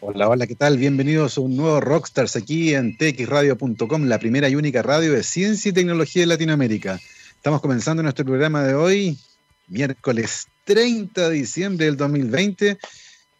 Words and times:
Hola, 0.00 0.28
hola, 0.28 0.46
¿qué 0.46 0.54
tal? 0.54 0.78
Bienvenidos 0.78 1.36
a 1.36 1.40
un 1.40 1.56
nuevo 1.56 1.80
Rockstars 1.80 2.36
aquí 2.36 2.72
en 2.72 2.96
txradio.com, 2.96 4.04
la 4.04 4.20
primera 4.20 4.48
y 4.48 4.54
única 4.54 4.80
radio 4.80 5.12
de 5.12 5.24
ciencia 5.24 5.70
y 5.70 5.72
tecnología 5.72 6.22
de 6.22 6.26
Latinoamérica. 6.26 7.00
Estamos 7.34 7.60
comenzando 7.60 8.00
nuestro 8.00 8.24
programa 8.24 8.62
de 8.62 8.74
hoy, 8.74 9.18
miércoles 9.66 10.46
30 10.66 11.28
de 11.28 11.34
diciembre 11.34 11.86
del 11.86 11.96
2020. 11.96 12.78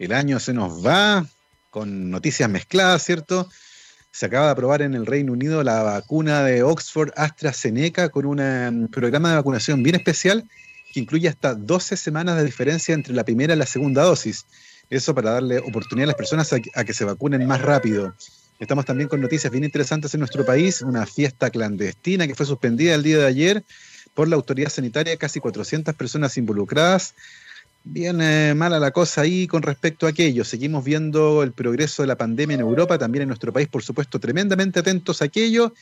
El 0.00 0.12
año 0.12 0.40
se 0.40 0.52
nos 0.52 0.84
va 0.84 1.24
con 1.70 2.10
noticias 2.10 2.50
mezcladas, 2.50 3.04
¿cierto? 3.04 3.48
Se 4.10 4.26
acaba 4.26 4.46
de 4.46 4.52
aprobar 4.52 4.82
en 4.82 4.94
el 4.94 5.06
Reino 5.06 5.34
Unido 5.34 5.62
la 5.62 5.84
vacuna 5.84 6.42
de 6.42 6.64
Oxford 6.64 7.12
AstraZeneca 7.14 8.08
con 8.08 8.26
un 8.26 8.88
programa 8.90 9.30
de 9.30 9.36
vacunación 9.36 9.84
bien 9.84 9.94
especial 9.94 10.44
que 10.92 10.98
incluye 10.98 11.28
hasta 11.28 11.54
12 11.54 11.96
semanas 11.96 12.36
de 12.36 12.44
diferencia 12.44 12.96
entre 12.96 13.14
la 13.14 13.24
primera 13.24 13.54
y 13.54 13.58
la 13.58 13.66
segunda 13.66 14.02
dosis. 14.02 14.44
Eso 14.90 15.14
para 15.14 15.32
darle 15.32 15.58
oportunidad 15.58 16.04
a 16.04 16.08
las 16.08 16.16
personas 16.16 16.52
a, 16.52 16.84
que 16.84 16.94
se 16.94 17.04
vacunen 17.04 17.46
más 17.46 17.60
rápido. 17.60 18.14
Estamos 18.58 18.84
también 18.84 19.08
con 19.08 19.20
noticias 19.20 19.52
bien 19.52 19.64
interesantes 19.64 20.14
en 20.14 20.20
nuestro 20.20 20.44
país, 20.44 20.82
una 20.82 21.06
fiesta 21.06 21.50
clandestina 21.50 22.26
que 22.26 22.34
fue 22.34 22.46
suspendida 22.46 22.94
el 22.94 23.02
día 23.02 23.18
de 23.18 23.26
ayer 23.26 23.64
por 24.14 24.28
la 24.28 24.36
autoridad 24.36 24.70
sanitaria, 24.70 25.16
casi 25.16 25.40
400 25.40 25.94
personas 25.94 26.36
involucradas. 26.38 27.14
Bien 27.84 28.20
eh, 28.20 28.54
mala 28.54 28.80
la 28.80 28.90
cosa 28.90 29.20
ahí 29.20 29.46
con 29.46 29.62
respecto 29.62 30.06
a 30.06 30.10
aquello. 30.10 30.44
Seguimos 30.44 30.84
viendo 30.84 31.42
el 31.42 31.52
progreso 31.52 32.02
de 32.02 32.08
la 32.08 32.16
pandemia 32.16 32.54
en 32.54 32.60
Europa, 32.60 32.98
también 32.98 33.22
en 33.22 33.28
nuestro 33.28 33.52
país, 33.52 33.68
por 33.68 33.82
supuesto, 33.82 34.18
tremendamente 34.18 34.80
atentos 34.80 35.22
a 35.22 35.26
aquello. 35.26 35.72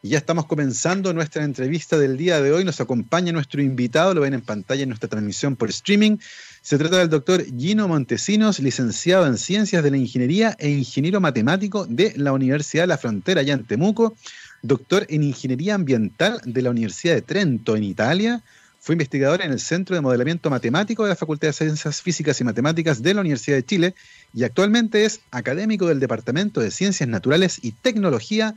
Y 0.00 0.10
ya 0.10 0.18
estamos 0.18 0.46
comenzando 0.46 1.12
nuestra 1.12 1.42
entrevista 1.42 1.98
del 1.98 2.16
día 2.16 2.40
de 2.40 2.52
hoy. 2.52 2.64
Nos 2.64 2.80
acompaña 2.80 3.32
nuestro 3.32 3.60
invitado, 3.60 4.14
lo 4.14 4.20
ven 4.20 4.34
en 4.34 4.42
pantalla 4.42 4.84
en 4.84 4.90
nuestra 4.90 5.08
transmisión 5.08 5.56
por 5.56 5.70
streaming. 5.70 6.18
Se 6.62 6.78
trata 6.78 6.98
del 6.98 7.08
doctor 7.08 7.44
Gino 7.44 7.88
Montesinos, 7.88 8.60
licenciado 8.60 9.26
en 9.26 9.36
Ciencias 9.36 9.82
de 9.82 9.90
la 9.90 9.96
Ingeniería 9.96 10.54
e 10.60 10.70
ingeniero 10.70 11.20
matemático 11.20 11.84
de 11.84 12.12
la 12.16 12.32
Universidad 12.32 12.84
de 12.84 12.88
la 12.88 12.98
Frontera, 12.98 13.40
allá 13.40 13.54
en 13.54 13.64
Temuco, 13.64 14.16
doctor 14.62 15.04
en 15.08 15.24
Ingeniería 15.24 15.74
Ambiental 15.74 16.40
de 16.44 16.62
la 16.62 16.70
Universidad 16.70 17.14
de 17.14 17.22
Trento, 17.22 17.74
en 17.74 17.82
Italia. 17.82 18.44
Fue 18.78 18.94
investigador 18.94 19.42
en 19.42 19.50
el 19.50 19.58
Centro 19.58 19.96
de 19.96 20.00
Modelamiento 20.00 20.48
Matemático 20.48 21.02
de 21.02 21.08
la 21.10 21.16
Facultad 21.16 21.48
de 21.48 21.54
Ciencias 21.54 22.00
Físicas 22.02 22.40
y 22.40 22.44
Matemáticas 22.44 23.02
de 23.02 23.14
la 23.14 23.22
Universidad 23.22 23.56
de 23.56 23.64
Chile 23.64 23.94
y 24.32 24.44
actualmente 24.44 25.04
es 25.04 25.22
académico 25.32 25.88
del 25.88 25.98
Departamento 25.98 26.60
de 26.60 26.70
Ciencias 26.70 27.08
Naturales 27.08 27.58
y 27.60 27.72
Tecnología 27.72 28.54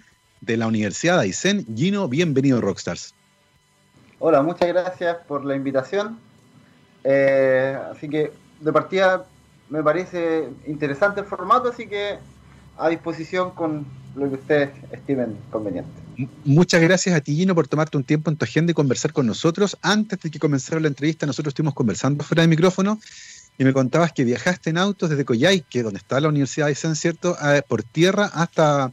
la 0.48 0.68
Universidad 0.68 1.18
de 1.18 1.24
Aysén. 1.24 1.66
Gino, 1.76 2.08
bienvenido 2.08 2.58
a 2.58 2.62
Rockstars. 2.62 3.14
Hola, 4.20 4.42
muchas 4.42 4.68
gracias 4.68 5.18
por 5.28 5.46
la 5.46 5.56
invitación. 5.56 6.20
Eh, 7.04 7.78
así 7.92 8.08
que 8.10 8.32
de 8.60 8.74
partida 8.74 9.26
me 9.70 9.82
parece 9.82 10.50
interesante 10.68 11.22
el 11.22 11.26
formato, 11.26 11.70
así 11.70 11.88
que 11.88 12.18
a 12.78 12.90
disposición 12.90 13.52
con 13.52 13.86
lo 14.16 14.30
que 14.30 14.36
ustedes 14.36 14.70
estimen 14.92 15.38
conveniente. 15.50 15.90
Muchas 16.44 16.82
gracias 16.82 17.16
a 17.16 17.22
ti, 17.22 17.36
Gino, 17.36 17.56
por 17.56 17.68
tomarte 17.68 17.98
un 17.98 18.04
tiempo 18.04 18.30
en 18.30 18.38
tu 18.38 18.46
agenda 18.46 18.72
y 18.72 18.74
conversar 18.74 19.14
con 19.14 19.26
nosotros. 19.26 19.78
Antes 19.82 20.20
de 20.20 20.30
que 20.30 20.40
comenzara 20.40 20.82
la 20.82 20.88
entrevista, 20.88 21.26
nosotros 21.26 21.52
estuvimos 21.52 21.74
conversando 21.74 22.24
fuera 22.24 22.42
de 22.42 22.48
micrófono 22.48 23.00
y 23.58 23.64
me 23.64 23.74
contabas 23.74 24.12
que 24.12 24.24
viajaste 24.24 24.70
en 24.70 24.78
autos 24.78 25.10
desde 25.10 25.26
Coyhaique, 25.26 25.84
donde 25.84 26.00
está 26.00 26.20
la 26.20 26.30
Universidad 26.30 26.66
de 26.68 26.72
Aysén, 26.72 26.96
¿cierto?, 26.96 27.38
por 27.68 27.84
tierra 27.84 28.26
hasta 28.34 28.92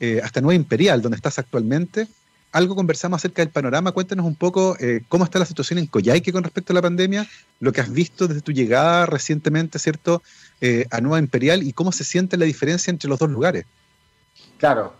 eh, 0.00 0.20
hasta 0.24 0.40
Nueva 0.40 0.54
Imperial, 0.54 1.02
donde 1.02 1.16
estás 1.16 1.38
actualmente. 1.38 2.08
Algo 2.52 2.74
conversamos 2.74 3.18
acerca 3.18 3.42
del 3.42 3.50
panorama. 3.52 3.92
Cuéntanos 3.92 4.24
un 4.26 4.34
poco 4.34 4.76
eh, 4.80 5.02
cómo 5.08 5.24
está 5.24 5.38
la 5.38 5.44
situación 5.44 5.78
en 5.78 5.86
Coyhaique 5.86 6.32
con 6.32 6.42
respecto 6.42 6.72
a 6.72 6.74
la 6.74 6.82
pandemia, 6.82 7.26
lo 7.60 7.70
que 7.72 7.80
has 7.80 7.92
visto 7.92 8.26
desde 8.26 8.40
tu 8.40 8.50
llegada 8.50 9.06
recientemente, 9.06 9.78
¿cierto?, 9.78 10.22
eh, 10.60 10.86
a 10.90 11.00
Nueva 11.00 11.18
Imperial 11.18 11.62
y 11.62 11.72
cómo 11.72 11.92
se 11.92 12.04
siente 12.04 12.36
la 12.36 12.46
diferencia 12.46 12.90
entre 12.90 13.08
los 13.08 13.18
dos 13.18 13.30
lugares. 13.30 13.66
Claro. 14.58 14.94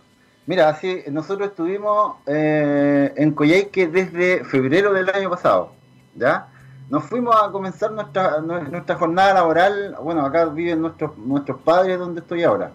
Mira, 0.45 0.69
así 0.69 1.01
nosotros 1.11 1.49
estuvimos 1.49 2.15
en 2.25 3.31
Coyhaique 3.31 3.87
desde 3.87 4.43
febrero 4.43 4.91
del 4.91 5.09
año 5.09 5.29
pasado, 5.29 5.73
¿ya? 6.15 6.47
Nos 6.89 7.05
fuimos 7.05 7.35
a 7.41 7.51
comenzar 7.51 7.91
nuestra, 7.91 8.41
nuestra 8.41 8.95
jornada 8.95 9.35
laboral, 9.35 9.95
bueno, 10.01 10.25
acá 10.25 10.45
viven 10.45 10.81
nuestros, 10.81 11.17
nuestros 11.17 11.61
padres 11.61 11.97
donde 11.97 12.21
estoy 12.21 12.43
ahora. 12.43 12.73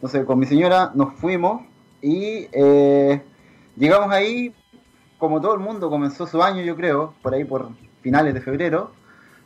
Entonces 0.00 0.24
con 0.24 0.38
mi 0.38 0.46
señora 0.46 0.92
nos 0.94 1.12
fuimos 1.12 1.60
y 2.00 2.48
eh, 2.52 3.20
llegamos 3.76 4.10
ahí, 4.10 4.54
como 5.18 5.42
todo 5.42 5.52
el 5.52 5.60
mundo 5.60 5.90
comenzó 5.90 6.26
su 6.26 6.42
año 6.42 6.62
yo 6.62 6.74
creo, 6.74 7.12
por 7.20 7.34
ahí 7.34 7.44
por 7.44 7.68
finales 8.00 8.32
de 8.32 8.40
febrero, 8.40 8.92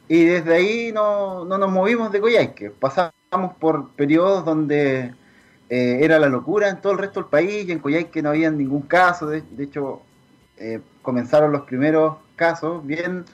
y 0.06 0.26
desde 0.26 0.54
ahí 0.54 0.92
no, 0.92 1.44
nos 1.44 1.72
movimos 1.72 2.12
de 2.12 2.20
Coyhaique, 2.20 2.70
pasamos 2.70 3.54
por 3.58 3.90
periodos 3.96 4.44
donde 4.44 5.12
eh, 5.70 5.98
era 6.02 6.20
la 6.20 6.28
locura 6.28 6.68
en 6.68 6.80
todo 6.80 6.92
el 6.92 6.98
resto 6.98 7.18
del 7.18 7.30
país 7.30 7.66
y 7.66 7.72
en 7.72 7.80
Coyhaique 7.80 8.22
no 8.22 8.28
había 8.28 8.48
ningún 8.52 8.82
caso, 8.82 9.26
de, 9.26 9.42
hecho 9.58 10.02
eh, 10.56 10.80
comenzaron 11.02 11.50
los 11.50 11.62
primeros 11.62 12.18
casos 12.36 12.86
bien 12.86 13.24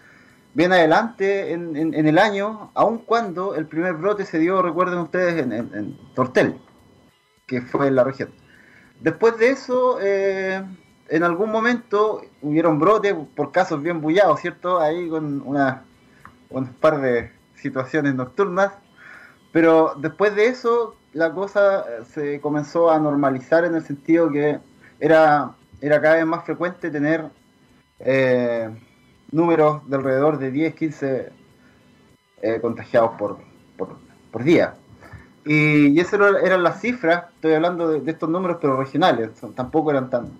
bien 0.54 0.72
adelante 0.72 1.52
en, 1.52 1.94
el 1.94 2.18
año, 2.18 2.70
aun 2.72 2.98
cuando 2.98 3.54
el 3.54 3.66
primer 3.66 3.92
brote 3.92 4.24
se 4.24 4.38
dio, 4.38 4.62
recuerden 4.62 4.98
ustedes, 4.98 5.46
en 5.46 5.98
Tortel 6.14 6.56
que 7.50 7.60
fue 7.60 7.88
en 7.88 7.96
la 7.96 8.04
región. 8.04 8.30
Después 9.00 9.36
de 9.38 9.50
eso, 9.50 9.98
eh, 10.00 10.62
en 11.08 11.22
algún 11.24 11.50
momento 11.50 12.22
hubieron 12.42 12.78
brotes 12.78 13.12
por 13.34 13.50
casos 13.50 13.82
bien 13.82 14.00
bullados, 14.00 14.40
¿cierto? 14.40 14.78
Ahí 14.78 15.08
con 15.08 15.42
una, 15.44 15.82
un 16.48 16.66
par 16.74 17.00
de 17.00 17.32
situaciones 17.56 18.14
nocturnas. 18.14 18.72
Pero 19.50 19.94
después 19.96 20.36
de 20.36 20.46
eso, 20.46 20.94
la 21.12 21.32
cosa 21.32 21.84
se 22.14 22.40
comenzó 22.40 22.88
a 22.88 23.00
normalizar 23.00 23.64
en 23.64 23.74
el 23.74 23.82
sentido 23.82 24.30
que 24.30 24.60
era, 25.00 25.56
era 25.80 26.00
cada 26.00 26.14
vez 26.14 26.26
más 26.26 26.44
frecuente 26.44 26.88
tener 26.88 27.24
eh, 27.98 28.70
números 29.32 29.88
de 29.90 29.96
alrededor 29.96 30.38
de 30.38 30.52
10, 30.52 30.74
15 30.76 31.32
eh, 32.42 32.60
contagiados 32.60 33.18
por, 33.18 33.38
por, 33.76 33.96
por 34.30 34.44
día. 34.44 34.76
Y, 35.50 35.88
y 35.88 35.98
esas 35.98 36.20
eran 36.44 36.62
las 36.62 36.80
cifras, 36.80 37.24
estoy 37.34 37.54
hablando 37.54 37.88
de, 37.88 38.08
estos 38.08 38.30
números, 38.30 38.58
pero 38.60 38.76
regionales, 38.76 39.30
tampoco 39.56 39.90
eran 39.90 40.08
tan, 40.08 40.30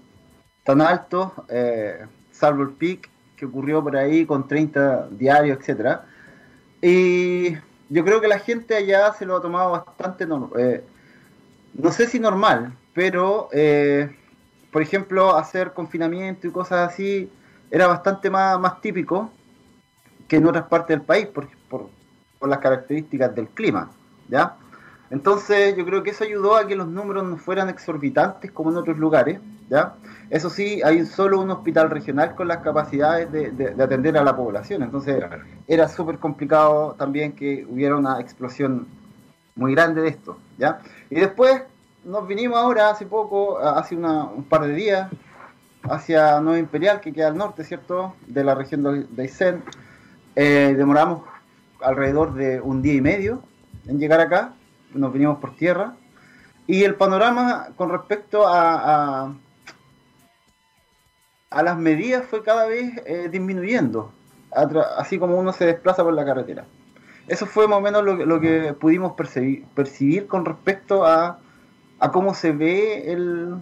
tan 0.62 0.80
altos, 0.80 1.32
eh, 1.48 2.06
salvo 2.30 2.62
el 2.62 2.68
pic 2.70 3.10
que 3.34 3.46
ocurrió 3.46 3.82
por 3.82 3.96
ahí 3.96 4.24
con 4.24 4.46
30 4.46 5.08
diarios, 5.10 5.58
etcétera. 5.58 6.04
Y 6.80 7.54
yo 7.88 8.04
creo 8.04 8.20
que 8.20 8.28
la 8.28 8.38
gente 8.38 8.76
allá 8.76 9.12
se 9.12 9.26
lo 9.26 9.38
ha 9.38 9.42
tomado 9.42 9.72
bastante, 9.72 10.28
eh, 10.56 10.84
no 11.74 11.90
sé 11.90 12.06
si 12.06 12.20
normal, 12.20 12.72
pero 12.94 13.48
eh, 13.50 14.16
por 14.70 14.80
ejemplo 14.80 15.34
hacer 15.34 15.72
confinamiento 15.72 16.46
y 16.46 16.52
cosas 16.52 16.88
así 16.88 17.28
era 17.68 17.88
bastante 17.88 18.30
más, 18.30 18.60
más 18.60 18.80
típico 18.80 19.32
que 20.28 20.36
en 20.36 20.46
otras 20.46 20.68
partes 20.68 20.96
del 20.96 21.04
país 21.04 21.26
por, 21.26 21.48
por, 21.68 21.90
por 22.38 22.48
las 22.48 22.60
características 22.60 23.34
del 23.34 23.48
clima, 23.48 23.90
¿ya? 24.28 24.56
Entonces 25.10 25.76
yo 25.76 25.84
creo 25.84 26.02
que 26.02 26.10
eso 26.10 26.24
ayudó 26.24 26.56
a 26.56 26.66
que 26.66 26.76
los 26.76 26.86
números 26.86 27.24
no 27.24 27.36
fueran 27.36 27.68
exorbitantes 27.68 28.52
como 28.52 28.70
en 28.70 28.76
otros 28.76 28.96
lugares. 28.96 29.40
¿ya? 29.68 29.94
Eso 30.30 30.48
sí, 30.48 30.80
hay 30.84 31.04
solo 31.04 31.40
un 31.40 31.50
hospital 31.50 31.90
regional 31.90 32.36
con 32.36 32.46
las 32.46 32.58
capacidades 32.58 33.30
de, 33.30 33.74
atender 33.82 34.16
a 34.16 34.22
la 34.22 34.36
población. 34.36 34.84
Entonces 34.84 35.22
era 35.66 35.88
súper 35.88 36.18
complicado 36.18 36.94
también 36.96 37.32
que 37.32 37.66
hubiera 37.68 37.96
una 37.96 38.20
explosión 38.20 38.86
muy 39.56 39.74
grande 39.74 40.00
de 40.02 40.08
esto. 40.08 40.38
¿ya? 40.58 40.80
Y 41.10 41.16
después 41.16 41.62
nos 42.04 42.26
vinimos 42.28 42.58
ahora 42.58 42.90
hace 42.90 43.04
poco, 43.04 43.58
hace 43.58 43.96
un 43.96 44.44
par 44.48 44.62
de 44.62 44.74
días, 44.74 45.10
hacia 45.82 46.40
Nueva 46.40 46.58
Imperial, 46.58 47.00
que 47.00 47.12
queda 47.12 47.28
al 47.28 47.36
norte, 47.36 47.64
¿cierto? 47.64 48.14
De 48.26 48.44
la 48.44 48.54
región 48.54 49.08
de 49.10 49.22
Aysén. 49.22 49.62
Eh, 50.36 50.74
demoramos 50.76 51.22
alrededor 51.82 52.34
de 52.34 52.60
un 52.60 52.80
día 52.80 52.94
y 52.94 53.00
medio 53.00 53.42
en 53.86 53.98
llegar 53.98 54.20
acá 54.20 54.52
nos 54.94 55.12
vinimos 55.12 55.38
por 55.38 55.56
tierra. 55.56 55.96
Y 56.66 56.84
el 56.84 56.94
panorama 56.94 57.68
con 57.76 57.90
respecto 57.90 58.46
a, 58.46 59.34
a, 61.50 61.62
las 61.62 61.76
medidas 61.76 62.24
fue 62.26 62.42
cada 62.44 62.66
vez 62.66 62.92
eh, 63.06 63.28
disminuyendo, 63.30 64.12
así 64.96 65.18
como 65.18 65.36
uno 65.36 65.52
se 65.52 65.66
desplaza 65.66 66.04
por 66.04 66.14
la 66.14 66.24
carretera. 66.24 66.64
Eso 67.26 67.46
fue 67.46 67.66
más 67.66 67.78
o 67.78 67.80
menos 67.80 68.04
lo, 68.04 68.40
que 68.40 68.74
pudimos 68.74 69.12
percibir, 69.12 69.64
percibir 69.74 70.26
con 70.26 70.44
respecto 70.44 71.04
a, 71.04 71.40
a 71.98 72.10
cómo 72.10 72.34
se 72.34 72.52
ve 72.52 73.12
el, 73.12 73.56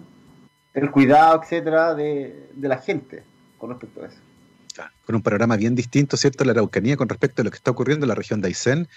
el 0.73 0.91
cuidado, 0.91 1.41
etcétera, 1.41 1.93
de, 1.95 2.49
de, 2.53 2.67
la 2.67 2.77
gente 2.77 3.23
con 3.57 3.69
respecto 3.69 4.03
a 4.03 4.07
eso. 4.07 4.17
Con 5.05 5.15
un 5.15 5.21
panorama 5.21 5.57
bien 5.57 5.75
distinto, 5.75 6.15
¿cierto? 6.15 6.45
La 6.45 6.51
Araucanía 6.51 6.95
con 6.95 7.09
respecto 7.09 7.41
a 7.41 7.45
lo 7.45 7.51
que 7.51 7.57
está 7.57 7.71
ocurriendo 7.71 8.05
en 8.05 8.09
la 8.09 8.15
región 8.15 8.41
de 8.41 8.47
Aysén 8.47 8.87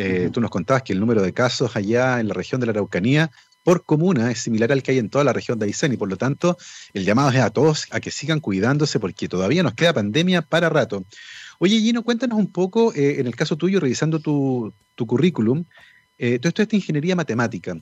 eh, 0.00 0.30
tú 0.32 0.40
nos 0.40 0.50
contabas 0.50 0.84
que 0.84 0.92
el 0.92 1.00
número 1.00 1.22
de 1.22 1.32
casos 1.32 1.74
allá 1.74 2.20
en 2.20 2.28
la 2.28 2.34
región 2.34 2.60
de 2.60 2.66
la 2.66 2.70
Araucanía 2.70 3.32
por 3.64 3.84
comuna 3.84 4.30
es 4.30 4.38
similar 4.38 4.70
al 4.70 4.80
que 4.80 4.92
hay 4.92 4.98
en 4.98 5.10
toda 5.10 5.24
la 5.24 5.32
región 5.32 5.58
de 5.58 5.66
Aysén 5.66 5.92
y 5.92 5.96
por 5.96 6.08
lo 6.08 6.16
tanto 6.16 6.56
el 6.94 7.04
llamado 7.04 7.30
es 7.30 7.40
a 7.40 7.50
todos 7.50 7.86
a 7.90 7.98
que 7.98 8.12
sigan 8.12 8.38
cuidándose 8.38 9.00
porque 9.00 9.28
todavía 9.28 9.64
nos 9.64 9.74
queda 9.74 9.92
pandemia 9.92 10.42
para 10.42 10.68
rato. 10.68 11.04
Oye 11.58 11.80
Gino, 11.80 12.04
cuéntanos 12.04 12.38
un 12.38 12.52
poco, 12.52 12.94
eh, 12.94 13.18
en 13.18 13.26
el 13.26 13.34
caso 13.34 13.56
tuyo, 13.56 13.80
revisando 13.80 14.20
tu, 14.20 14.72
currículum, 14.94 15.64
Eh, 16.20 16.38
todo 16.38 16.48
esto 16.48 16.62
es 16.62 16.72
ingeniería 16.74 17.14
matemática, 17.14 17.76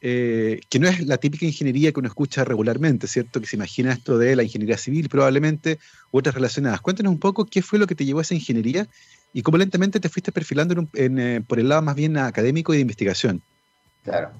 eh, 0.00 0.60
que 0.68 0.78
no 0.78 0.88
es 0.88 1.06
la 1.06 1.16
típica 1.16 1.46
ingeniería 1.46 1.92
que 1.92 2.00
uno 2.00 2.08
escucha 2.08 2.44
regularmente, 2.44 3.06
¿cierto? 3.06 3.40
Que 3.40 3.46
se 3.46 3.56
imagina 3.56 3.92
esto 3.92 4.18
de 4.18 4.36
la 4.36 4.42
ingeniería 4.42 4.76
civil 4.76 5.08
probablemente, 5.08 5.78
u 6.12 6.18
otras 6.18 6.34
relacionadas. 6.34 6.80
Cuéntanos 6.80 7.12
un 7.12 7.18
poco 7.18 7.46
qué 7.46 7.62
fue 7.62 7.78
lo 7.78 7.86
que 7.86 7.94
te 7.94 8.04
llevó 8.04 8.18
a 8.18 8.22
esa 8.22 8.34
ingeniería 8.34 8.86
y 9.32 9.42
cómo 9.42 9.58
lentamente 9.58 10.00
te 10.00 10.08
fuiste 10.08 10.32
perfilando 10.32 10.86
eh, 10.94 11.40
por 11.46 11.58
el 11.58 11.68
lado 11.68 11.82
más 11.82 11.94
bien 11.94 12.16
académico 12.16 12.72
y 12.72 12.76
de 12.76 12.82
investigación. 12.82 13.42
Claro. 14.04 14.30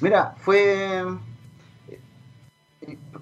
Mira, 0.00 0.34
fue 0.38 1.02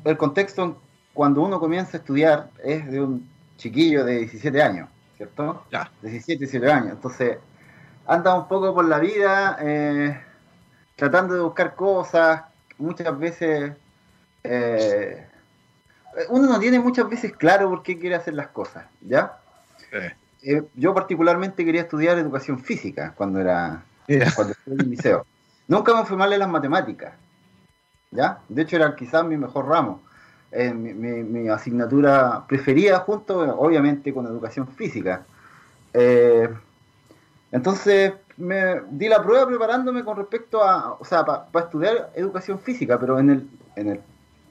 el 0.04 0.16
contexto 0.16 0.80
cuando 1.12 1.42
uno 1.42 1.60
comienza 1.60 1.96
a 1.96 2.00
estudiar 2.00 2.50
es 2.62 2.90
de 2.90 3.00
un 3.00 3.28
chiquillo 3.56 4.04
de 4.04 4.18
17 4.20 4.62
años, 4.62 4.88
¿cierto? 5.16 5.64
Ya. 5.70 5.90
17, 6.02 6.40
17 6.40 6.72
años. 6.72 6.92
Entonces, 6.92 7.38
anda 8.06 8.34
un 8.34 8.48
poco 8.48 8.74
por 8.74 8.86
la 8.86 8.98
vida 8.98 9.56
eh, 9.60 10.20
tratando 10.96 11.34
de 11.34 11.40
buscar 11.40 11.74
cosas, 11.74 12.42
muchas 12.78 13.18
veces... 13.18 13.72
Eh, 14.42 15.26
uno 16.28 16.46
no 16.46 16.60
tiene 16.60 16.78
muchas 16.78 17.08
veces 17.08 17.32
claro 17.32 17.68
por 17.68 17.82
qué 17.82 17.98
quiere 17.98 18.14
hacer 18.14 18.34
las 18.34 18.48
cosas, 18.48 18.86
¿ya? 19.00 19.38
Eh, 20.42 20.62
yo 20.74 20.94
particularmente 20.94 21.64
quería 21.64 21.82
estudiar 21.82 22.18
educación 22.18 22.58
física 22.58 23.14
cuando 23.16 23.40
era 23.40 23.82
cuando 24.34 24.52
estuve 24.52 24.74
en 24.74 24.80
el 24.82 24.90
liceo. 24.90 25.26
Nunca 25.66 25.94
me 25.94 26.04
fue 26.04 26.16
mal 26.16 26.32
en 26.32 26.40
las 26.40 26.48
matemáticas, 26.48 27.14
¿ya? 28.10 28.38
De 28.48 28.62
hecho 28.62 28.76
era 28.76 28.94
quizás 28.94 29.24
mi 29.24 29.36
mejor 29.36 29.66
ramo 29.66 30.02
eh, 30.56 30.72
mi, 30.72 31.48
asignatura 31.48 32.44
preferida 32.46 33.00
junto, 33.00 33.38
obviamente, 33.58 34.14
con 34.14 34.24
educación 34.26 34.68
física. 34.68 35.26
Eh, 37.54 37.56
entonces 37.56 38.12
me 38.36 38.82
di 38.90 39.08
la 39.08 39.22
prueba 39.22 39.46
preparándome 39.46 40.04
con 40.04 40.16
respecto 40.16 40.62
a, 40.62 40.96
o 40.98 41.04
sea, 41.04 41.24
para 41.24 41.64
estudiar 41.64 42.10
educación 42.14 42.58
física, 42.58 42.98
pero 42.98 43.18
en, 43.18 43.30
el, 43.30 43.48
en, 43.76 43.88
el, 43.88 44.00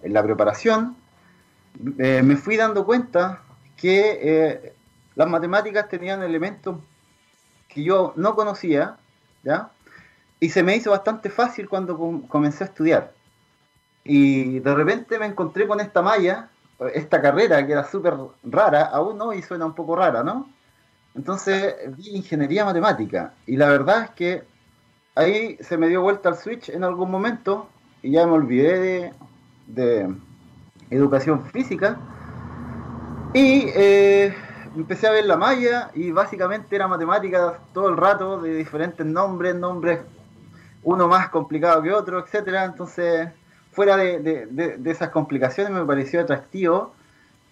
en 0.01 0.13
la 0.13 0.23
preparación 0.23 0.95
eh, 2.00 2.21
me 2.23 2.38
fui 2.38 2.55
dando 2.55 2.85
cuenta 2.85 3.41
que 3.75 4.73
las 5.15 5.27
matemáticas 5.27 5.89
tenían 5.89 6.23
elementos 6.23 6.77
que 7.67 7.83
yo 7.83 8.13
no 8.15 8.35
conocía, 8.35 8.97
¿ya? 9.44 9.69
Y 10.39 10.49
se 10.49 10.63
me 10.63 10.75
hizo 10.75 10.91
bastante 10.91 11.29
fácil 11.29 11.67
cuando 11.67 11.97
comencé 12.27 12.63
a 12.63 12.67
estudiar. 12.67 13.11
Y 14.03 14.59
de 14.59 14.75
repente 14.75 15.17
me 15.17 15.25
encontré 15.25 15.67
con 15.67 15.79
esta 15.79 16.01
malla, 16.01 16.49
esta 16.94 17.21
carrera 17.21 17.65
que 17.65 17.73
era 17.73 17.89
súper 17.89 18.15
rara, 18.44 18.85
aún 18.85 19.17
no, 19.17 19.33
y 19.33 19.41
suena 19.41 19.65
un 19.65 19.73
poco 19.73 19.95
rara, 19.95 20.23
¿no? 20.23 20.47
Entonces 21.15 21.75
vi 21.95 22.15
ingeniería 22.15 22.65
matemática 22.65 23.33
y 23.45 23.56
la 23.57 23.69
verdad 23.69 24.04
es 24.04 24.10
que 24.12 24.44
ahí 25.15 25.57
se 25.62 25.77
me 25.77 25.88
dio 25.88 26.01
vuelta 26.01 26.30
el 26.30 26.36
switch 26.36 26.69
en 26.69 26.83
algún 26.83 27.12
momento 27.12 27.69
y 28.01 28.12
ya 28.12 28.25
me 28.25 28.33
olvidé 28.33 29.13
de, 29.68 30.13
educación 30.89 31.45
física 31.45 31.98
y 33.33 33.65
eh, 33.74 34.36
empecé 34.75 35.07
a 35.07 35.12
ver 35.12 35.25
la 35.25 35.38
malla 35.38 35.89
y 35.95 36.12
básicamente 36.12 36.75
era 36.75 36.88
matemática 36.88 37.59
todo 37.74 37.89
el 37.89 37.98
rato 37.98 38.42
de 38.42 38.56
diferentes 38.56 39.06
nombres, 39.06 39.56
nombres 39.56 40.01
uno 40.83 41.07
más 41.07 41.30
complicado 41.30 41.81
que 41.81 41.92
otro, 41.92 42.19
etcétera. 42.19 42.66
Entonces 42.66 43.30
fuera 43.74 43.98
de, 43.98 44.80
esas 44.86 45.09
complicaciones, 45.09 45.74
me 45.74 45.86
pareció 45.86 46.21
atractivo 46.21 46.94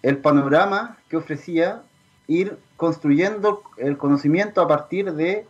el 0.02 0.18
panorama 0.18 0.96
que 1.08 1.16
ofrecía 1.16 1.82
ir 2.26 2.58
construyendo 2.76 3.62
el 3.76 3.96
conocimiento 3.96 4.60
a 4.60 4.68
partir 4.68 5.12
de, 5.12 5.46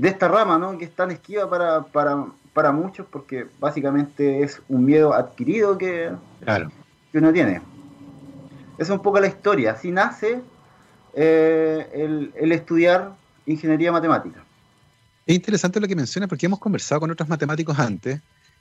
esta 0.00 0.28
rama, 0.28 0.58
¿no? 0.58 0.76
que 0.78 0.84
es 0.84 0.94
tan 0.94 1.10
esquiva 1.10 1.48
para, 1.92 2.72
muchos, 2.72 3.06
porque 3.10 3.46
básicamente 3.60 4.42
es 4.42 4.60
un 4.68 4.84
miedo 4.84 5.12
adquirido 5.12 5.78
que, 5.78 6.10
que 7.12 7.18
uno 7.18 7.32
tiene. 7.32 7.62
Esa 8.74 8.82
es 8.82 8.90
un 8.90 9.02
poco 9.02 9.20
la 9.20 9.28
historia. 9.28 9.72
Así 9.72 9.90
nace 9.90 10.40
eh, 11.14 11.88
el, 11.94 12.32
el 12.34 12.52
estudiar 12.52 13.14
ingeniería 13.46 13.92
matemática. 13.92 14.42
Es 15.26 15.34
interesante 15.34 15.80
lo 15.80 15.86
que 15.86 15.96
menciona 15.96 16.26
porque 16.26 16.46
hemos 16.46 16.58
conversado 16.58 17.00
con 17.00 17.10
otros 17.10 17.28
matemáticos 17.28 17.78
antes 17.78 18.20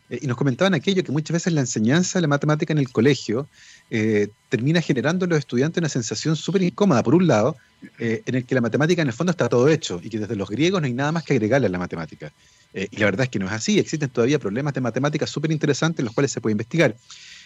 eh, 0.09 0.19
y 0.21 0.27
nos 0.27 0.38
comentaban 0.38 0.73
aquello 0.73 1.03
que 1.03 1.11
muchas 1.11 1.33
veces 1.33 1.53
la 1.53 1.61
enseñanza 1.61 2.19
de 2.19 2.23
la 2.23 2.27
matemática 2.27 2.73
en 2.73 2.79
el 2.79 2.91
colegio 2.91 3.47
eh, 3.89 4.27
termina 4.50 4.81
generando 4.81 5.25
en 5.25 5.29
los 5.29 5.39
estudiantes 5.39 5.79
una 5.79 5.89
sensación 5.89 6.35
súper 6.35 6.61
incómoda, 6.63 7.03
por 7.03 7.15
un 7.15 7.27
lado, 7.27 7.55
eh, 8.00 8.21
en 8.25 8.35
el 8.35 8.45
que 8.45 8.55
la 8.55 8.61
matemática 8.61 9.01
en 9.01 9.07
el 9.07 9.13
fondo 9.13 9.31
está 9.31 9.50
todo 9.50 9.67
hecho 9.69 10.00
y 10.03 10.09
que 10.09 10.19
desde 10.19 10.35
los 10.35 10.50
griegos 10.50 10.81
no 10.81 10.88
hay 10.88 10.94
nada 10.94 11.11
más 11.11 11.23
que 11.23 11.33
agregarle 11.33 11.67
a 11.67 11.69
la 11.69 11.79
matemática. 11.79 12.31
y 12.73 12.97
la 12.97 13.05
verdad 13.05 13.25
es 13.25 13.29
que 13.29 13.38
no 13.38 13.45
es 13.45 13.51
así, 13.51 13.77
existen 13.77 14.09
todavía 14.09 14.39
problemas 14.39 14.73
de 14.73 14.81
matemática 14.81 15.27
súper 15.27 15.51
interesantes 15.51 16.00
en 16.00 16.05
los 16.05 16.13
cuales 16.13 16.31
se 16.31 16.41
puede 16.41 16.53
investigar. 16.53 16.95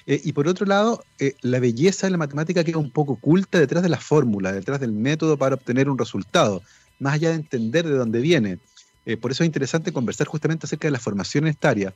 y 0.05 0.31
por 0.31 0.47
otro 0.47 0.65
lado, 0.65 1.03
la 1.41 1.59
belleza 1.59 2.07
de 2.07 2.11
la 2.11 2.17
matemática 2.17 2.63
queda 2.63 2.77
un 2.77 2.91
poco 2.91 3.13
oculta 3.13 3.59
detrás 3.59 3.83
de 3.83 3.89
la 3.89 3.99
fórmula, 3.99 4.53
detrás 4.53 4.79
del 4.79 4.93
método 4.93 5.37
para 5.37 5.55
obtener 5.55 5.89
un 5.89 5.97
resultado, 5.97 6.61
más 6.99 7.15
allá 7.15 7.29
de 7.31 7.35
entender 7.35 7.85
de 7.85 7.97
dónde 7.97 8.21
viene. 8.21 8.59
por 9.19 9.31
eso 9.31 9.43
es 9.43 9.47
interesante 9.47 9.91
conversar 9.91 10.27
justamente 10.27 10.65
acerca 10.65 10.87
de 10.87 10.93
la 10.93 10.99
formación 10.99 11.43
en 11.43 11.49
esta 11.49 11.69
área. 11.69 11.93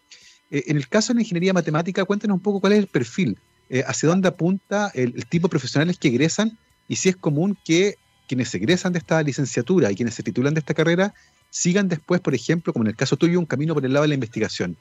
Eh, 0.51 0.65
en 0.68 0.77
el 0.77 0.88
caso 0.88 1.13
de 1.13 1.15
la 1.15 1.21
ingeniería 1.21 1.53
matemática, 1.53 2.06
cuéntenos 2.06 2.36
un 2.36 2.44
poco 2.44 2.59
cuál 2.59 2.74
es 2.74 2.80
el 2.80 2.88
perfil, 2.88 3.39
eh, 3.69 3.83
hacia 3.88 4.09
dónde 4.09 4.27
apunta 4.27 4.92
el, 4.94 5.25
tipo 5.25 5.48
de 5.48 5.51
profesionales 5.51 5.98
que 5.98 6.09
egresan 6.09 6.57
y 6.88 6.98
si 6.98 7.09
es 7.09 7.15
común 7.15 7.57
que 7.63 7.95
quienes 8.27 8.53
egresan 8.53 8.92
de 8.92 9.00
esta 9.00 9.24
licenciatura 9.24 9.92
y 9.92 9.95
quienes 9.95 10.13
se 10.13 10.24
titulan 10.24 10.53
de 10.53 10.59
esta 10.59 10.74
carrera 10.74 11.13
sigan 11.50 11.88
después, 11.88 12.21
por 12.21 12.36
ejemplo, 12.36 12.74
como 12.74 12.83
en 12.83 12.89
el 12.89 12.95
caso 12.95 13.15
tuyo, 13.18 13.39
un 13.39 13.45
camino 13.45 13.74
por 13.74 13.86
el 13.86 13.94
lado 13.94 14.03
de 14.03 14.09
la 14.09 14.13
investigación. 14.13 14.77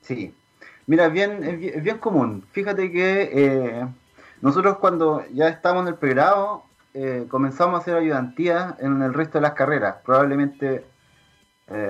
Sí, 0.00 0.32
mira, 0.86 1.08
bien, 1.08 1.42
es 1.44 1.82
bien, 1.82 1.98
común. 1.98 2.44
Fíjate 2.52 2.90
que 2.90 3.30
eh, 3.32 3.86
nosotros 4.42 4.78
cuando 4.78 5.24
ya 5.32 5.48
estamos 5.48 5.82
en 5.82 5.88
el 5.88 5.94
pregrado 5.98 6.64
comenzamos 7.28 7.74
a 7.74 7.82
hacer 7.82 7.96
ayudantía 7.96 8.76
en 8.78 9.02
el 9.02 9.12
resto 9.12 9.38
de 9.38 9.42
las 9.42 9.54
carreras, 9.54 9.96
probablemente 10.04 10.84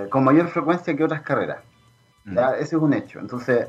con 0.08 0.24
mayor 0.24 0.48
frecuencia 0.48 0.96
que 0.96 1.04
otras 1.04 1.20
carreras. 1.20 1.58
¿Ya? 2.24 2.54
Ese 2.56 2.76
es 2.76 2.82
un 2.82 2.94
hecho. 2.94 3.18
Entonces, 3.18 3.68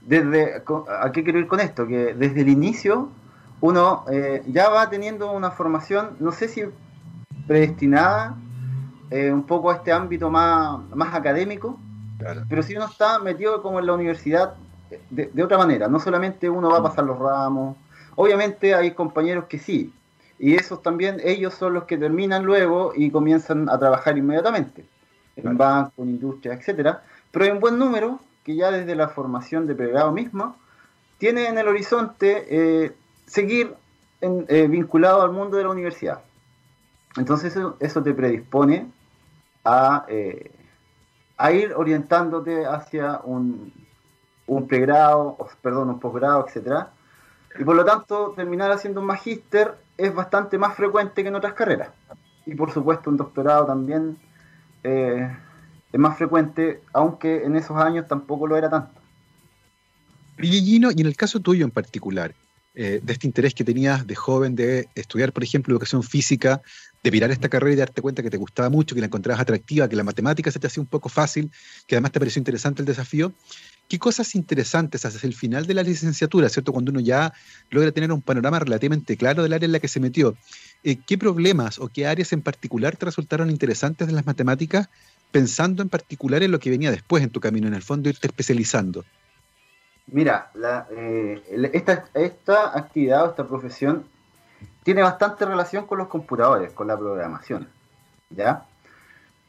desde, 0.00 0.62
¿a 1.00 1.12
qué 1.12 1.24
quiero 1.24 1.38
ir 1.38 1.46
con 1.46 1.60
esto? 1.60 1.86
Que 1.86 2.14
desde 2.14 2.42
el 2.42 2.48
inicio 2.48 3.10
uno 3.60 4.04
eh, 4.10 4.42
ya 4.46 4.68
va 4.68 4.88
teniendo 4.90 5.32
una 5.32 5.50
formación, 5.50 6.16
no 6.20 6.32
sé 6.32 6.48
si 6.48 6.64
predestinada 7.46 8.36
eh, 9.10 9.32
un 9.32 9.44
poco 9.44 9.70
a 9.70 9.76
este 9.76 9.92
ámbito 9.92 10.30
más, 10.30 10.80
más 10.94 11.14
académico, 11.14 11.78
pero 12.48 12.62
si 12.62 12.74
uno 12.74 12.86
está 12.86 13.18
metido 13.18 13.62
como 13.62 13.78
en 13.78 13.86
la 13.86 13.92
universidad 13.92 14.54
de, 15.10 15.30
de, 15.32 15.42
otra 15.42 15.58
manera, 15.58 15.88
no 15.88 16.00
solamente 16.00 16.48
uno 16.48 16.70
va 16.70 16.78
a 16.78 16.82
pasar 16.82 17.04
los 17.04 17.18
ramos, 17.18 17.76
obviamente 18.14 18.74
hay 18.74 18.92
compañeros 18.92 19.44
que 19.44 19.58
sí, 19.58 19.92
y 20.38 20.54
esos 20.54 20.82
también, 20.82 21.20
ellos 21.22 21.54
son 21.54 21.74
los 21.74 21.84
que 21.84 21.96
terminan 21.96 22.44
luego 22.44 22.92
y 22.94 23.10
comienzan 23.10 23.68
a 23.68 23.78
trabajar 23.78 24.18
inmediatamente, 24.18 24.84
en 25.36 25.56
bancos, 25.56 25.94
en 25.98 26.10
industria, 26.10 26.54
etcétera, 26.54 27.02
pero 27.36 27.44
hay 27.44 27.50
un 27.50 27.60
buen 27.60 27.78
número 27.78 28.18
que 28.44 28.56
ya 28.56 28.70
desde 28.70 28.96
la 28.96 29.08
formación 29.08 29.66
de 29.66 29.74
pregrado 29.74 30.10
mismo 30.10 30.56
tiene 31.18 31.48
en 31.48 31.58
el 31.58 31.68
horizonte 31.68 32.46
eh, 32.48 32.96
seguir 33.26 33.74
eh, 34.22 34.66
vinculado 34.68 35.20
al 35.20 35.32
mundo 35.32 35.58
de 35.58 35.64
la 35.64 35.68
universidad. 35.68 36.22
Entonces 37.18 37.54
eso, 37.78 38.02
te 38.02 38.14
predispone 38.14 38.90
a, 39.66 40.06
eh, 40.08 40.50
a, 41.36 41.52
ir 41.52 41.74
orientándote 41.76 42.64
hacia 42.64 43.20
un, 43.22 43.70
un 44.46 44.66
pregrado, 44.66 45.36
perdón, 45.60 45.90
un 45.90 46.00
posgrado, 46.00 46.46
etcétera. 46.46 46.88
Y 47.58 47.64
por 47.64 47.76
lo 47.76 47.84
tanto, 47.84 48.32
terminar 48.34 48.70
haciendo 48.70 49.02
un 49.02 49.08
magíster 49.08 49.74
es 49.98 50.14
bastante 50.14 50.56
más 50.56 50.74
frecuente 50.74 51.22
que 51.22 51.28
en 51.28 51.34
otras 51.34 51.52
carreras. 51.52 51.90
Y 52.46 52.54
por 52.54 52.72
supuesto, 52.72 53.10
un 53.10 53.18
doctorado 53.18 53.66
también 53.66 54.16
es 55.92 56.00
más 56.00 56.16
frecuente, 56.18 56.80
aunque 56.92 57.44
en 57.44 57.56
esos 57.56 57.76
años 57.76 58.06
tampoco 58.08 58.46
lo 58.46 58.56
era 58.56 58.68
tanto. 58.68 59.00
Y 60.38 60.58
y 60.58 60.76
en 60.76 61.06
el 61.06 61.16
caso 61.16 61.40
tuyo 61.40 61.64
en 61.64 61.70
particular, 61.70 62.34
eh, 62.78 63.00
de 63.02 63.12
este 63.14 63.26
interés 63.26 63.54
que 63.54 63.64
tenías 63.64 64.06
de 64.06 64.14
joven 64.14 64.54
de 64.54 64.86
estudiar, 64.94 65.32
por 65.32 65.42
ejemplo, 65.42 65.72
educación 65.72 66.02
física, 66.02 66.60
de 67.02 67.10
mirar 67.10 67.30
esta 67.30 67.48
carrera 67.48 67.72
y 67.72 67.76
darte 67.76 68.02
cuenta 68.02 68.22
que 68.22 68.28
te 68.28 68.36
gustaba 68.36 68.68
mucho, 68.68 68.94
que 68.94 69.00
la 69.00 69.06
encontrabas 69.06 69.40
atractiva, 69.40 69.88
que 69.88 69.96
la 69.96 70.04
matemática 70.04 70.50
se 70.50 70.58
te 70.58 70.66
hacía 70.66 70.82
un 70.82 70.86
poco 70.86 71.08
fácil, 71.08 71.50
que 71.86 71.94
además 71.94 72.12
te 72.12 72.18
pareció 72.18 72.38
interesante 72.38 72.82
el 72.82 72.86
desafío, 72.86 73.32
¿qué 73.88 73.98
cosas 73.98 74.34
interesantes 74.34 75.06
haces 75.06 75.24
el 75.24 75.32
final 75.32 75.66
de 75.66 75.72
la 75.72 75.82
licenciatura, 75.82 76.50
¿cierto? 76.50 76.72
Cuando 76.72 76.90
uno 76.90 77.00
ya 77.00 77.32
logra 77.70 77.92
tener 77.92 78.12
un 78.12 78.20
panorama 78.20 78.58
relativamente 78.58 79.16
claro 79.16 79.42
del 79.42 79.54
área 79.54 79.64
en 79.64 79.72
la 79.72 79.78
que 79.80 79.88
se 79.88 79.98
metió. 79.98 80.36
Eh, 80.84 80.98
¿Qué 81.06 81.16
problemas 81.16 81.78
o 81.78 81.88
qué 81.88 82.06
áreas 82.06 82.34
en 82.34 82.42
particular 82.42 82.94
te 82.96 83.06
resultaron 83.06 83.48
interesantes 83.48 84.06
de 84.06 84.12
las 84.12 84.26
matemáticas 84.26 84.90
pensando 85.36 85.82
en 85.82 85.90
particular 85.90 86.42
en 86.42 86.50
lo 86.50 86.58
que 86.58 86.70
venía 86.70 86.90
después 86.90 87.22
en 87.22 87.28
tu 87.28 87.40
camino, 87.40 87.68
en 87.68 87.74
el 87.74 87.82
fondo 87.82 88.08
irte 88.08 88.26
especializando? 88.26 89.04
Mira, 90.06 90.50
eh, 90.96 91.70
esta, 91.74 92.78
actividad 92.78 93.24
o 93.24 93.28
esta 93.30 93.46
profesión 93.46 94.06
tiene 94.82 95.02
bastante 95.02 95.44
relación 95.44 95.86
con 95.86 95.98
los 95.98 96.08
computadores, 96.08 96.72
con 96.72 96.86
la 96.86 96.96
programación. 96.96 97.68
¿Ya? 98.30 98.64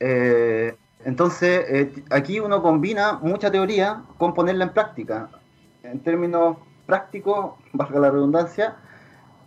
Eh, 0.01 0.75
entonces, 1.05 1.65
eh, 1.69 2.03
aquí 2.09 2.41
uno 2.41 2.61
combina 2.61 3.13
mucha 3.13 3.49
teoría 3.49 4.03
con 4.17 4.33
ponerla 4.33 4.65
en 4.65 4.73
práctica. 4.73 5.29
En 5.83 6.01
términos 6.01 6.57
prácticos, 6.85 7.53
valga 7.71 8.01
la 8.01 8.11
redundancia, 8.11 8.75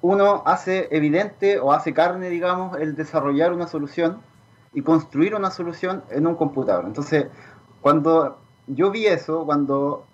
uno 0.00 0.42
hace 0.46 0.88
evidente 0.90 1.58
o 1.58 1.74
hace 1.74 1.92
carne, 1.92 2.30
digamos, 2.30 2.78
el 2.78 2.96
desarrollar 2.96 3.52
una 3.52 3.66
solución 3.66 4.22
y 4.72 4.82
construir 4.82 5.34
una 5.34 5.50
solución 5.50 6.04
en 6.10 6.26
un 6.26 6.34
computador. 6.36 6.84
Entonces, 6.86 7.26
cuando 7.80 8.38
yo 8.66 8.90
vi 8.90 9.06
eso, 9.06 9.44
cuando 9.44 10.04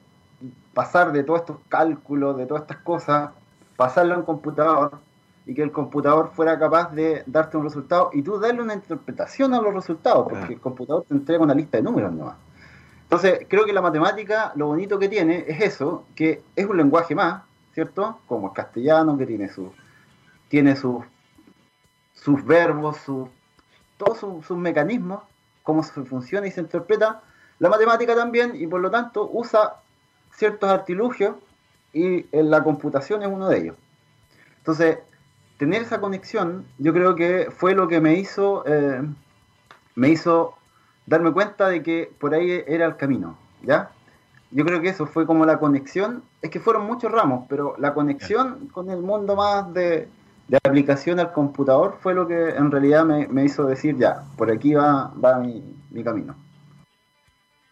pasar 0.73 1.13
de 1.13 1.25
todos 1.25 1.41
estos 1.41 1.59
cálculos, 1.69 2.37
de 2.37 2.47
todas 2.47 2.63
estas 2.63 2.79
cosas, 2.79 3.31
pasarlo 3.77 4.15
a 4.15 4.19
un 4.19 4.25
computador 4.25 4.99
y 5.45 5.55
que 5.55 5.63
el 5.63 5.71
computador 5.71 6.33
fuera 6.35 6.59
capaz 6.59 6.93
de 6.93 7.23
darte 7.27 7.57
un 7.57 7.65
resultado 7.65 8.11
y 8.13 8.23
tú 8.23 8.39
darle 8.39 8.63
una 8.63 8.75
interpretación 8.75 9.55
a 9.55 9.61
los 9.61 9.73
resultados, 9.73 10.27
porque 10.29 10.55
el 10.55 10.61
computador 10.61 11.05
te 11.07 11.15
entrega 11.15 11.43
una 11.43 11.55
lista 11.55 11.77
de 11.77 11.85
números 11.85 12.13
nomás. 12.13 12.37
Entonces, 13.05 13.47
creo 13.49 13.65
que 13.65 13.73
la 13.73 13.81
matemática, 13.81 14.53
lo 14.57 14.67
bonito 14.67 14.99
que 14.99 15.09
tiene 15.09 15.45
es 15.47 15.61
eso, 15.61 16.05
que 16.17 16.43
es 16.57 16.67
un 16.67 16.77
lenguaje 16.77 17.15
más, 17.15 17.45
¿cierto? 17.73 18.19
Como 18.27 18.49
el 18.49 18.53
castellano, 18.53 19.17
que 19.17 19.27
tiene, 19.27 19.49
su, 19.49 19.73
tiene 20.49 20.75
sus, 20.75 21.05
sus 22.15 22.45
verbos, 22.45 22.97
su, 22.97 23.29
todos 23.97 24.19
sus, 24.19 24.57
mecanismos, 24.57 25.23
cómo 25.63 25.83
se 25.83 25.93
funciona 26.05 26.47
y 26.47 26.51
se 26.51 26.61
interpreta. 26.61 27.23
La 27.59 27.69
matemática 27.69 28.15
también, 28.15 28.53
y 28.55 28.67
por 28.67 28.81
lo 28.81 28.91
tanto, 28.91 29.29
usa 29.33 29.77
ciertos 30.33 30.69
artilugios 30.69 31.37
y 31.93 32.27
en 32.37 32.51
la 32.51 32.63
computación 32.63 33.23
es 33.23 33.29
uno 33.29 33.49
de 33.49 33.59
ellos. 33.59 33.77
Entonces, 34.59 34.99
tener 35.59 35.83
esa 35.83 36.01
conexión, 36.01 36.67
yo 36.79 36.93
creo 36.93 37.15
que 37.15 37.49
fue 37.51 37.75
lo 37.75 37.89
que 37.89 38.01
me 38.01 38.15
hizo, 38.15 38.65
eh, 38.67 39.03
me 39.95 40.09
hizo 40.11 40.55
darme 41.07 41.33
cuenta 41.33 41.69
de 41.69 41.83
que 41.83 42.13
por 42.19 42.35
ahí 42.35 42.63
era 42.67 42.87
el 42.87 42.97
camino, 42.97 43.39
¿ya? 43.63 43.91
Yo 44.51 44.65
creo 44.65 44.81
que 44.81 44.91
eso 44.91 45.07
fue 45.07 45.27
como 45.27 45.45
la 45.47 45.59
conexión, 45.59 46.23
es 46.43 46.51
que 46.51 46.61
fueron 46.61 46.87
muchos 46.87 47.11
ramos, 47.11 47.47
pero 47.49 47.75
la 47.79 47.95
conexión 47.95 48.69
con 48.69 48.91
el 48.91 49.01
mundo 49.01 49.35
más 49.35 49.73
de, 49.73 50.09
aplicación 50.63 51.19
al 51.21 51.33
computador 51.33 51.99
fue 52.01 52.15
lo 52.15 52.27
que 52.29 52.51
en 52.51 52.71
realidad 52.71 53.05
me, 53.05 53.45
hizo 53.45 53.67
decir, 53.67 53.97
ya, 53.99 54.25
por 54.37 54.51
aquí 54.51 54.75
va, 54.75 55.13
va 55.23 55.39
mi 55.39 56.05
camino. 56.05 56.37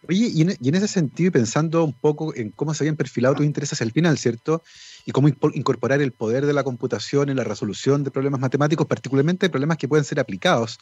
Oye, 0.07 0.29
y 0.31 0.41
en, 0.41 0.75
ese 0.75 0.87
sentido, 0.87 1.29
y 1.29 1.31
pensando 1.31 1.83
un 1.83 1.93
poco 1.93 2.35
en 2.35 2.51
cómo 2.51 2.73
se 2.73 2.83
habían 2.83 2.95
perfilado 2.95 3.35
tus 3.35 3.45
intereses 3.45 3.81
al 3.81 3.91
final, 3.91 4.17
¿cierto? 4.17 4.61
Y 5.05 5.11
cómo 5.11 5.27
incorporar 5.27 6.01
el 6.01 6.11
poder 6.11 6.45
de 6.45 6.53
la 6.53 6.63
computación 6.63 7.29
en 7.29 7.37
la 7.37 7.43
resolución 7.43 8.03
de 8.03 8.11
problemas 8.11 8.39
matemáticos, 8.39 8.87
particularmente 8.87 9.49
problemas 9.49 9.77
que 9.77 9.87
pueden 9.87 10.05
ser 10.05 10.19
aplicados 10.19 10.79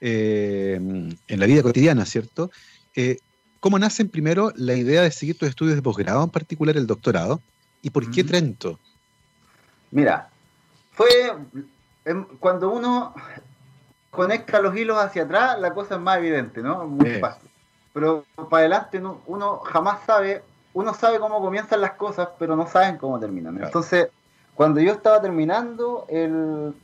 eh, 0.00 0.80
en 1.28 1.40
la 1.40 1.46
vida 1.46 1.62
cotidiana, 1.62 2.04
¿cierto? 2.04 2.50
Eh, 2.96 3.18
¿Cómo 3.60 3.78
nacen 3.78 4.08
primero 4.08 4.52
la 4.56 4.74
idea 4.74 5.02
de 5.02 5.10
seguir 5.10 5.38
tus 5.38 5.48
estudios 5.48 5.76
de 5.76 5.82
posgrado, 5.82 6.24
en 6.24 6.30
particular 6.30 6.76
el 6.76 6.86
doctorado? 6.86 7.40
¿Y 7.80 7.90
por 7.90 8.10
qué 8.10 8.24
Trento? 8.24 8.78
Mira, 9.90 10.30
fue 10.94 11.32
cuando 12.40 12.70
uno 12.70 13.14
conecta 14.10 14.60
los 14.60 14.76
hilos 14.76 14.98
hacia 14.98 15.24
atrás, 15.24 15.60
la 15.60 15.74
cosa 15.74 15.96
es 15.96 16.00
más 16.00 16.18
evidente, 16.18 16.62
¿no? 16.62 16.86
Muy 16.86 17.18
fácil 17.18 17.50
pero 17.94 18.24
para 18.50 18.62
adelante 18.62 19.00
uno, 19.26 19.58
jamás 19.60 20.00
sabe, 20.04 20.42
uno 20.74 20.92
sabe 20.92 21.20
cómo 21.20 21.40
comienzan 21.40 21.80
las 21.80 21.92
cosas, 21.92 22.28
pero 22.38 22.56
no 22.56 22.66
saben 22.66 22.98
cómo 22.98 23.20
terminan. 23.20 23.62
Entonces, 23.62 24.08
cuando 24.56 24.80
yo 24.80 24.92
estaba 24.92 25.22
terminando 25.22 26.04
el, 26.08 26.74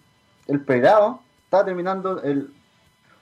el 0.46 0.60
pregrado, 0.60 1.20
estaba 1.44 1.64
terminando 1.64 2.22
el, 2.22 2.54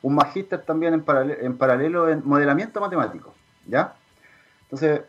un 0.03 0.15
magíster 0.15 0.61
también 0.61 0.93
en 0.93 1.03
paralelo, 1.03 1.41
en 1.41 1.57
paralelo 1.57 2.09
en 2.11 2.23
modelamiento 2.27 2.79
matemático, 2.79 3.33
¿ya? 3.67 3.95
Entonces, 4.65 5.01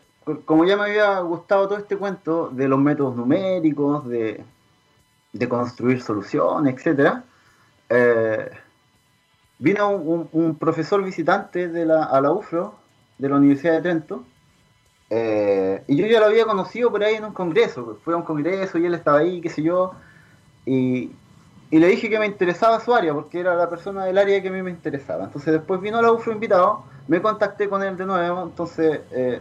como 0.46 0.64
ya 0.64 0.78
me 0.78 0.84
había 0.84 1.20
gustado 1.20 1.68
todo 1.68 1.76
este 1.76 1.98
cuento 1.98 2.48
de 2.48 2.66
los 2.66 2.78
métodos 2.78 3.14
numéricos, 3.14 4.08
de, 4.08 4.42
de 5.32 5.48
construir 5.48 6.02
soluciones, 6.02 6.74
etcétera, 6.74 7.24
eh, 7.88 8.50
vino 9.58 9.90
un, 9.90 10.56
profesor 10.56 11.02
visitante 11.04 11.68
de 11.68 11.86
la, 11.86 12.04
a 12.04 12.20
la 12.20 12.32
UFRO, 12.32 12.74
de 13.18 13.28
la 13.28 13.36
Universidad 13.36 13.74
de 13.74 13.82
Trento, 13.82 14.24
eh, 15.10 15.82
y 15.88 15.96
yo 15.96 16.06
ya 16.06 16.20
lo 16.20 16.26
había 16.26 16.44
conocido 16.44 16.90
por 16.90 17.02
ahí 17.02 17.16
en 17.16 17.24
un 17.24 17.32
congreso, 17.32 17.98
fue 18.04 18.14
a 18.14 18.16
un 18.16 18.22
congreso 18.22 18.78
y 18.78 18.86
él 18.86 18.94
estaba 18.94 19.18
ahí, 19.18 19.40
qué 19.40 19.50
sé 19.50 19.62
yo, 19.62 19.92
y, 20.64 21.10
le 21.70 21.86
dije 21.86 22.08
que 22.10 22.18
me 22.18 22.26
interesaba 22.26 22.80
su 22.80 22.94
área, 22.94 23.12
porque 23.14 23.38
era 23.38 23.54
la 23.54 23.68
persona 23.68 24.04
del 24.04 24.18
área 24.18 24.42
que 24.42 24.48
a 24.48 24.52
mí 24.52 24.60
me 24.60 24.70
interesaba. 24.70 25.24
Entonces 25.24 25.52
después 25.52 25.80
vino 25.80 25.98
a 25.98 26.02
la 26.02 26.10
UFRO 26.10 26.32
invitado, 26.32 26.84
me 27.06 27.22
contacté 27.22 27.68
con 27.68 27.82
él 27.82 27.96
de 27.96 28.06
nuevo, 28.06 28.42
entonces, 28.42 29.00
eh, 29.12 29.40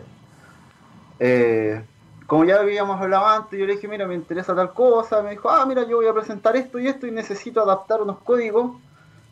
eh, 1.19 1.83
como 2.29 2.45
ya 2.45 2.59
habíamos 2.59 3.01
hablado 3.01 3.25
antes, 3.25 3.59
yo 3.59 3.65
le 3.65 3.73
dije, 3.73 3.87
mira, 3.87 4.05
me 4.05 4.13
interesa 4.13 4.55
tal 4.55 4.71
cosa, 4.71 5.23
me 5.23 5.31
dijo, 5.31 5.49
ah, 5.49 5.65
mira, 5.65 5.87
yo 5.87 5.97
voy 5.97 6.05
a 6.05 6.13
presentar 6.13 6.55
esto 6.55 6.77
y 6.77 6.87
esto 6.87 7.07
y 7.07 7.11
necesito 7.11 7.59
adaptar 7.59 8.03
unos 8.03 8.19
códigos 8.19 8.77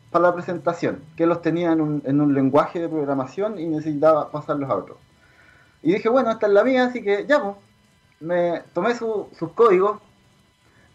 para 0.10 0.30
la 0.30 0.34
presentación, 0.34 1.04
que 1.16 1.28
los 1.28 1.44
tenía 1.44 1.74
en 1.74 1.82
un, 1.82 2.02
en 2.06 2.34
lenguaje 2.34 2.80
de 2.80 2.90
programación 2.90 3.60
y 3.60 3.68
necesitaba 3.68 4.32
pasarlos 4.32 4.68
a 4.72 4.76
otro. 4.76 4.98
Y 5.84 5.94
dije, 5.94 6.10
bueno, 6.10 6.32
esta 6.32 6.48
es 6.48 6.54
la 6.54 6.64
mía, 6.64 6.86
así 6.86 7.04
que 7.04 7.28
ya, 7.28 7.40
pues, 7.40 7.56
me 8.20 8.64
tomé 8.74 8.96
sus 8.96 9.52
códigos, 9.54 10.00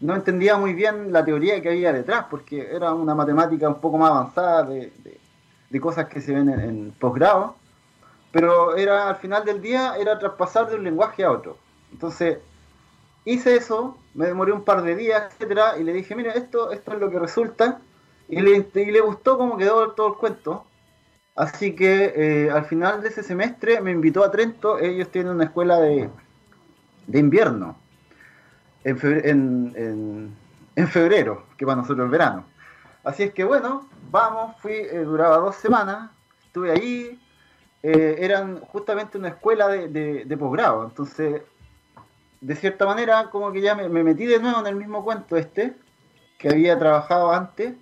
no 0.01 0.13
entendía 0.13 0.57
muy 0.57 0.73
bien 0.73 1.13
la 1.13 1.23
teoría 1.23 1.61
que 1.61 1.69
había 1.69 1.93
detrás, 1.93 2.25
porque 2.29 2.69
era 2.69 2.93
una 2.93 3.15
matemática 3.15 3.69
un 3.69 3.79
poco 3.79 3.97
más 3.97 4.11
avanzada 4.11 4.63
de, 4.63 4.91
de, 5.69 5.79
cosas 5.79 6.09
que 6.09 6.19
se 6.19 6.33
ven 6.33 6.49
en, 6.49 6.91
posgrado, 6.99 7.55
pero 8.33 8.75
era 8.75 9.07
al 9.07 9.15
final 9.15 9.45
del 9.45 9.61
día 9.61 9.95
era 9.97 10.19
traspasar 10.19 10.69
de 10.69 10.75
un 10.75 10.83
lenguaje 10.83 11.23
a 11.23 11.31
otro. 11.31 11.63
Entonces, 11.93 12.39
hice 13.23 13.55
eso, 13.55 13.97
me 14.13 14.25
demoré 14.25 14.51
un 14.51 14.63
par 14.63 14.83
de 14.83 14.95
días, 14.95 15.31
etcétera, 15.31 15.77
y 15.79 15.83
le 15.83 15.93
dije, 15.93 16.15
mire, 16.15 16.37
esto, 16.37 16.71
esto 16.71 16.93
es 16.93 16.99
lo 16.99 17.09
que 17.09 17.19
resulta, 17.19 17.79
y 18.27 18.41
le, 18.41 18.99
gustó 18.99 19.37
cómo 19.37 19.57
quedó 19.57 19.91
todo 19.91 20.09
el 20.09 20.15
cuento. 20.15 20.65
Así 21.35 21.75
que 21.75 22.13
eh, 22.15 22.51
al 22.51 22.65
final 22.65 23.01
de 23.01 23.09
ese 23.09 23.23
semestre 23.23 23.81
me 23.81 23.91
invitó 23.91 24.23
a 24.23 24.31
Trento. 24.31 24.77
Ellos 24.77 25.09
tienen 25.09 25.33
una 25.33 25.45
escuela 25.45 25.79
de, 25.79 26.09
de 27.07 27.19
invierno 27.19 27.75
en 28.83 30.35
febrero, 30.89 31.45
que 31.57 31.65
para 31.65 31.77
nosotros 31.77 32.05
el 32.05 32.11
verano. 32.11 32.45
Así 33.03 33.23
es 33.23 33.33
que 33.33 33.43
bueno, 33.43 33.87
vamos, 34.09 34.55
fui, 34.61 34.73
eh, 34.73 34.99
duraba 34.99 35.37
dos 35.37 35.55
semanas, 35.55 36.09
estuve 36.45 36.71
ahí. 36.71 37.19
Eh, 37.81 38.15
eran 38.19 38.61
justamente 38.61 39.17
una 39.17 39.27
escuela 39.27 39.67
de, 39.67 40.23
de, 40.23 40.37
posgrado. 40.37 40.85
Entonces, 40.85 41.41
de 42.43 42.55
cierta 42.55 42.85
manera, 42.85 43.29
como 43.31 43.51
que 43.51 43.61
ya 43.61 43.73
me, 43.73 43.87
me 43.87 44.03
metí 44.03 44.25
de 44.25 44.39
nuevo 44.39 44.59
en 44.59 44.67
el 44.67 44.75
mismo 44.75 45.03
cuento 45.03 45.37
este, 45.37 45.73
que 46.37 46.49
había 46.49 46.77
trabajado 46.77 47.31
antes 47.31 47.73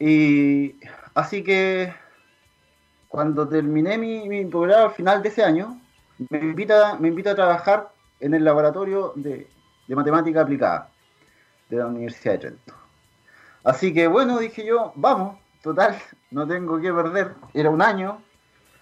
y 0.00 0.76
así 1.14 1.44
que 1.44 1.94
cuando 3.08 3.46
terminé 3.48 3.96
mi, 3.96 4.28
mi 4.28 4.50
al 4.72 4.90
final 4.92 5.22
de 5.22 5.28
ese 5.28 5.44
año, 5.44 5.80
me 6.30 6.38
invita, 6.38 6.96
me 6.98 7.08
invita 7.08 7.32
a 7.32 7.34
trabajar 7.34 7.90
en 8.18 8.34
el 8.34 8.44
laboratorio 8.44 9.12
de, 9.14 9.48
matemática 9.88 10.40
aplicada 10.40 10.90
de 11.68 11.76
la 11.76 11.86
Universidad 11.86 12.32
de 12.34 12.38
Trento. 12.38 12.74
Así 13.62 13.92
que 13.92 14.06
bueno, 14.06 14.38
dije 14.38 14.64
yo, 14.64 14.92
vamos, 14.96 15.38
total, 15.62 15.96
no 16.30 16.46
tengo 16.46 16.80
que 16.80 16.92
perder, 16.92 17.34
era 17.54 17.70
un 17.70 17.82
año. 17.82 18.20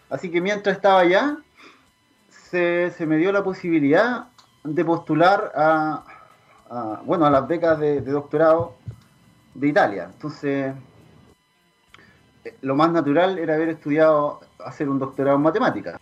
Así 0.08 0.30
que 0.30 0.40
mientras 0.40 0.76
estaba 0.76 1.00
allá, 1.00 1.36
se, 2.28 2.92
me 3.06 3.16
dio 3.16 3.32
la 3.32 3.42
posibilidad 3.42 4.28
de 4.64 4.84
postular 4.84 5.52
a, 5.54 7.00
bueno, 7.04 7.26
a 7.26 7.30
las 7.30 7.46
becas 7.46 7.78
de, 7.78 8.00
de 8.00 8.12
doctorado 8.12 8.74
de 9.54 9.68
Italia. 9.68 10.10
Entonces 10.12 10.74
lo 12.60 12.74
más 12.74 12.92
natural 12.92 13.38
era 13.38 13.54
haber 13.54 13.70
estudiado, 13.70 14.40
hacer 14.64 14.88
un 14.88 14.98
doctorado 14.98 15.36
en 15.36 15.42
matemáticas. 15.42 15.98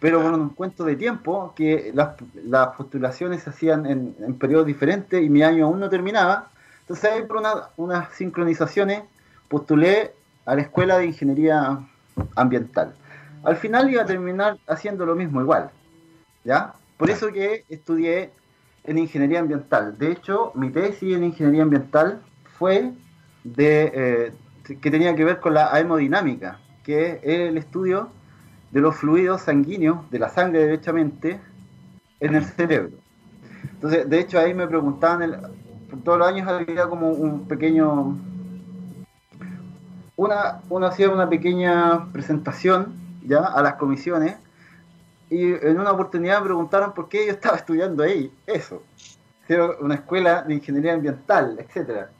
Pero 0.00 0.20
bueno, 0.20 0.36
un 0.36 0.50
cuento 0.50 0.84
de 0.84 0.96
tiempo 0.96 1.52
que 1.54 1.92
las, 1.94 2.68
postulaciones 2.76 3.44
se 3.44 3.50
hacían 3.50 3.86
en, 3.86 4.34
periodos 4.34 4.66
diferentes 4.66 5.22
y 5.22 5.28
mi 5.28 5.42
año 5.42 5.66
aún 5.66 5.78
no 5.78 5.88
terminaba. 5.88 6.50
Entonces, 6.80 7.12
ahí 7.12 7.22
por 7.22 7.42
unas 7.76 8.12
sincronizaciones 8.12 9.04
postulé 9.48 10.12
a 10.44 10.56
la 10.56 10.62
Escuela 10.62 10.98
de 10.98 11.06
Ingeniería 11.06 11.78
Ambiental. 12.34 12.94
Al 13.44 13.56
final 13.56 13.90
iba 13.90 14.02
a 14.02 14.06
terminar 14.06 14.58
haciendo 14.66 15.06
lo 15.06 15.14
mismo 15.14 15.40
igual. 15.40 15.70
¿Ya? 16.44 16.74
Por 17.02 17.10
eso 17.10 17.32
que 17.32 17.64
estudié 17.68 18.30
en 18.84 18.96
Ingeniería 18.96 19.40
Ambiental. 19.40 19.98
De 19.98 20.12
hecho, 20.12 20.52
mi 20.54 20.70
tesis 20.70 21.16
en 21.16 21.24
Ingeniería 21.24 21.64
Ambiental 21.64 22.22
fue 22.56 22.92
de, 23.42 23.92
eh, 23.92 24.32
que 24.80 24.88
tenía 24.88 25.12
que 25.16 25.24
ver 25.24 25.40
con 25.40 25.52
la 25.52 25.76
hemodinámica, 25.80 26.60
que 26.84 27.18
es 27.24 27.24
el 27.24 27.58
estudio 27.58 28.10
de 28.70 28.80
los 28.80 28.94
fluidos 28.94 29.42
sanguíneos, 29.42 30.08
de 30.12 30.20
la 30.20 30.28
sangre 30.28 30.60
derechamente, 30.60 31.40
en 32.20 32.36
el 32.36 32.44
cerebro. 32.44 32.98
Entonces, 33.64 34.08
de 34.08 34.20
hecho, 34.20 34.38
ahí 34.38 34.54
me 34.54 34.68
preguntaban, 34.68 35.40
todos 36.04 36.20
los 36.20 36.28
años 36.28 36.46
había 36.46 36.86
como 36.86 37.08
un 37.08 37.48
pequeño, 37.48 38.16
una, 40.14 40.60
uno 40.68 40.86
hacía 40.86 41.10
una 41.10 41.28
pequeña 41.28 42.12
presentación 42.12 42.94
ya 43.26 43.40
a 43.40 43.60
las 43.60 43.74
comisiones 43.74 44.36
y 45.32 45.54
en 45.54 45.80
una 45.80 45.92
oportunidad 45.92 46.40
me 46.40 46.46
preguntaron 46.46 46.92
por 46.92 47.08
qué 47.08 47.26
yo 47.26 47.32
estaba 47.32 47.56
estudiando 47.62 48.02
ahí, 48.02 48.30
eso. 48.46 48.82
Era 49.48 49.70
una 49.80 49.94
escuela 49.94 50.42
de 50.42 50.54
ingeniería 50.54 50.92
ambiental, 50.92 51.56
etcétera. 51.58 52.10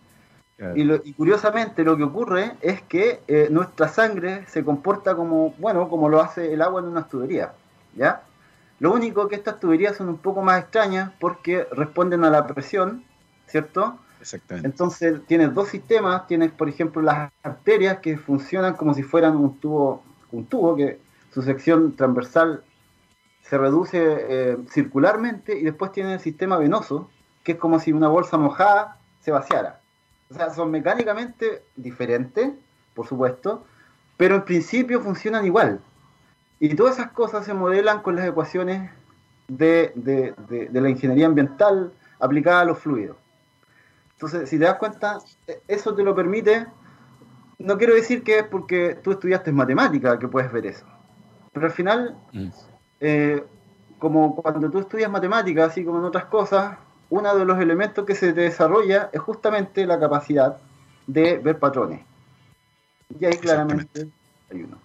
Y, 0.77 1.13
curiosamente 1.15 1.83
lo 1.83 1.97
que 1.97 2.05
ocurre 2.05 2.53
es 2.61 2.83
que 2.83 3.23
eh, 3.27 3.49
nuestra 3.51 3.89
sangre 3.89 4.45
se 4.47 4.65
comporta 4.65 5.17
como, 5.17 5.51
bueno, 5.59 5.89
como 5.89 6.09
lo 6.09 6.21
hace 6.21 6.53
el 6.53 6.63
agua 6.63 6.81
en 6.81 6.87
una 6.87 7.09
tubería, 7.09 7.53
¿ya? 7.97 8.23
Lo 8.79 8.93
único 8.93 9.27
que 9.27 9.35
estas 9.35 9.59
tuberías 9.59 9.97
son 9.97 10.09
un 10.09 10.19
poco 10.19 10.41
más 10.41 10.61
extrañas 10.61 11.11
porque 11.19 11.67
responden 11.73 12.25
a 12.25 12.31
la 12.31 12.47
presión, 12.47 13.05
¿cierto? 13.47 13.99
Exactamente. 14.21 14.69
Entonces 14.69 15.21
tienes 15.27 15.53
dos 15.53 15.69
sistemas, 15.69 16.29
tienes 16.29 16.53
por 16.53 16.69
ejemplo 16.69 17.03
las 17.03 17.33
arterias 17.43 17.99
que 17.99 18.17
funcionan 18.17 18.75
como 18.75 18.95
si 18.95 19.03
fueran 19.03 19.37
un 19.37 19.59
tubo, 19.59 20.05
un 20.31 20.47
tubo 20.47 20.77
que 20.77 21.01
su 21.33 21.43
sección 21.43 21.97
transversal 21.97 22.63
se 23.43 23.59
reduce 23.59 23.99
eh, 24.01 24.57
circularmente 24.71 25.59
y 25.59 25.65
después 25.65 25.93
tiene 25.93 26.15
el 26.15 26.21
sistema 26.21 26.57
venoso, 26.57 27.11
que 27.45 27.53
es 27.53 27.59
como 27.59 27.81
si 27.81 27.93
una 27.93 28.09
bolsa 28.09 28.39
mojada 28.39 28.99
se 29.21 29.31
vaciara. 29.31 29.81
O 30.31 30.35
sea, 30.35 30.51
son 30.51 30.71
mecánicamente 30.71 31.63
diferentes, 31.77 32.53
por 32.95 33.07
supuesto, 33.07 33.65
pero 34.17 34.37
en 34.37 34.45
principio 34.45 35.01
funcionan 35.01 35.45
igual. 35.45 35.81
Y 36.61 36.75
todas 36.75 36.99
esas 36.99 37.11
cosas 37.11 37.45
se 37.45 37.55
modelan 37.55 38.03
con 38.03 38.17
las 38.17 38.27
ecuaciones 38.27 38.91
de, 39.49 39.93
la 40.73 40.89
ingeniería 40.89 41.27
ambiental 41.27 41.93
aplicada 42.21 42.61
a 42.61 42.65
los 42.65 42.79
fluidos. 42.79 43.17
Entonces, 44.15 44.49
si 44.49 44.59
te 44.59 44.65
das 44.65 44.77
cuenta, 44.77 45.19
eso 45.67 45.95
te 45.95 46.05
lo 46.05 46.15
permite. 46.15 46.67
No 47.59 47.77
quiero 47.77 47.95
decir 47.95 48.23
que 48.23 48.39
es 48.39 48.45
porque 48.45 48.99
tú 49.03 49.11
estudiaste 49.11 49.51
matemática 49.51 50.19
que 50.19 50.29
puedes 50.29 50.53
ver 50.53 50.67
eso. 50.67 50.87
Pero 51.53 51.67
al 51.67 51.73
final, 51.73 52.17
mm. 52.33 52.49
Eh, 53.05 53.43
como 53.99 54.37
cuando 54.37 54.71
tú 54.71 54.79
estudias 54.79 55.11
matemática, 55.11 55.65
así 55.65 55.85
como 55.85 55.99
en 55.99 56.05
otras 56.05 56.27
cosas, 56.27 56.79
uno 57.11 57.37
de 57.37 57.45
los 57.45 57.59
elementos 57.61 58.07
que 58.07 58.15
se 58.15 58.33
te 58.33 58.43
desarrolla 58.43 59.11
es 59.13 59.21
justamente 59.21 59.85
la 59.87 59.99
capacidad 59.99 60.57
de 61.07 61.39
ver 61.39 61.59
patrones. 61.59 62.01
Y 63.19 63.25
ahí 63.25 63.37
claramente 63.37 64.09
hay 64.51 64.63
uno. 64.63 64.79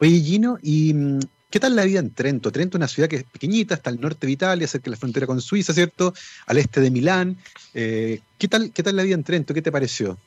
Oye, 0.00 0.20
Gino, 0.20 0.58
¿y 0.60 0.92
mm, 0.94 1.20
qué 1.48 1.60
tal 1.60 1.76
la 1.76 1.84
vida 1.84 2.00
en 2.00 2.12
Trento? 2.12 2.50
Trento 2.50 2.76
es 2.76 2.80
una 2.80 2.88
ciudad 2.88 3.08
que 3.08 3.16
es 3.16 3.24
pequeñita, 3.24 3.76
está 3.76 3.90
al 3.90 4.00
norte 4.00 4.26
de 4.26 4.32
Italia, 4.32 4.66
cerca 4.66 4.86
de 4.86 4.90
la 4.90 4.96
frontera 4.96 5.26
con 5.26 5.40
Suiza, 5.40 5.72
¿cierto? 5.72 6.12
Al 6.46 6.58
este 6.58 6.80
de 6.80 6.90
Milán. 6.90 7.36
Eh, 7.72 8.20
¿qué, 8.36 8.48
tal, 8.48 8.72
¿Qué 8.72 8.82
tal 8.82 8.96
la 8.96 9.04
vida 9.04 9.14
en 9.14 9.22
Trento? 9.22 9.54
¿Qué 9.54 9.62
te 9.62 9.70
pareció? 9.70 10.18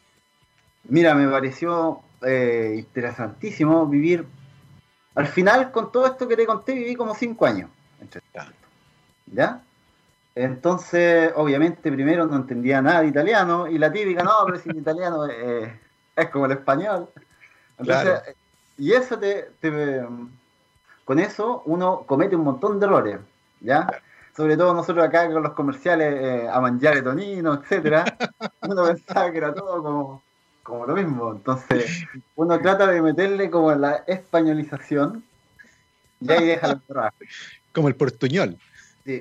Mira, 0.86 1.14
me 1.14 1.28
pareció 1.28 2.00
eh, 2.26 2.76
interesantísimo 2.78 3.86
vivir. 3.86 4.26
Al 5.15 5.27
final, 5.27 5.72
con 5.72 5.91
todo 5.91 6.06
esto 6.06 6.27
que 6.27 6.36
te 6.36 6.46
conté, 6.46 6.74
viví 6.74 6.96
como 6.96 7.13
cinco 7.15 7.46
años 7.46 7.70
entre 8.00 8.22
¿Ya? 9.27 9.62
Entonces, 10.36 11.32
obviamente, 11.36 11.91
primero 11.91 12.25
no 12.25 12.38
entendía 12.38 12.82
nada 12.82 13.01
de 13.01 13.08
italiano 13.08 13.68
y 13.68 13.77
la 13.77 13.91
típica, 13.91 14.24
no, 14.24 14.32
pero 14.46 14.60
si 14.60 14.70
el 14.70 14.77
italiano 14.77 15.25
es 15.27 16.30
como 16.30 16.46
el 16.46 16.53
español. 16.53 17.10
Y 18.77 18.94
eso 18.94 19.20
te, 19.20 19.51
Con 21.06 21.20
eso 21.20 21.63
uno 21.65 22.03
comete 22.06 22.36
un 22.36 22.44
montón 22.44 22.80
de 22.80 22.86
errores, 22.86 23.20
¿ya? 23.60 23.88
Sobre 24.36 24.56
todo 24.56 24.74
nosotros 24.74 25.06
acá 25.06 25.30
con 25.32 25.44
los 25.44 25.53
comerciales 25.53 26.13
eh, 26.13 26.50
a 26.50 26.62
mangiare 26.62 27.01
tonino, 27.01 27.56
etcétera, 27.56 28.06
uno 28.62 28.86
pensaba 28.86 29.30
que 29.32 29.38
era 29.38 29.53
todo 29.53 29.84
como, 29.84 30.24
como 30.63 30.86
lo 30.86 30.96
mismo. 30.96 31.32
Entonces, 31.32 32.06
uno 32.36 32.60
trata 32.60 32.88
de 32.88 33.01
meterle 33.01 33.50
como 33.50 33.74
la 33.74 34.03
españolización 34.08 35.24
y 36.20 36.32
ahí 36.32 36.46
deja 36.46 36.80
trabajo. 36.88 37.15
Como 37.74 37.88
el 37.88 37.96
portuñol 37.96 38.58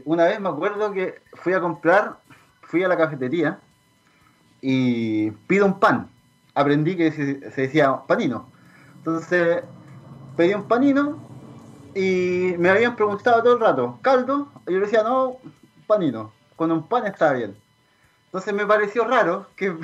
una 0.04 0.24
vez 0.24 0.40
me 0.40 0.48
acuerdo 0.48 0.92
que 0.92 1.20
fui 1.34 1.52
a 1.52 1.60
comprar, 1.60 2.18
fui 2.62 2.82
a 2.84 2.88
la 2.88 2.96
cafetería 2.96 3.58
y 4.60 5.30
pido 5.30 5.66
un 5.66 5.78
pan. 5.78 6.08
Aprendí 6.54 6.96
que 6.96 7.12
se, 7.12 7.34
decía 7.34 7.96
panino. 8.06 8.50
Entonces 8.96 9.62
pedí 10.36 10.54
un 10.54 10.68
panino 10.68 11.18
y 11.94 12.54
me 12.58 12.70
habían 12.70 12.94
preguntado 12.94 13.42
todo 13.42 13.54
el 13.54 13.60
rato, 13.60 13.98
¿caldo? 14.02 14.48
Y 14.66 14.74
yo 14.74 14.80
decía, 14.80 15.02
no, 15.02 15.36
panino. 15.86 16.32
Con 16.56 16.70
un 16.70 16.86
pan 16.86 17.06
está 17.06 17.32
bien. 17.32 17.56
Entonces 18.26 18.52
me 18.54 18.66
pareció 18.66 19.04
raro 19.04 19.46
que, 19.56 19.74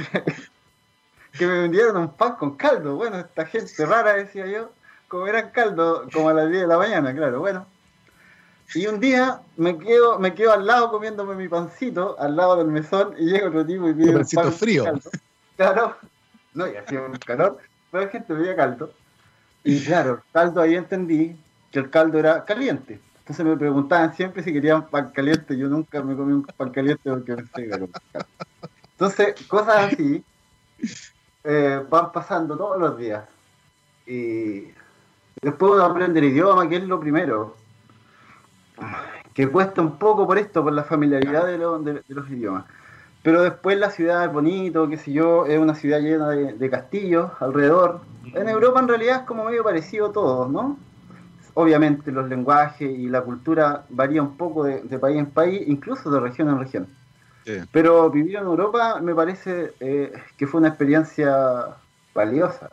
que 1.37 1.47
me 1.47 1.61
vendieron 1.61 1.97
un 1.97 2.13
pan 2.13 2.37
con 2.37 2.57
caldo. 2.57 2.97
Bueno, 2.97 3.19
esta 3.19 3.47
gente 3.47 3.87
rara, 3.87 4.15
decía 4.15 4.47
yo, 4.47 4.71
comerán 5.09 5.51
caldo 5.51 6.07
como 6.13 6.29
a 6.29 6.35
las 6.35 6.49
10 6.49 6.63
de 6.63 6.67
la 6.67 6.79
mañana, 6.79 7.15
claro. 7.15 7.41
Bueno, 7.41 7.67
y 8.75 8.87
un 8.87 8.99
día 8.99 9.41
me 9.57 9.79
quedo, 9.79 10.19
me 10.19 10.35
quedo 10.35 10.53
al 10.53 10.67
lado 10.67 10.91
comiéndome 10.91 11.35
mi 11.35 11.49
pancito, 11.49 12.17
al 12.19 12.37
lado 12.37 12.57
del 12.57 12.69
mesón, 12.69 13.15
y 13.19 13.27
llega 13.27 13.49
otro 13.49 13.65
tipo 13.65 13.89
y 13.89 13.95
pide 13.95 14.11
un 14.11 14.17
pancito 14.17 14.53
frío. 14.53 14.85
Claro, 15.57 15.97
no, 16.55 16.67
y 16.67 16.77
hacía 16.77 17.03
un 17.03 17.17
calor, 17.17 17.59
pero 17.91 18.05
la 18.05 18.11
gente 18.11 18.35
pedía 18.35 18.57
caldo. 18.57 18.93
Y 19.65 19.83
claro, 19.85 20.15
el 20.15 20.33
caldo 20.33 20.61
ahí 20.61 20.75
entendí 20.75 21.37
que 21.71 21.79
el 21.79 21.91
caldo 21.91 22.19
era 22.19 22.45
caliente. 22.45 23.01
Entonces 23.19 23.45
me 23.45 23.57
preguntaban 23.57 24.15
siempre 24.15 24.43
si 24.43 24.53
querían 24.53 24.87
pan 24.89 25.11
caliente. 25.11 25.57
Yo 25.57 25.69
nunca 25.69 26.01
me 26.01 26.15
comí 26.15 26.33
un 26.33 26.45
pan 26.45 26.71
caliente 26.71 27.11
porque 27.11 27.35
pensé 27.35 27.69
que 27.69 27.89
Entonces, 28.93 29.35
cosas 29.49 29.93
así 29.93 30.25
eh, 31.47 31.83
van 31.89 32.13
pasando 32.13 32.57
todos 32.57 32.79
los 32.79 32.99
días. 32.99 33.25
Y 34.07 34.73
después 35.41 35.73
uno 35.73 35.85
aprende 35.85 36.21
el 36.21 36.27
idioma, 36.27 36.69
que 36.69 36.77
es 36.77 36.85
lo 36.85 37.01
primero 37.01 37.55
que 39.37 39.49
cuesta 39.49 39.83
un 39.83 39.99
poco 39.99 40.27
por 40.27 40.39
esto, 40.39 40.63
por 40.63 40.73
la 40.73 40.85
familiaridad 40.85 41.47
de, 41.47 41.59
los 41.59 42.31
idiomas. 42.31 42.65
Pero 43.23 43.43
después 43.43 43.79
la 43.79 43.91
ciudad 43.91 44.25
es 44.25 44.33
bonito, 44.33 44.89
qué 44.89 44.97
sé 44.97 45.13
yo, 45.13 45.45
es 45.45 45.59
una 45.59 45.75
ciudad 45.75 46.01
llena 46.01 46.31
de, 46.31 46.71
castillos 46.71 47.31
alrededor. 47.41 48.01
En 48.33 48.49
Europa 48.49 48.81
en 48.81 48.89
realidad 48.89 49.17
es 49.17 49.23
como 49.23 49.45
medio 49.45 49.63
parecido 49.63 50.11
todo, 50.11 50.49
¿no? 50.49 50.79
Obviamente 51.53 52.11
los 52.13 52.29
lenguajes 52.31 52.91
y 52.91 53.09
la 53.09 53.21
cultura 53.21 53.85
varía 53.91 54.23
un 54.23 54.39
poco 54.39 54.65
de, 54.65 54.99
país 54.99 55.19
en 55.19 55.27
país, 55.27 55.63
incluso 55.67 56.11
de 56.11 56.21
región 56.21 56.49
en 56.49 56.59
región. 56.59 56.87
Pero 57.71 58.11
vivir 58.11 58.37
en 58.37 58.45
Europa 58.45 59.01
me 59.01 59.15
parece 59.15 59.73
eh, 59.79 60.13
que 60.37 60.47
fue 60.47 60.59
una 60.59 60.69
experiencia 60.69 61.77
valiosa. 62.13 62.71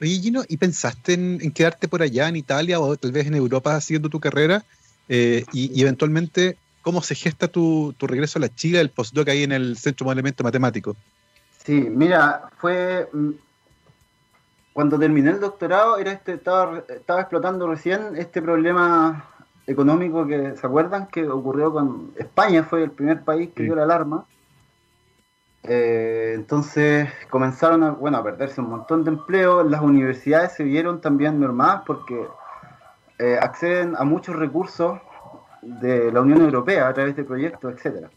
Oye, 0.00 0.20
Gino, 0.20 0.42
¿y 0.46 0.56
pensaste 0.58 1.14
en, 1.14 1.50
quedarte 1.52 1.88
por 1.88 2.02
allá 2.02 2.28
en 2.28 2.36
Italia 2.36 2.80
o 2.80 2.96
tal 2.96 3.12
vez 3.12 3.26
en 3.26 3.34
Europa 3.34 3.74
haciendo 3.74 4.10
tu 4.10 4.20
carrera? 4.20 4.62
Eh, 5.08 5.44
y, 5.52 5.80
eventualmente, 5.80 6.58
¿cómo 6.82 7.00
se 7.00 7.14
gesta 7.14 7.48
tu, 7.48 7.94
regreso 8.00 8.38
a 8.38 8.42
la 8.42 8.54
Chile, 8.54 8.80
el 8.80 8.90
postdoc 8.90 9.28
ahí 9.28 9.44
en 9.44 9.52
el 9.52 9.78
Centro 9.78 10.04
de 10.04 10.08
Modelamiento 10.08 10.44
Matemático? 10.44 10.96
Sí, 11.64 11.72
mira, 11.72 12.50
fue. 12.58 13.08
Mm, 13.12 13.30
cuando 14.74 14.98
terminé 14.98 15.30
el 15.30 15.40
doctorado, 15.40 15.98
era 15.98 16.12
este, 16.12 16.34
estaba, 16.34 16.82
estaba 16.88 17.20
explotando 17.20 17.68
recién 17.68 18.16
este 18.16 18.42
problema 18.42 19.33
económico 19.66 20.26
que, 20.26 20.56
¿se 20.56 20.66
acuerdan? 20.66 21.06
Que 21.06 21.28
ocurrió 21.28 21.72
con 21.72 22.12
España, 22.16 22.64
fue 22.64 22.84
el 22.84 22.90
primer 22.90 23.22
país 23.22 23.50
que 23.54 23.62
dio 23.62 23.74
la 23.74 23.84
alarma 23.84 24.26
eh, 25.66 26.32
entonces 26.34 27.08
comenzaron 27.30 27.82
a, 27.82 27.90
bueno, 27.92 28.18
a 28.18 28.22
perderse 28.22 28.60
un 28.60 28.70
montón 28.70 29.02
de 29.04 29.10
empleo. 29.10 29.64
Las 29.64 29.80
universidades 29.80 30.52
se 30.52 30.62
vieron 30.62 31.00
también 31.00 31.38
mermadas 31.40 31.82
porque 31.86 32.26
eh, 33.18 33.38
acceden 33.40 33.94
a 33.96 34.04
muchos 34.04 34.36
recursos 34.36 35.00
de 35.62 36.12
la 36.12 36.20
Unión 36.20 36.42
Europea 36.42 36.88
a 36.88 36.92
través 36.92 37.16
de 37.16 37.24
proyectos, 37.24 37.74
etcétera. 37.74 38.10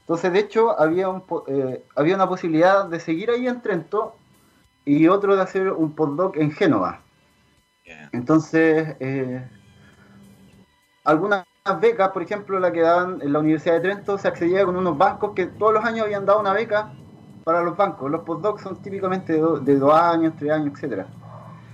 Entonces, 0.00 0.32
de 0.34 0.38
hecho, 0.38 0.78
había, 0.78 1.08
un, 1.08 1.24
eh, 1.46 1.82
había 1.96 2.14
una 2.16 2.28
posibilidad 2.28 2.84
de 2.84 3.00
seguir 3.00 3.30
ahí 3.30 3.48
en 3.48 3.62
Trento 3.62 4.16
y 4.84 5.08
otro 5.08 5.34
de 5.34 5.40
hacer 5.40 5.72
un 5.72 5.94
postdoc 5.94 6.36
en 6.36 6.52
Génova. 6.52 7.00
Entonces, 8.12 8.96
algunas 11.04 11.44
becas, 11.80 12.10
por 12.10 12.22
ejemplo, 12.22 12.58
la 12.58 12.72
que 12.72 12.80
daban 12.80 13.20
en 13.22 13.32
la 13.32 13.38
Universidad 13.38 13.74
de 13.74 13.80
Trento, 13.80 14.18
se 14.18 14.28
accedía 14.28 14.64
con 14.64 14.76
unos 14.76 14.98
bancos 14.98 15.32
que 15.34 15.46
todos 15.46 15.72
los 15.72 15.84
años 15.84 16.06
habían 16.06 16.26
dado 16.26 16.40
una 16.40 16.52
beca 16.52 16.92
para 17.44 17.62
los 17.62 17.76
bancos. 17.76 18.10
Los 18.10 18.22
postdocs 18.22 18.62
son 18.62 18.76
típicamente 18.76 19.34
de, 19.34 19.78
dos 19.78 19.94
años, 19.94 20.34
tres 20.38 20.50
años, 20.50 20.74
etcétera. 20.74 21.06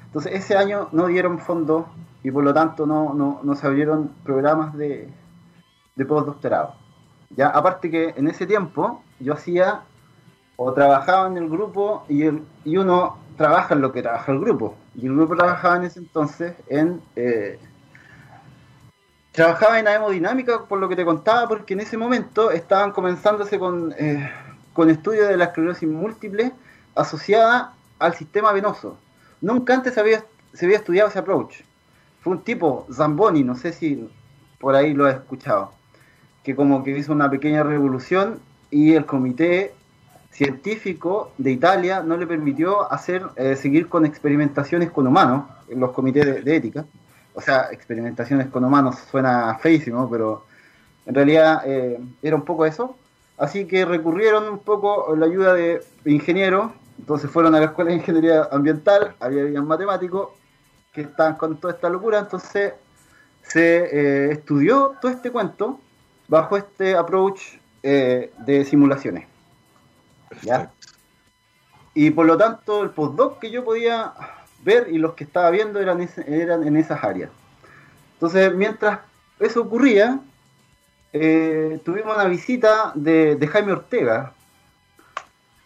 Entonces, 0.07 0.33
ese 0.35 0.57
año 0.57 0.89
no 0.93 1.07
dieron 1.07 1.39
fondos 1.39 1.87
y 2.23 2.31
por 2.31 2.45
lo 2.45 2.53
tanto 2.53 2.87
no, 2.87 3.15
no, 3.43 3.55
se 3.55 3.67
abrieron 3.67 4.11
programas 4.25 4.77
de, 4.77 5.09
de 5.95 6.05
postdoctorado. 6.05 6.75
Ya, 7.31 7.49
aparte 7.49 7.91
que 7.91 8.15
en 8.17 8.27
ese 8.27 8.47
tiempo 8.47 9.03
yo 9.21 9.35
hacía 9.35 9.83
o 10.57 10.73
trabajaba 10.73 11.29
en 11.29 11.37
el 11.37 11.49
grupo 11.49 12.05
y, 12.09 12.25
el, 12.25 12.45
y 12.65 12.77
uno 12.77 13.17
trabaja 13.37 13.75
en 13.75 13.81
lo 13.81 13.93
que 13.93 14.03
trabaja 14.03 14.33
el 14.33 14.41
grupo. 14.41 14.75
Y 14.95 15.07
el 15.07 15.15
grupo 15.15 15.37
trabajaba 15.37 15.77
en 15.77 15.85
ese 15.85 16.01
entonces 16.01 16.55
en 16.69 17.01
eh, 17.17 17.59
trabajaba 19.33 19.79
en 19.79 19.87
hemodinámica, 19.87 20.65
por 20.65 20.79
lo 20.79 20.89
que 20.89 20.97
te 20.97 21.05
contaba, 21.05 21.49
porque 21.49 21.75
en 21.75 21.81
ese 21.81 21.97
momento 21.97 22.51
estaban 22.51 22.93
comenzándose 22.93 23.59
con, 23.59 23.95
eh, 23.99 24.31
con 24.73 24.91
estudios 24.91 25.29
de 25.29 25.37
la 25.37 25.45
esclerosis 25.45 25.89
múltiple 25.89 26.53
asociada 26.95 27.75
al 27.99 28.15
sistema 28.15 28.53
venoso. 28.53 28.99
Nunca 29.41 29.75
antes 29.75 29.97
había, 29.99 30.25
se 30.53 30.67
había 30.67 30.79
estudiado 30.79 31.09
ese 31.09 31.19
approach. 31.19 31.63
Fue 32.21 32.33
un 32.33 32.43
tipo, 32.43 32.87
Zamboni, 32.93 33.43
no 33.43 33.55
sé 33.57 33.73
si 33.73 34.09
por 34.59 34.75
ahí 34.75 34.93
lo 34.93 35.07
has 35.07 35.15
escuchado, 35.15 35.73
que 36.43 36.55
como 36.55 36.85
que 36.85 36.97
hizo 36.99 37.13
una 37.13 37.31
pequeña 37.31 37.63
revolución 37.63 38.41
y 38.71 38.95
el 38.95 39.07
comité 39.07 39.75
científico 40.31 41.33
de 41.39 41.53
Italia 41.53 42.03
no 42.03 42.17
le 42.17 42.27
permitió 42.27 42.91
hacer 42.93 43.23
eh, 43.37 43.57
seguir 43.57 43.89
con 43.89 44.07
experimentaciones 44.07 44.91
con 44.91 45.07
humanos 45.07 45.45
en 45.69 45.81
los 45.81 45.93
comités 45.93 46.45
de, 46.45 46.57
ética. 46.57 46.85
O 47.41 47.43
sea, 47.43 47.69
experimentaciones 47.73 48.49
con 48.49 48.63
humanos 48.63 48.97
suena 49.11 49.59
feísimo, 49.63 50.11
pero 50.11 50.45
en 51.07 51.15
realidad 51.15 51.63
eh, 51.65 51.99
era 52.21 52.37
un 52.37 52.45
poco 52.45 52.67
eso. 52.67 52.97
Así 53.39 53.65
que 53.65 53.87
recurrieron 53.87 54.47
un 54.47 54.59
poco 54.59 55.11
a 55.11 55.17
la 55.17 55.25
ayuda 55.25 55.55
de 55.55 55.83
ingenieros, 56.05 56.71
entonces 56.99 57.31
fueron 57.31 57.55
a 57.55 57.61
la 57.61 57.65
escuela 57.65 57.93
de 57.93 57.97
ingeniería 57.97 58.47
ambiental, 58.53 59.15
había 59.21 59.63
matemáticos 59.63 60.29
que 60.93 61.01
estaban 61.01 61.37
con 61.37 61.57
toda 61.57 61.73
esta 61.73 61.89
locura, 61.89 62.19
entonces 62.19 62.75
se 63.41 63.79
eh, 63.85 64.33
estudió 64.33 64.97
todo 65.01 65.11
este 65.11 65.31
cuento 65.31 65.81
bajo 66.29 66.59
este 66.59 66.95
approach 66.95 67.41
de 67.83 68.67
simulaciones. 68.69 69.27
Y 71.95 72.11
por 72.11 72.27
lo 72.27 72.37
tanto, 72.37 72.83
el 72.83 72.91
postdoc 72.91 73.39
que 73.39 73.51
yo 73.51 73.65
podía 73.65 74.13
ver 74.63 74.89
y 74.91 74.99
los 74.99 75.15
que 75.15 75.25
estaba 75.25 75.51
viendo 75.51 75.81
eran, 75.81 76.07
eran 76.27 76.67
en 76.67 76.77
esas 76.77 77.03
áreas. 77.03 77.31
Entonces, 78.15 78.55
mientras 78.55 79.01
eso 79.39 79.63
ocurría, 79.63 80.21
eh, 81.13 81.81
tuvimos 81.85 82.15
una 82.15 82.27
visita 82.27 82.93
de, 82.95 83.49
Jaime 83.51 83.73
Ortega, 83.73 84.35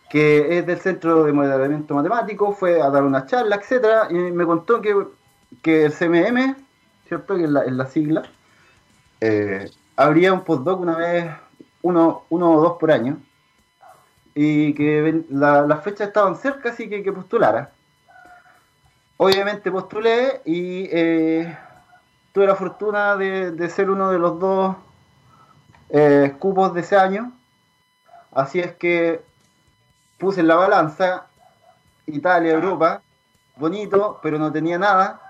que 0.09 0.59
es 0.59 0.67
del 0.67 0.79
Centro 0.79 1.25
de 1.25 1.33
Modelamiento 1.33 1.95
Matemático, 1.95 2.53
fue 2.53 2.81
a 2.81 2.89
dar 2.91 3.03
una 3.03 3.27
charla, 3.27 3.57
etcétera, 3.57 4.07
y 4.11 4.15
me 4.15 4.47
contó 4.47 4.81
que, 4.81 4.95
que 5.63 5.87
el 5.87 5.93
CMM, 5.93 6.57
¿cierto? 7.09 7.37
Que 7.37 7.45
es 7.45 7.51
la, 7.51 7.87
sigla, 7.87 8.23
eh, 9.21 9.69
habría 9.97 10.33
un 10.33 10.45
postdoc 10.45 10.81
una 10.81 10.97
vez, 10.97 11.31
uno, 11.83 12.25
uno 12.31 12.53
o 12.53 12.61
dos 12.61 12.79
por 12.79 12.93
año, 12.93 13.19
y 14.35 14.75
que 14.75 15.25
las 15.31 15.83
fechas 15.85 16.09
estaban 16.09 16.37
cerca, 16.37 16.71
así 16.71 16.89
que 16.89 17.03
que 17.03 17.13
postulara. 17.13 17.73
Obviamente 19.17 19.71
postulé 19.71 20.43
y 20.45 20.89
eh, 20.91 21.57
tuve 22.33 22.47
la 22.47 22.57
fortuna 22.57 23.17
de, 23.17 23.69
ser 23.71 23.89
uno 23.91 24.11
de 24.11 24.19
los 24.19 24.39
dos 24.41 24.77
eh, 25.91 26.35
cupos 26.39 26.75
de 26.75 26.81
ese 26.81 26.97
año. 26.97 27.33
Así 28.33 28.59
es 28.59 28.75
que 28.75 29.23
puse 30.19 30.41
en 30.41 30.49
la 30.49 30.57
balanza 30.57 31.27
Italia, 32.07 32.53
Europa, 32.53 33.03
bonito, 33.57 34.19
pero 34.23 34.39
no 34.39 34.51
tenía 34.51 34.79
nada. 34.79 35.21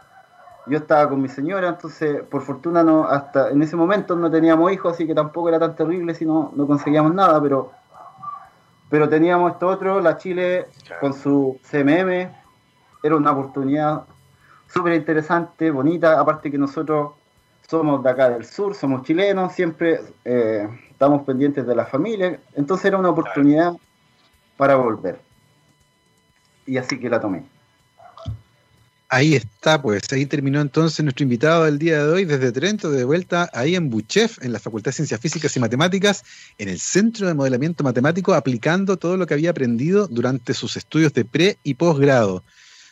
Yo 0.66 0.78
estaba 0.78 1.10
con 1.10 1.20
mi 1.20 1.28
señora, 1.28 1.68
entonces 1.68 2.22
por 2.22 2.40
fortuna 2.40 2.82
no, 2.82 3.04
hasta 3.06 3.50
en 3.50 3.62
ese 3.62 3.76
momento 3.76 4.16
no 4.16 4.30
teníamos 4.30 4.72
hijos, 4.72 4.94
así 4.94 5.06
que 5.06 5.14
tampoco 5.14 5.50
era 5.50 5.58
tan 5.58 5.76
terrible 5.76 6.14
si 6.14 6.24
no, 6.24 6.52
no 6.56 6.66
conseguíamos 6.66 7.14
nada, 7.14 7.40
pero 7.42 7.70
pero 8.88 9.08
teníamos 9.08 9.52
esto 9.52 9.66
otro, 9.66 10.00
la 10.00 10.16
Chile 10.18 10.68
con 11.00 11.12
su 11.12 11.58
CMM, 11.68 12.30
era 13.04 13.16
una 13.16 13.32
oportunidad 13.32 14.04
súper 14.72 14.94
interesante, 14.94 15.70
bonita, 15.70 16.18
aparte 16.18 16.50
que 16.50 16.56
nosotros 16.56 17.12
somos 17.68 18.02
de 18.02 18.10
acá 18.10 18.30
del 18.30 18.46
sur, 18.46 18.74
somos 18.74 19.02
chilenos, 19.02 19.52
siempre 19.52 20.00
eh, 20.24 20.66
estamos 20.90 21.22
pendientes 21.24 21.66
de 21.66 21.76
la 21.76 21.84
familia, 21.84 22.40
entonces 22.54 22.86
era 22.86 22.96
una 22.96 23.10
oportunidad 23.10 23.74
para 24.56 24.76
volver. 24.76 25.20
Y 26.66 26.78
así 26.78 26.98
que 26.98 27.10
la 27.10 27.20
tomé. 27.20 27.44
Ahí 29.10 29.34
está, 29.34 29.82
pues 29.82 30.10
ahí 30.12 30.24
terminó 30.24 30.62
entonces 30.62 31.04
nuestro 31.04 31.24
invitado 31.24 31.64
del 31.64 31.78
día 31.78 32.04
de 32.04 32.10
hoy 32.10 32.24
desde 32.24 32.52
Trento, 32.52 32.90
de 32.90 33.04
vuelta 33.04 33.50
ahí 33.52 33.76
en 33.76 33.90
Buchef, 33.90 34.42
en 34.42 34.52
la 34.52 34.58
Facultad 34.58 34.88
de 34.88 34.94
Ciencias 34.94 35.20
Físicas 35.20 35.54
y 35.54 35.60
Matemáticas, 35.60 36.24
en 36.56 36.70
el 36.70 36.80
Centro 36.80 37.26
de 37.26 37.34
Modelamiento 37.34 37.84
Matemático, 37.84 38.32
aplicando 38.32 38.96
todo 38.96 39.18
lo 39.18 39.26
que 39.26 39.34
había 39.34 39.50
aprendido 39.50 40.08
durante 40.08 40.54
sus 40.54 40.78
estudios 40.78 41.12
de 41.12 41.26
pre 41.26 41.58
y 41.62 41.74
posgrado. 41.74 42.42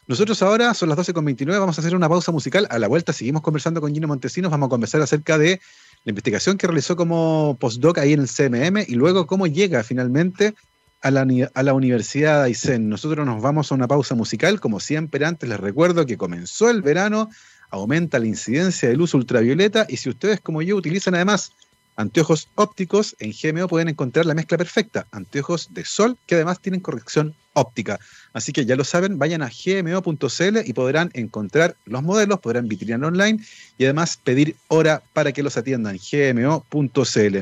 Nosotros 0.07 0.43
ahora 0.43 0.75
son 0.75 0.88
las 0.88 0.99
12.29, 0.99 1.59
vamos 1.59 1.79
a 1.79 1.81
hacer 1.81 1.95
una 1.95 2.09
pausa 2.09 2.33
musical. 2.33 2.67
A 2.71 2.79
la 2.79 2.88
vuelta 2.88 3.12
seguimos 3.12 3.43
conversando 3.43 3.81
con 3.81 3.95
Gino 3.95 4.09
Montesinos, 4.09 4.51
vamos 4.51 4.67
a 4.67 4.71
conversar 4.71 5.01
acerca 5.01 5.38
de 5.38 5.61
la 6.05 6.11
investigación 6.11 6.59
que 6.59 6.67
realizó 6.67 6.97
como 6.97 7.57
postdoc 7.61 7.99
ahí 7.99 8.12
en 8.12 8.21
el 8.21 8.29
CMM 8.29 8.85
y 8.88 8.95
luego 8.95 9.27
cómo 9.27 9.47
llega 9.47 9.85
finalmente 9.85 10.55
a 11.03 11.11
la, 11.11 11.75
Universidad 11.75 12.41
de 12.41 12.47
Aysén. 12.47 12.88
Nosotros 12.88 13.27
nos 13.27 13.43
vamos 13.43 13.71
a 13.71 13.75
una 13.75 13.88
pausa 13.88 14.15
musical. 14.15 14.61
Como 14.61 14.81
siempre, 14.81 15.25
antes 15.25 15.49
les 15.49 15.59
recuerdo 15.59 16.07
que 16.07 16.17
comenzó 16.17 16.71
el 16.71 16.83
verano, 16.83 17.29
aumenta 17.71 18.19
la 18.19 18.27
incidencia 18.27 18.88
de 18.88 18.97
luz 18.97 19.15
ultravioleta 19.15 19.87
y 19.88 19.97
si 19.97 20.11
ustedes 20.11 20.41
como 20.41 20.62
yo 20.62 20.77
utilizan 20.77 21.15
además 21.15 21.53
anteojos 21.96 22.48
ópticos, 22.55 23.16
en 23.18 23.33
GMO 23.33 23.68
pueden 23.68 23.88
encontrar 23.88 24.26
la 24.26 24.35
mezcla 24.35 24.59
perfecta, 24.59 25.07
anteojos 25.11 25.68
de 25.72 25.85
sol 25.85 26.16
que 26.26 26.37
además 26.37 26.61
tienen 26.61 26.81
corrección 26.81 27.35
óptica. 27.55 28.00
Así 28.33 28.52
que 28.52 28.64
ya 28.64 28.76
lo 28.76 28.85
saben, 28.85 29.18
vayan 29.18 29.42
a 29.42 29.50
gmo.cl 29.50 30.59
y 30.64 30.72
podrán 30.72 31.11
encontrar 31.12 31.76
los 31.85 32.02
modelos, 32.02 32.40
podrán 32.40 32.68
vitrinar 32.68 33.05
online 33.05 33.40
y 33.76 33.85
además 33.85 34.18
pedir 34.22 34.57
hora 34.68 35.02
para 35.12 35.33
que 35.33 35.42
los 35.42 35.57
atiendan, 35.57 35.98
gmo.cl. 35.98 37.38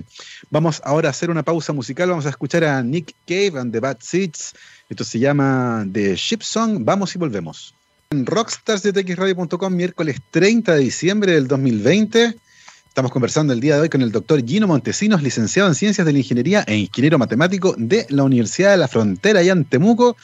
Vamos 0.50 0.82
ahora 0.84 1.08
a 1.08 1.10
hacer 1.10 1.30
una 1.30 1.42
pausa 1.42 1.72
musical, 1.72 2.08
vamos 2.08 2.26
a 2.26 2.30
escuchar 2.30 2.64
a 2.64 2.82
Nick 2.82 3.14
Cave 3.26 3.58
and 3.58 3.72
the 3.72 3.80
Bad 3.80 3.98
Seeds. 4.00 4.54
Esto 4.88 5.04
se 5.04 5.20
llama 5.20 5.86
The 5.92 6.16
Ship 6.16 6.42
Song, 6.42 6.78
vamos 6.80 7.14
y 7.14 7.18
volvemos. 7.18 7.74
En 8.10 8.26
rockstarsdetxradio.com, 8.26 9.72
miércoles 9.72 10.20
30 10.32 10.74
de 10.74 10.80
diciembre 10.80 11.32
del 11.32 11.46
2020. 11.46 12.36
Estamos 12.90 13.12
conversando 13.12 13.52
el 13.52 13.60
día 13.60 13.76
de 13.76 13.82
hoy 13.82 13.88
con 13.88 14.02
el 14.02 14.10
doctor 14.10 14.44
Gino 14.44 14.66
Montesinos, 14.66 15.22
licenciado 15.22 15.68
en 15.68 15.76
Ciencias 15.76 16.04
de 16.04 16.12
la 16.12 16.18
Ingeniería 16.18 16.64
e 16.66 16.74
ingeniero 16.74 17.20
matemático 17.20 17.72
de 17.78 18.04
la 18.08 18.24
Universidad 18.24 18.72
de 18.72 18.78
la 18.78 18.88
Frontera 18.88 19.38
allá 19.38 19.52
en 19.52 19.64
Temuco, 19.64 20.16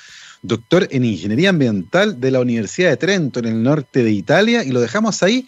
doctor 0.43 0.89
en 0.91 1.05
Ingeniería 1.05 1.51
Ambiental 1.51 2.21
de 2.21 2.33
la 2.33 2.41
Universidad 2.41 2.91
de 2.91 2.97
Trento 2.97 3.39
en 3.39 3.45
el 3.45 3.63
norte 3.63 4.03
de 4.03 4.11
Italia 4.11 4.65
y 4.65 4.73
lo 4.73 4.81
dejamos 4.81 5.23
ahí 5.23 5.47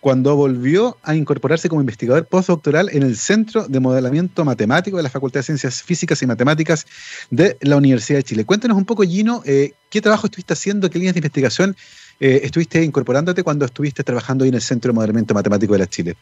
cuando 0.00 0.36
volvió 0.36 0.98
a 1.02 1.16
incorporarse 1.16 1.70
como 1.70 1.80
investigador 1.80 2.26
postdoctoral 2.26 2.90
en 2.92 3.02
el 3.02 3.16
Centro 3.16 3.66
de 3.66 3.80
Modelamiento 3.80 4.44
Matemático 4.44 4.98
de 4.98 5.04
la 5.04 5.10
Facultad 5.10 5.40
de 5.40 5.44
Ciencias 5.44 5.82
Físicas 5.82 6.20
y 6.20 6.26
Matemáticas 6.26 6.84
de 7.30 7.56
la 7.62 7.78
Universidad 7.78 8.18
de 8.18 8.24
Chile. 8.24 8.44
Cuéntanos 8.44 8.76
un 8.76 8.84
poco, 8.84 9.04
Gino, 9.04 9.42
eh, 9.46 9.72
¿qué 9.88 10.02
trabajo 10.02 10.26
estuviste 10.26 10.52
haciendo, 10.52 10.90
qué 10.90 10.98
líneas 10.98 11.14
de 11.14 11.20
investigación 11.20 11.74
eh, 12.20 12.40
estuviste 12.42 12.84
incorporándote 12.84 13.42
cuando 13.42 13.64
estuviste 13.64 14.04
trabajando 14.04 14.44
ahí 14.44 14.50
en 14.50 14.56
el 14.56 14.62
Centro 14.62 14.92
de 14.92 14.96
Modelamiento 14.96 15.32
Matemático 15.32 15.72
de 15.72 15.78
la 15.78 15.86
Chile? 15.86 16.14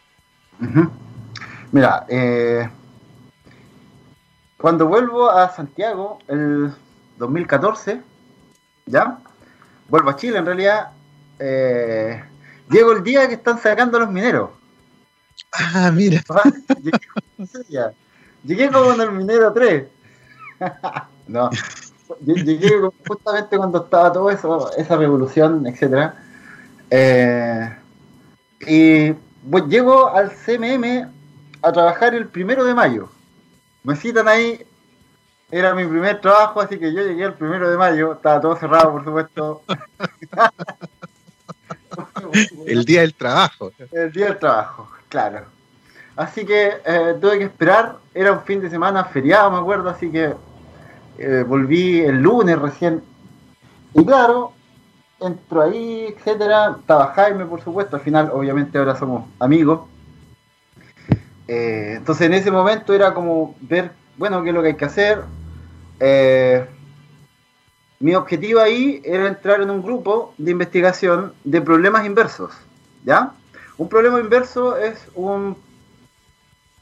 Mira, 1.73 2.07
eh, 2.09 2.69
cuando 4.59 4.87
vuelvo 4.87 5.31
a 5.31 5.55
Santiago, 5.55 6.19
el 6.29 6.73
2014, 7.19 8.01
¿ya? 8.87 9.19
Vuelvo 9.89 10.11
a 10.11 10.17
Chile, 10.17 10.39
en 10.39 10.47
realidad, 10.47 10.91
eh, 11.39 12.25
llego 12.71 12.93
el 12.93 13.03
día 13.03 13.29
que 13.29 13.35
están 13.35 13.59
sacando 13.59 13.99
los 13.99 14.11
mineros. 14.11 14.51
Ah, 15.53 15.91
mira. 15.93 16.23
Llegué, 18.45 18.71
como 18.71 18.93
en 18.93 19.01
el 19.01 19.13
minero 19.13 19.53
3. 19.53 19.85
no, 21.29 21.51
llegué 22.25 22.71
justamente 23.07 23.57
cuando 23.57 23.85
estaba 23.85 24.13
todo 24.13 24.31
eso, 24.31 24.73
esa 24.77 24.97
revolución, 24.97 25.67
etc. 25.67 26.13
Eh, 26.91 27.77
y 28.67 29.15
llego 29.69 30.09
al 30.09 30.31
CMM 30.31 31.11
a 31.63 31.73
trabajar 31.73 32.15
el 32.15 32.29
primero 32.29 32.65
de 32.65 32.75
mayo. 32.75 33.09
Me 33.83 33.97
citan 33.97 34.29
ahí, 34.29 34.65
era 35.51 35.75
mi 35.75 35.87
primer 35.87 36.21
trabajo, 36.21 36.61
así 36.61 36.79
que 36.79 36.93
yo 36.93 37.03
llegué 37.03 37.25
el 37.25 37.35
primero 37.35 37.71
de 37.71 37.77
mayo, 37.77 38.15
estaba 38.15 38.41
todo 38.41 38.57
cerrado, 38.57 38.93
por 38.93 39.05
supuesto. 39.05 39.63
el 42.67 42.85
día 42.85 43.03
del 43.03 43.15
trabajo. 43.15 43.73
El 43.93 44.13
día 44.13 44.27
del 44.27 44.39
trabajo, 44.39 44.89
claro. 45.09 45.47
Así 46.17 46.47
que 46.47 46.79
eh, 46.85 47.15
tuve 47.21 47.39
que 47.39 47.45
esperar, 47.45 47.99
era 48.15 48.33
un 48.33 48.43
fin 48.43 48.61
de 48.61 48.71
semana 48.71 49.05
feriado, 49.05 49.51
me 49.51 49.59
acuerdo, 49.59 49.91
así 49.91 50.11
que 50.11 50.35
eh, 51.19 51.45
volví 51.47 52.01
el 52.01 52.23
lunes 52.23 52.59
recién. 52.59 53.03
Y 53.95 54.05
claro, 54.05 54.53
entro 55.21 55.63
ahí, 55.63 56.15
etcétera. 56.17 56.77
Estaba 56.79 57.13
Jaime, 57.15 57.47
por 57.47 57.63
supuesto. 57.63 57.97
Al 57.97 58.03
final, 58.03 58.31
obviamente, 58.33 58.79
ahora 58.79 58.97
somos 58.97 59.25
amigos. 59.39 59.81
Eh, 61.49 61.95
entonces, 61.97 62.27
en 62.27 62.35
ese 62.35 62.51
momento 62.51 62.93
era 62.93 63.15
como 63.15 63.55
ver, 63.61 63.91
bueno, 64.17 64.43
qué 64.43 64.51
es 64.51 64.55
lo 64.55 64.63
que 64.63 64.69
hay 64.69 64.77
que 64.77 64.85
hacer. 64.85 65.23
Eh, 66.01 66.67
mi 67.99 68.15
objetivo 68.15 68.61
ahí 68.61 69.01
era 69.05 69.27
entrar 69.27 69.61
en 69.63 69.71
un 69.71 69.83
grupo 69.83 70.35
de 70.37 70.51
investigación 70.51 71.33
de 71.45 71.61
problemas 71.63 72.05
inversos. 72.05 72.53
¿Ya? 73.05 73.33
Un 73.79 73.89
problema 73.89 74.21
inverso 74.21 74.77
es 74.77 75.09
un. 75.15 75.57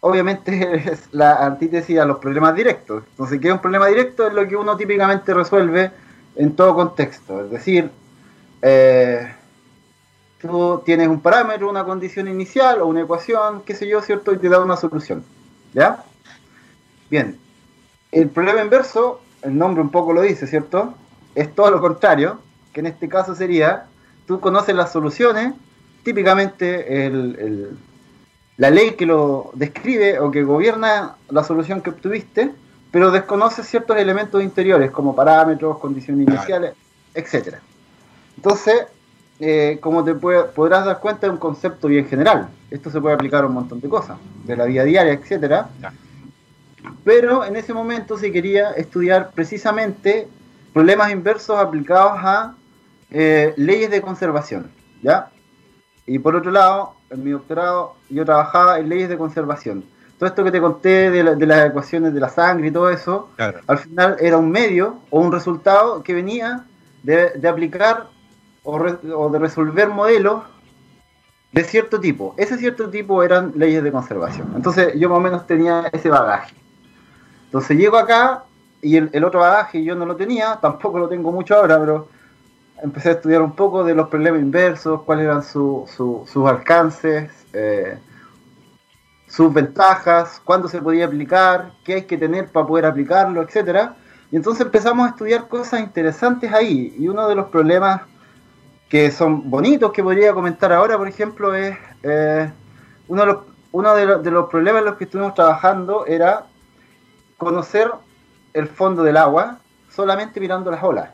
Obviamente 0.01 0.91
es 0.93 1.09
la 1.13 1.45
antítesis 1.45 1.99
a 1.99 2.05
los 2.05 2.19
problemas 2.19 2.55
directos. 2.55 3.05
Entonces, 3.11 3.41
¿qué 3.41 3.49
es 3.49 3.55
un 3.55 3.61
problema 3.61 3.87
directo? 3.87 4.27
Es 4.27 4.35
lo 4.35 4.47
que 4.49 4.57
uno 4.57 4.77
típicamente 4.77 5.33
resuelve 5.35 5.93
en 6.37 6.57
todo 6.57 6.75
contexto. 6.75 7.45
Es 7.45 7.51
decir, 7.51 7.91
eh, 8.67 9.31
tú 10.41 10.83
tienes 10.87 11.07
un 11.09 11.21
parámetro, 11.21 11.69
una 11.69 11.85
condición 11.85 12.29
inicial 12.29 12.81
o 12.81 12.87
una 12.87 13.03
ecuación, 13.03 13.61
qué 13.67 13.75
sé 13.75 13.87
yo, 13.87 14.01
¿cierto? 14.01 14.33
Y 14.33 14.39
te 14.39 14.49
da 14.49 14.61
una 14.61 14.79
solución. 14.79 15.23
¿Ya? 15.75 16.03
Bien. 17.11 17.39
El 18.11 18.31
problema 18.31 18.63
inverso, 18.63 19.21
el 19.43 19.59
nombre 19.59 19.83
un 19.83 19.91
poco 19.91 20.15
lo 20.15 20.23
dice, 20.23 20.47
¿cierto? 20.47 20.95
Es 21.35 21.55
todo 21.55 21.71
lo 21.71 21.81
contrario, 21.83 22.39
que 22.73 22.81
en 22.81 22.87
este 22.87 23.07
caso 23.07 23.35
sería, 23.35 23.85
tú 24.27 24.41
conoces 24.41 24.75
las 24.75 24.93
soluciones, 24.93 25.53
típicamente 26.03 27.11
la 28.57 28.71
ley 28.71 28.93
que 28.93 29.05
lo 29.05 29.51
describe 29.55 30.21
o 30.21 30.31
que 30.31 30.43
gobierna 30.43 31.17
la 31.29 31.45
solución 31.45 31.83
que 31.83 31.91
obtuviste, 31.91 32.51
pero 32.91 33.11
desconoces 33.11 33.67
ciertos 33.67 33.99
elementos 33.99 34.43
interiores 34.43 34.91
como 34.91 35.15
parámetros, 35.15 35.79
condiciones 35.79 36.29
iniciales, 36.29 36.75
etcétera. 37.13 37.61
Entonces, 38.37 38.87
eh, 39.41 39.79
como 39.81 40.05
te 40.05 40.15
podrás 40.15 40.85
dar 40.85 41.01
cuenta, 41.01 41.27
es 41.27 41.33
un 41.33 41.39
concepto 41.39 41.89
bien 41.89 42.07
general. 42.07 42.49
Esto 42.71 42.91
se 42.91 43.01
puede 43.01 43.15
aplicar 43.15 43.45
a 43.45 43.47
un 43.47 43.55
montón 43.55 43.81
de 43.81 43.89
cosas, 43.89 44.19
de 44.45 44.57
la 44.57 44.65
vida 44.65 44.85
diaria, 44.85 45.13
etcétera. 45.13 45.69
Pero 47.05 47.45
en 47.45 47.57
ese 47.57 47.75
momento 47.75 48.17
se 48.17 48.31
quería 48.31 48.71
estudiar 48.73 49.31
precisamente 49.33 50.29
problemas 50.73 51.11
inversos 51.11 51.59
aplicados 51.59 52.13
a 52.17 52.55
eh, 53.11 53.55
leyes 53.57 53.91
de 53.91 54.01
conservación, 54.01 54.71
¿ya? 55.03 55.31
Y 56.07 56.19
por 56.19 56.37
otro 56.37 56.51
lado, 56.51 56.95
en 57.11 57.25
mi 57.25 57.31
doctorado 57.31 57.95
yo 58.11 58.25
trabajaba 58.25 58.79
en 58.79 58.89
leyes 58.89 59.09
de 59.09 59.17
conservación. 59.17 59.85
Todo 60.19 60.29
esto 60.29 60.45
que 60.45 60.53
te 60.53 60.61
conté 60.61 61.11
de, 61.11 61.47
las 61.47 61.67
ecuaciones 61.67 62.15
de 62.15 62.21
la 62.21 62.29
sangre 62.29 62.69
y 62.69 62.71
todo 62.71 62.89
eso, 62.89 63.31
al 63.37 63.79
final 63.79 64.17
era 64.21 64.39
un 64.39 64.51
medio 64.51 65.01
o 65.11 65.21
un 65.21 65.33
resultado 65.33 66.03
que 66.03 66.15
venía 66.15 66.65
de 67.03 67.49
aplicar 67.49 68.14
o, 68.65 69.29
de 69.31 69.39
resolver 69.39 69.89
modelos 69.89 70.43
de 71.53 71.65
cierto 71.65 72.01
tipo. 72.01 72.35
Ese 72.37 72.59
cierto 72.59 72.91
tipo 72.91 73.23
eran 73.23 73.53
leyes 73.55 73.85
de 73.85 73.93
conservación. 73.93 74.53
Entonces 74.57 74.95
yo 74.99 75.09
más 75.09 75.19
o 75.19 75.21
menos 75.21 75.47
tenía 75.47 75.89
ese 75.93 76.09
bagaje. 76.09 76.55
Entonces 77.47 77.77
llego 77.77 77.97
acá 77.97 78.45
y 78.83 78.97
el, 78.97 79.25
otro 79.25 79.41
bagaje 79.41 79.85
yo 79.85 79.95
no 79.95 80.05
lo 80.05 80.17
tenía, 80.17 80.59
tampoco 80.61 80.99
lo 80.99 81.09
tengo 81.09 81.31
mucho 81.31 81.55
ahora, 81.55 81.79
pero 81.79 82.09
empecé 82.83 83.11
a 83.11 83.13
estudiar 83.13 83.43
un 83.43 83.53
poco 83.53 83.85
de 83.85 83.95
los 83.95 84.09
problemas 84.09 84.41
inversos, 84.41 85.03
cuáles 85.03 85.27
eran 85.27 85.43
sus 85.43 86.47
alcances, 86.47 87.31
eh, 87.53 87.97
sus 89.29 89.53
ventajas, 89.55 90.41
cuándo 90.45 90.69
se 90.69 90.83
podía 90.83 91.07
aplicar, 91.07 91.73
qué 91.85 91.95
hay 91.95 92.03
que 92.03 92.19
tener 92.19 92.51
para 92.51 92.67
poder 92.67 92.87
aplicarlo, 92.87 93.43
etcétera. 93.43 93.97
Y 94.31 94.37
entonces 94.37 94.67
empezamos 94.67 95.07
a 95.07 95.11
estudiar 95.11 95.49
cosas 95.49 95.81
interesantes 95.81 96.53
ahí. 96.53 96.95
Y 96.99 97.09
uno 97.09 97.29
de 97.29 97.37
los 97.37 97.47
problemas 97.47 98.03
que 98.95 99.11
son 99.11 99.51
bonitos 99.51 99.91
que 99.91 100.05
podría 100.05 100.33
comentar 100.33 100.73
ahora, 100.73 100.97
por 100.97 101.09
ejemplo, 101.09 101.53
es 101.53 101.77
eh, 102.05 102.49
uno, 103.09 103.23
de 103.23 103.27
los, 103.27 103.39
uno 103.73 103.93
de, 103.97 104.31
los, 104.31 104.49
problemas 104.49 104.83
en 104.83 104.85
los 104.85 104.95
que 104.95 105.03
estuvimos 105.03 105.35
trabajando 105.35 106.07
era 106.07 106.47
conocer 107.37 107.91
el 108.53 108.69
fondo 108.69 109.03
del 109.03 109.17
agua 109.17 109.59
solamente 109.91 110.39
mirando 110.39 110.71
las 110.71 110.81
olas. 110.85 111.11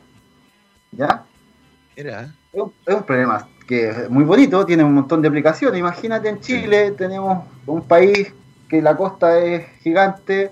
¿Ya? 0.91 1.23
Era. 1.95 2.31
Es 2.53 2.93
un, 2.93 3.01
problema 3.01 3.47
que 3.67 3.89
es 3.89 4.09
muy 4.11 4.25
bonito, 4.25 4.63
tiene 4.63 4.83
un 4.83 4.93
montón 4.93 5.23
de 5.23 5.29
aplicaciones. 5.29 5.79
Imagínate 5.79 6.29
en 6.29 6.39
Chile, 6.39 6.91
tenemos 6.91 7.45
un 7.65 7.81
país 7.81 8.31
que 8.69 8.79
la 8.79 8.95
costa 8.95 9.39
es 9.39 9.65
gigante, 9.81 10.51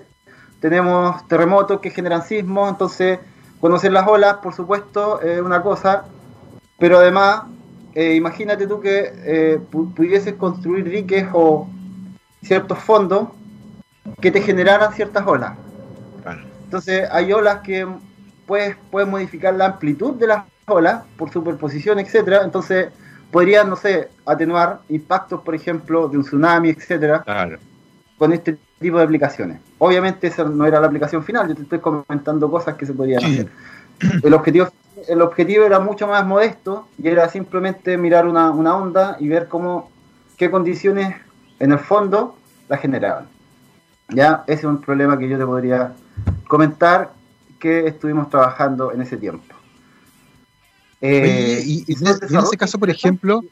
tenemos 0.60 1.28
terremotos 1.28 1.80
que 1.80 1.92
generan 1.92 2.24
sismos, 2.24 2.72
entonces 2.72 3.20
conocer 3.62 3.92
las 3.92 4.08
olas, 4.08 4.38
por 4.38 4.56
supuesto, 4.56 5.22
es 5.22 5.39
una 5.39 5.62
cosa 5.62 6.06
pero 6.80 7.00
además, 7.00 7.44
eh, 7.94 8.15
imagínate 8.15 8.65
tú 8.65 8.80
que 8.80 9.12
eh, 9.26 9.60
pudieses 9.72 10.34
construir 10.36 10.89
diques 10.89 11.28
o 11.34 11.70
ciertos 12.42 12.80
fondos 12.80 13.30
que 14.22 14.32
te 14.32 14.42
generaran 14.42 14.94
ciertas 14.94 15.26
olas. 15.28 15.54
Entonces 16.63 17.08
hay 17.12 17.34
olas 17.34 17.62
que 17.62 17.88
puedes, 18.46 18.76
puedes 18.92 19.10
modificar 19.10 19.54
la 19.56 19.65
amplitud 19.65 20.13
de 20.13 20.28
las 20.28 20.46
olas 20.68 21.04
por 21.18 21.32
superposición, 21.32 22.00
etcétera. 22.00 22.42
Entonces 22.44 22.89
podrías, 23.32 23.68
no 23.68 23.76
sé, 23.76 24.10
atenuar 24.26 24.82
impactos, 24.89 25.42
por 25.42 25.56
ejemplo, 25.56 26.08
de 26.08 26.18
un 26.18 26.24
tsunami, 26.24 26.70
etcétera, 26.70 27.24
con 28.18 28.34
este 28.34 28.58
tipo 28.80 28.98
de 28.98 29.04
aplicaciones. 29.04 29.60
Obviamente 29.80 30.28
esa 30.28 30.44
no 30.44 30.65
era 30.65 30.80
la 30.80 30.88
aplicación 30.88 31.24
final, 31.24 31.48
yo 31.48 31.56
te 31.56 31.63
estoy 31.63 31.80
comentando 31.80 32.50
cosas 32.50 32.76
que 32.76 32.86
se 32.86 32.94
podían 32.94 33.24
hacer. 33.24 33.50
El 34.24 34.34
objetivo 34.34 34.70
el 35.08 35.22
objetivo 35.22 35.66
era 35.66 35.80
mucho 35.80 36.08
más 36.08 36.26
modesto 36.26 36.88
y 37.02 37.08
era 37.08 37.30
simplemente 37.30 37.98
mirar 37.98 38.28
una, 38.28 38.52
onda 38.52 39.18
y 39.20 39.28
ver 39.28 39.48
cómo, 39.48 39.92
qué 40.38 40.52
condiciones 40.52 41.16
en 41.60 41.72
el 41.72 41.80
fondo 41.80 42.38
la 42.68 42.78
generaban. 42.78 43.28
Ya, 44.10 44.44
ese 44.48 44.62
es 44.62 44.66
un 44.66 44.82
problema 44.82 45.18
que 45.18 45.30
yo 45.30 45.38
te 45.38 45.46
podría 45.46 45.94
comentar 46.48 47.14
que 47.60 47.88
estuvimos 47.88 48.30
trabajando 48.30 48.92
en 48.92 49.02
ese 49.02 49.18
tiempo. 49.18 49.56
Eh, 51.02 51.62
y, 51.66 51.86
en 51.88 52.38
ese 52.38 52.58
caso, 52.58 52.80
por 52.80 52.90
ejemplo, 52.90 53.44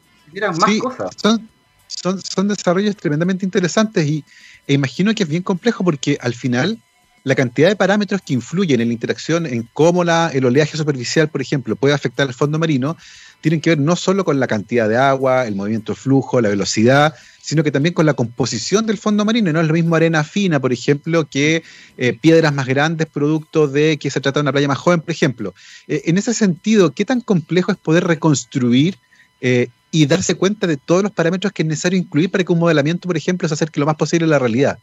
Son, 1.16 1.48
son, 1.86 2.20
son, 2.20 2.48
desarrollos 2.48 2.96
tremendamente 2.96 3.46
interesantes 3.46 4.06
y 4.06 4.24
e 4.66 4.74
imagino 4.74 5.14
que 5.14 5.22
es 5.22 5.28
bien 5.28 5.42
complejo 5.42 5.82
porque 5.82 6.18
al 6.20 6.34
final 6.34 6.78
la 7.24 7.34
cantidad 7.34 7.68
de 7.68 7.76
parámetros 7.76 8.20
que 8.24 8.34
influyen 8.34 8.80
en 8.80 8.88
la 8.88 8.94
interacción, 8.94 9.46
en 9.46 9.68
cómo 9.72 10.04
la, 10.04 10.30
el 10.32 10.44
oleaje 10.44 10.76
superficial, 10.76 11.28
por 11.28 11.40
ejemplo, 11.40 11.76
puede 11.76 11.94
afectar 11.94 12.26
al 12.26 12.34
fondo 12.34 12.58
marino, 12.58 12.96
tienen 13.40 13.60
que 13.60 13.70
ver 13.70 13.78
no 13.78 13.96
solo 13.96 14.24
con 14.24 14.40
la 14.40 14.46
cantidad 14.46 14.88
de 14.88 14.96
agua, 14.96 15.46
el 15.46 15.54
movimiento 15.54 15.92
de 15.92 15.96
flujo, 15.96 16.40
la 16.40 16.48
velocidad, 16.48 17.14
sino 17.40 17.62
que 17.62 17.70
también 17.70 17.94
con 17.94 18.04
la 18.04 18.14
composición 18.14 18.86
del 18.86 18.98
fondo 18.98 19.24
marino. 19.24 19.52
No 19.52 19.60
es 19.60 19.66
lo 19.66 19.74
mismo 19.74 19.94
arena 19.94 20.24
fina, 20.24 20.60
por 20.60 20.72
ejemplo, 20.72 21.24
que 21.26 21.62
eh, 21.96 22.12
piedras 22.12 22.52
más 22.52 22.66
grandes, 22.66 23.06
producto 23.06 23.68
de 23.68 23.96
que 23.96 24.10
se 24.10 24.20
trata 24.20 24.40
de 24.40 24.42
una 24.42 24.52
playa 24.52 24.68
más 24.68 24.78
joven, 24.78 25.00
por 25.00 25.10
ejemplo. 25.10 25.54
Eh, 25.86 26.02
en 26.06 26.18
ese 26.18 26.34
sentido, 26.34 26.92
¿qué 26.92 27.04
tan 27.04 27.20
complejo 27.20 27.72
es 27.72 27.78
poder 27.78 28.04
reconstruir 28.04 28.98
eh, 29.40 29.68
y 29.90 30.06
darse 30.06 30.34
cuenta 30.34 30.66
de 30.66 30.76
todos 30.76 31.02
los 31.02 31.12
parámetros 31.12 31.52
que 31.52 31.62
es 31.62 31.68
necesario 31.68 31.98
incluir 31.98 32.30
para 32.30 32.44
que 32.44 32.52
un 32.52 32.58
modelamiento, 32.58 33.06
por 33.06 33.16
ejemplo, 33.16 33.48
se 33.48 33.54
acerque 33.54 33.80
lo 33.80 33.86
más 33.86 33.96
posible 33.96 34.26
a 34.26 34.28
la 34.28 34.38
realidad? 34.38 34.78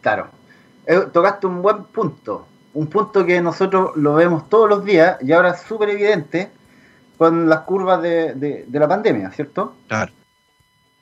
Claro, 0.00 0.30
tocaste 1.12 1.46
un 1.46 1.60
buen 1.60 1.84
punto, 1.84 2.46
un 2.74 2.86
punto 2.86 3.24
que 3.26 3.40
nosotros 3.40 3.96
lo 3.96 4.14
vemos 4.14 4.48
todos 4.48 4.68
los 4.68 4.84
días 4.84 5.18
y 5.22 5.32
ahora 5.32 5.50
es 5.50 5.60
súper 5.60 5.90
evidente 5.90 6.50
con 7.18 7.48
las 7.48 7.60
curvas 7.60 8.00
de, 8.00 8.66
la 8.70 8.88
pandemia, 8.88 9.30
¿cierto? 9.30 9.74
Claro. 9.88 10.12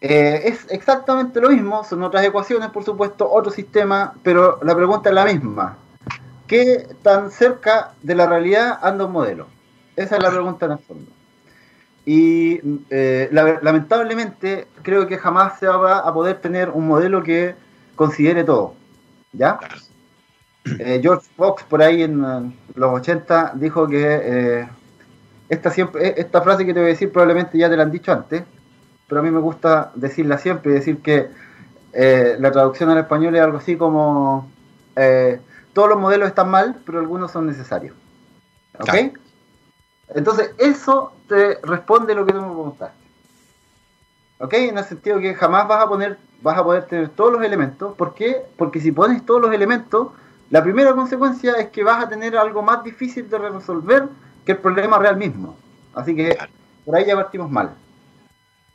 Eh, 0.01 0.43
es 0.45 0.67
exactamente 0.71 1.41
lo 1.41 1.51
mismo, 1.51 1.85
son 1.85 2.03
otras 2.03 2.25
ecuaciones, 2.25 2.71
por 2.71 2.85
supuesto, 2.85 3.31
otro 3.31 3.53
sistema, 3.53 4.15
pero 4.23 4.59
la 4.63 4.75
pregunta 4.75 5.11
es 5.11 5.15
la 5.15 5.25
misma. 5.25 5.77
¿Qué 6.47 6.89
tan 7.03 7.31
cerca 7.31 7.93
de 8.03 8.15
la 8.15 8.27
realidad 8.27 8.79
anda 8.83 9.05
un 9.05 9.13
modelo? 9.13 9.47
Esa 9.95 10.17
es 10.17 10.23
la 10.23 10.31
pregunta 10.31 10.67
en 10.67 10.73
el 10.73 10.79
fondo. 10.79 11.11
Y 12.05 12.61
eh, 12.91 13.29
lamentablemente 13.33 14.69
creo 14.83 15.07
que 15.07 15.19
jamás 15.19 15.59
se 15.59 15.67
va 15.67 15.99
a 15.99 16.15
poder 16.15 16.41
tener 16.41 16.71
un 16.71 16.87
modelo 16.87 17.23
que 17.23 17.55
considere 17.97 18.45
todo. 18.45 18.75
¿Ya? 19.37 19.59
Eh, 20.79 20.99
George 21.01 21.29
Fox, 21.37 21.63
por 21.63 21.83
ahí 21.83 22.03
en 22.03 22.21
los 22.75 22.93
80, 22.93 23.53
dijo 23.55 23.87
que 23.87 24.03
eh, 24.03 24.69
esta, 25.49 25.71
siempre, 25.71 26.09
eh, 26.09 26.15
esta 26.17 26.43
frase 26.43 26.67
que 26.67 26.75
te 26.75 26.81
voy 26.81 26.89
a 26.89 26.93
decir 26.93 27.13
probablemente 27.13 27.57
ya 27.57 27.71
te 27.71 27.77
la 27.77 27.85
han 27.85 27.93
dicho 27.93 28.13
antes, 28.13 28.43
pero 29.07 29.21
a 29.21 29.25
mí 29.25 29.31
me 29.31 29.41
gusta 29.41 29.93
decirla 29.95 30.39
siempre, 30.39 30.73
decir 30.73 30.99
que 30.99 31.29
la 32.39 32.53
traducción 32.53 32.91
al 32.91 32.99
español 32.99 33.37
es 33.37 33.41
algo 33.41 33.57
así 33.57 33.77
como 33.77 34.51
todos 35.73 35.89
los 35.89 35.99
modelos 35.99 36.29
están 36.29 36.51
mal, 36.51 36.77
pero 36.85 36.99
algunos 36.99 37.31
son 37.31 37.47
necesarios. 37.47 37.95
¿Ok? 38.79 39.17
Entonces, 40.15 40.51
eso 40.59 41.13
te 41.27 41.59
responde 41.63 42.15
lo 42.15 42.27
que 42.27 42.33
tú 42.33 42.41
me 42.43 42.49
preguntaste. 42.49 43.06
¿Ok? 44.39 44.55
En 44.55 44.79
el 44.79 44.85
sentido 44.85 45.19
que 45.19 45.35
jamás 45.35 45.67
vas 45.67 45.83
a 45.83 45.89
poner 45.89 46.19
vas 46.43 46.59
a 46.59 46.65
poder 46.65 46.85
tener 46.85 47.09
todos 47.11 47.33
los 47.33 47.43
elementos. 47.43 47.95
¿Por 47.97 48.15
qué? 48.15 48.43
Porque 48.57 48.81
si 48.81 48.93
pones 48.93 49.25
todos 49.25 49.41
los 49.41 49.53
elementos, 49.53 50.09
la 50.51 50.63
primera 50.63 50.95
consecuencia 50.95 51.55
es 51.55 51.69
que 51.71 51.83
vas 51.83 52.05
a 52.05 52.09
tener 52.09 52.37
algo 52.37 52.63
más 52.63 52.85
difícil 52.85 53.29
de 53.29 53.39
resolver 53.39 54.09
que 54.45 54.53
el 54.53 54.59
problema 54.59 54.99
real 54.99 55.17
mismo. 55.17 55.57
Así 55.95 56.15
que 56.15 56.39
por 56.85 56.95
ahí 56.95 57.05
ya 57.07 57.17
partimos 57.17 57.51
mal. 57.51 57.71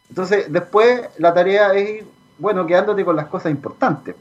Entonces, 0.10 0.52
después 0.52 1.02
la 1.17 1.34
tarea 1.34 1.74
es 1.74 1.89
ir, 1.89 2.08
bueno, 2.38 2.65
quedándote 2.65 3.06
con 3.06 3.15
las 3.15 3.28
cosas 3.28 3.52
importantes. 3.52 4.15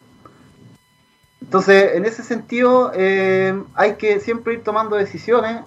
Entonces, 1.40 1.96
en 1.96 2.04
ese 2.04 2.22
sentido, 2.22 2.92
eh, 2.94 3.60
hay 3.74 3.96
que 3.96 4.20
siempre 4.20 4.54
ir 4.54 4.62
tomando 4.62 4.94
decisiones 4.94 5.62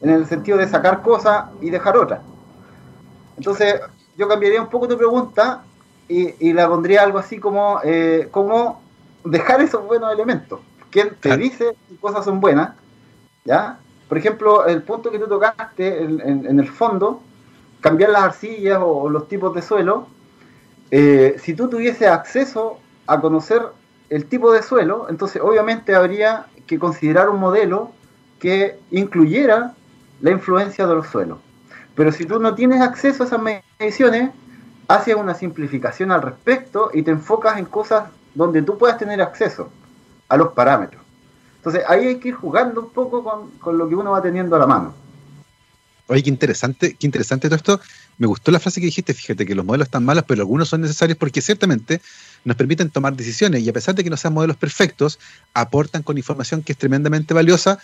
en 0.00 0.10
el 0.10 0.26
sentido 0.26 0.58
de 0.58 0.68
sacar 0.68 1.00
cosas 1.00 1.46
y 1.62 1.70
dejar 1.70 1.96
otras. 1.96 2.20
Entonces, 3.38 3.80
yo 4.16 4.28
cambiaría 4.28 4.62
un 4.62 4.68
poco 4.68 4.88
tu 4.88 4.96
pregunta 4.96 5.64
y, 6.08 6.52
la 6.52 6.68
pondría 6.68 7.02
algo 7.02 7.18
así 7.18 7.38
como, 7.38 7.80
eh, 7.82 8.30
dejar 9.24 9.60
esos 9.60 9.84
buenos 9.86 10.12
elementos. 10.12 10.60
¿Quién 10.90 11.16
te 11.20 11.36
dice 11.36 11.76
que 11.88 11.96
cosas 11.96 12.24
son 12.24 12.40
buenas? 12.40 12.74
¿Ya? 13.44 13.78
por 14.08 14.18
ejemplo, 14.18 14.66
el 14.66 14.82
punto 14.82 15.10
que 15.10 15.18
tú 15.18 15.26
tocaste 15.26 16.02
en, 16.02 16.60
el 16.60 16.68
fondo, 16.68 17.22
cambiar 17.80 18.10
las 18.10 18.22
arcillas 18.22 18.78
o, 18.80 19.08
los 19.10 19.28
tipos 19.28 19.54
de 19.54 19.62
suelo, 19.62 20.06
eh, 20.90 21.36
si 21.40 21.54
tú 21.54 21.68
tuvieses 21.68 22.08
acceso 22.08 22.78
a 23.06 23.20
conocer 23.20 23.62
el 24.08 24.26
tipo 24.26 24.52
de 24.52 24.62
suelo, 24.62 25.06
entonces 25.08 25.42
obviamente 25.42 25.94
habría 25.94 26.46
que 26.66 26.78
considerar 26.78 27.28
un 27.28 27.40
modelo 27.40 27.90
que 28.38 28.78
incluyera 28.92 29.74
la 30.20 30.30
influencia 30.30 30.86
de 30.86 30.94
los 30.94 31.08
suelos. 31.08 31.38
Pero 31.96 32.12
si 32.12 32.26
tú 32.26 32.38
no 32.38 32.54
tienes 32.54 32.80
acceso 32.82 33.22
a 33.22 33.26
esas 33.26 33.40
mediciones, 33.40 34.30
haces 34.86 35.16
una 35.16 35.34
simplificación 35.34 36.12
al 36.12 36.22
respecto 36.22 36.90
y 36.92 37.02
te 37.02 37.10
enfocas 37.10 37.58
en 37.58 37.64
cosas 37.64 38.04
donde 38.34 38.62
tú 38.62 38.78
puedas 38.78 38.98
tener 38.98 39.20
acceso 39.20 39.70
a 40.28 40.36
los 40.36 40.52
parámetros. 40.52 41.02
Entonces 41.56 41.82
ahí 41.88 42.06
hay 42.06 42.16
que 42.16 42.28
ir 42.28 42.34
jugando 42.34 42.82
un 42.82 42.90
poco 42.90 43.50
con, 43.58 43.78
lo 43.78 43.88
que 43.88 43.94
uno 43.94 44.12
va 44.12 44.22
teniendo 44.22 44.54
a 44.54 44.58
la 44.58 44.66
mano. 44.66 44.94
Oye, 46.08 46.22
qué 46.22 46.28
interesante, 46.28 46.94
qué 46.94 47.06
interesante 47.06 47.48
todo 47.48 47.56
esto. 47.56 47.80
Me 48.18 48.28
gustó 48.28 48.52
la 48.52 48.60
frase 48.60 48.80
que 48.80 48.86
dijiste, 48.86 49.12
fíjate 49.12 49.44
que 49.44 49.54
los 49.54 49.64
modelos 49.64 49.86
están 49.86 50.04
malos, 50.04 50.24
pero 50.28 50.42
algunos 50.42 50.68
son 50.68 50.82
necesarios 50.82 51.18
porque 51.18 51.40
ciertamente 51.40 52.00
nos 52.44 52.56
permiten 52.56 52.90
tomar 52.90 53.16
decisiones 53.16 53.62
y 53.62 53.68
a 53.68 53.72
pesar 53.72 53.94
de 53.94 54.04
que 54.04 54.10
no 54.10 54.16
sean 54.16 54.34
modelos 54.34 54.56
perfectos, 54.56 55.18
aportan 55.54 56.02
con 56.02 56.16
información 56.16 56.62
que 56.62 56.72
es 56.72 56.78
tremendamente 56.78 57.34
valiosa 57.34 57.80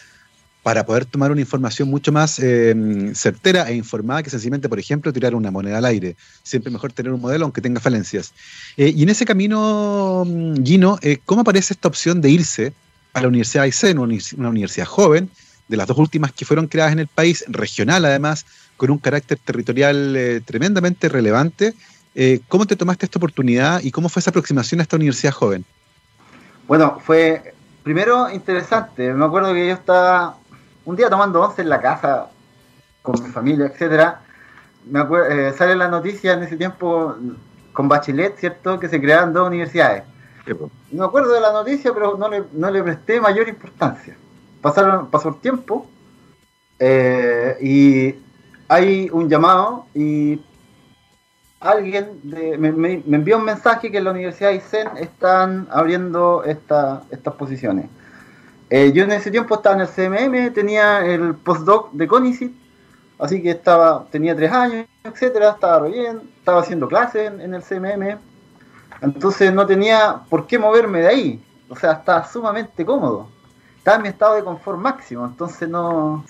para 0.62 0.86
poder 0.86 1.04
tomar 1.04 1.32
una 1.32 1.40
información 1.40 1.88
mucho 1.88 2.12
más 2.12 2.38
eh, 2.38 2.74
certera 3.14 3.68
e 3.68 3.74
informada 3.74 4.22
que 4.22 4.30
sencillamente, 4.30 4.68
por 4.68 4.78
ejemplo, 4.78 5.12
tirar 5.12 5.34
una 5.34 5.50
moneda 5.50 5.78
al 5.78 5.84
aire. 5.84 6.16
Siempre 6.44 6.70
mejor 6.70 6.92
tener 6.92 7.12
un 7.12 7.20
modelo 7.20 7.44
aunque 7.44 7.60
tenga 7.60 7.80
falencias. 7.80 8.32
Eh, 8.76 8.92
y 8.94 9.02
en 9.02 9.08
ese 9.08 9.24
camino, 9.24 10.24
mm, 10.24 10.62
Gino, 10.64 10.98
eh, 11.02 11.18
¿cómo 11.24 11.40
aparece 11.40 11.74
esta 11.74 11.88
opción 11.88 12.20
de 12.20 12.30
irse 12.30 12.72
a 13.12 13.20
la 13.20 13.28
Universidad 13.28 13.64
de 13.64 13.92
una 13.92 14.48
universidad 14.48 14.86
joven, 14.86 15.28
de 15.68 15.76
las 15.76 15.88
dos 15.88 15.98
últimas 15.98 16.32
que 16.32 16.44
fueron 16.44 16.68
creadas 16.68 16.92
en 16.92 17.00
el 17.00 17.08
país, 17.08 17.44
regional 17.48 18.04
además, 18.04 18.46
con 18.76 18.90
un 18.90 18.98
carácter 18.98 19.38
territorial 19.38 20.42
tremendamente 20.46 21.08
relevante? 21.08 21.74
¿Cómo 22.48 22.66
te 22.66 22.74
tomaste 22.74 23.04
esta 23.04 23.18
oportunidad 23.18 23.82
y 23.82 23.90
cómo 23.90 24.08
fue 24.08 24.20
esa 24.20 24.30
aproximación 24.30 24.80
a 24.80 24.84
esta 24.84 24.96
universidad 24.96 25.32
joven? 25.32 25.64
Bueno, 26.66 26.98
fue 27.04 27.54
primero 27.82 28.30
interesante. 28.30 29.12
Me 29.12 29.26
acuerdo 29.26 29.52
que 29.52 29.66
yo 29.66 29.74
estaba 29.74 30.38
un 30.84 30.96
día 30.96 31.08
tomando 31.08 31.40
once 31.40 31.62
en 31.62 31.68
la 31.68 31.80
casa 31.80 32.28
con 33.02 33.22
mi 33.22 33.30
familia, 33.30 33.66
etcétera, 33.66 34.20
me 34.86 35.00
eh, 35.00 35.52
sale 35.56 35.76
la 35.76 35.88
noticia 35.88 36.34
en 36.34 36.42
ese 36.42 36.56
tiempo 36.56 37.16
con 37.72 37.88
Bachelet, 37.88 38.36
¿cierto? 38.36 38.78
Que 38.78 38.88
se 38.88 39.00
creaban 39.00 39.32
dos 39.32 39.46
universidades. 39.46 40.04
No 40.46 40.70
me 40.90 41.04
acuerdo 41.04 41.32
de 41.32 41.40
la 41.40 41.52
noticia, 41.52 41.92
pero 41.94 42.16
no 42.16 42.28
le, 42.28 42.44
no 42.52 42.70
le 42.70 42.82
presté 42.82 43.20
mayor 43.20 43.48
importancia. 43.48 44.16
Pasaron, 44.60 45.08
pasó 45.08 45.30
el 45.30 45.36
tiempo 45.36 45.86
eh, 46.78 47.56
y 47.60 48.14
hay 48.68 49.08
un 49.12 49.28
llamado 49.28 49.86
y 49.94 50.40
alguien 51.60 52.20
me, 52.24 53.02
envió 53.06 53.38
un 53.38 53.44
mensaje 53.44 53.90
que 53.90 53.98
en 53.98 54.04
la 54.04 54.10
Universidad 54.10 54.50
de 54.50 54.56
Isen 54.56 54.88
están 54.96 55.68
abriendo 55.70 56.42
esta, 56.44 57.02
estas 57.10 57.34
posiciones. 57.34 57.86
Eh, 58.74 58.90
yo 58.94 59.04
en 59.04 59.12
ese 59.12 59.30
tiempo 59.30 59.56
estaba 59.56 59.74
en 59.74 59.82
el 59.82 59.86
CMM, 59.86 60.54
tenía 60.54 61.04
el 61.04 61.34
postdoc 61.34 61.92
de 61.92 62.08
CONICIT, 62.08 62.54
así 63.18 63.42
que 63.42 63.50
estaba, 63.50 64.06
tenía 64.10 64.34
tres 64.34 64.50
años, 64.50 64.86
etcétera, 65.04 65.50
estaba 65.50 65.86
bien, 65.88 66.22
estaba 66.38 66.62
haciendo 66.62 66.88
clases 66.88 67.30
en, 67.38 67.52
el 67.52 67.62
CMM, 67.62 68.18
entonces 69.02 69.52
no 69.52 69.66
tenía 69.66 70.22
por 70.30 70.46
qué 70.46 70.58
moverme 70.58 71.00
de 71.00 71.06
ahí, 71.06 71.44
o 71.68 71.76
sea, 71.76 71.92
estaba 71.92 72.24
sumamente 72.24 72.82
cómodo, 72.86 73.28
estaba 73.76 73.98
en 73.98 74.04
mi 74.04 74.08
estado 74.08 74.36
de 74.36 74.44
confort 74.44 74.78
máximo, 74.78 75.26
entonces 75.26 75.68
no, 75.68 76.24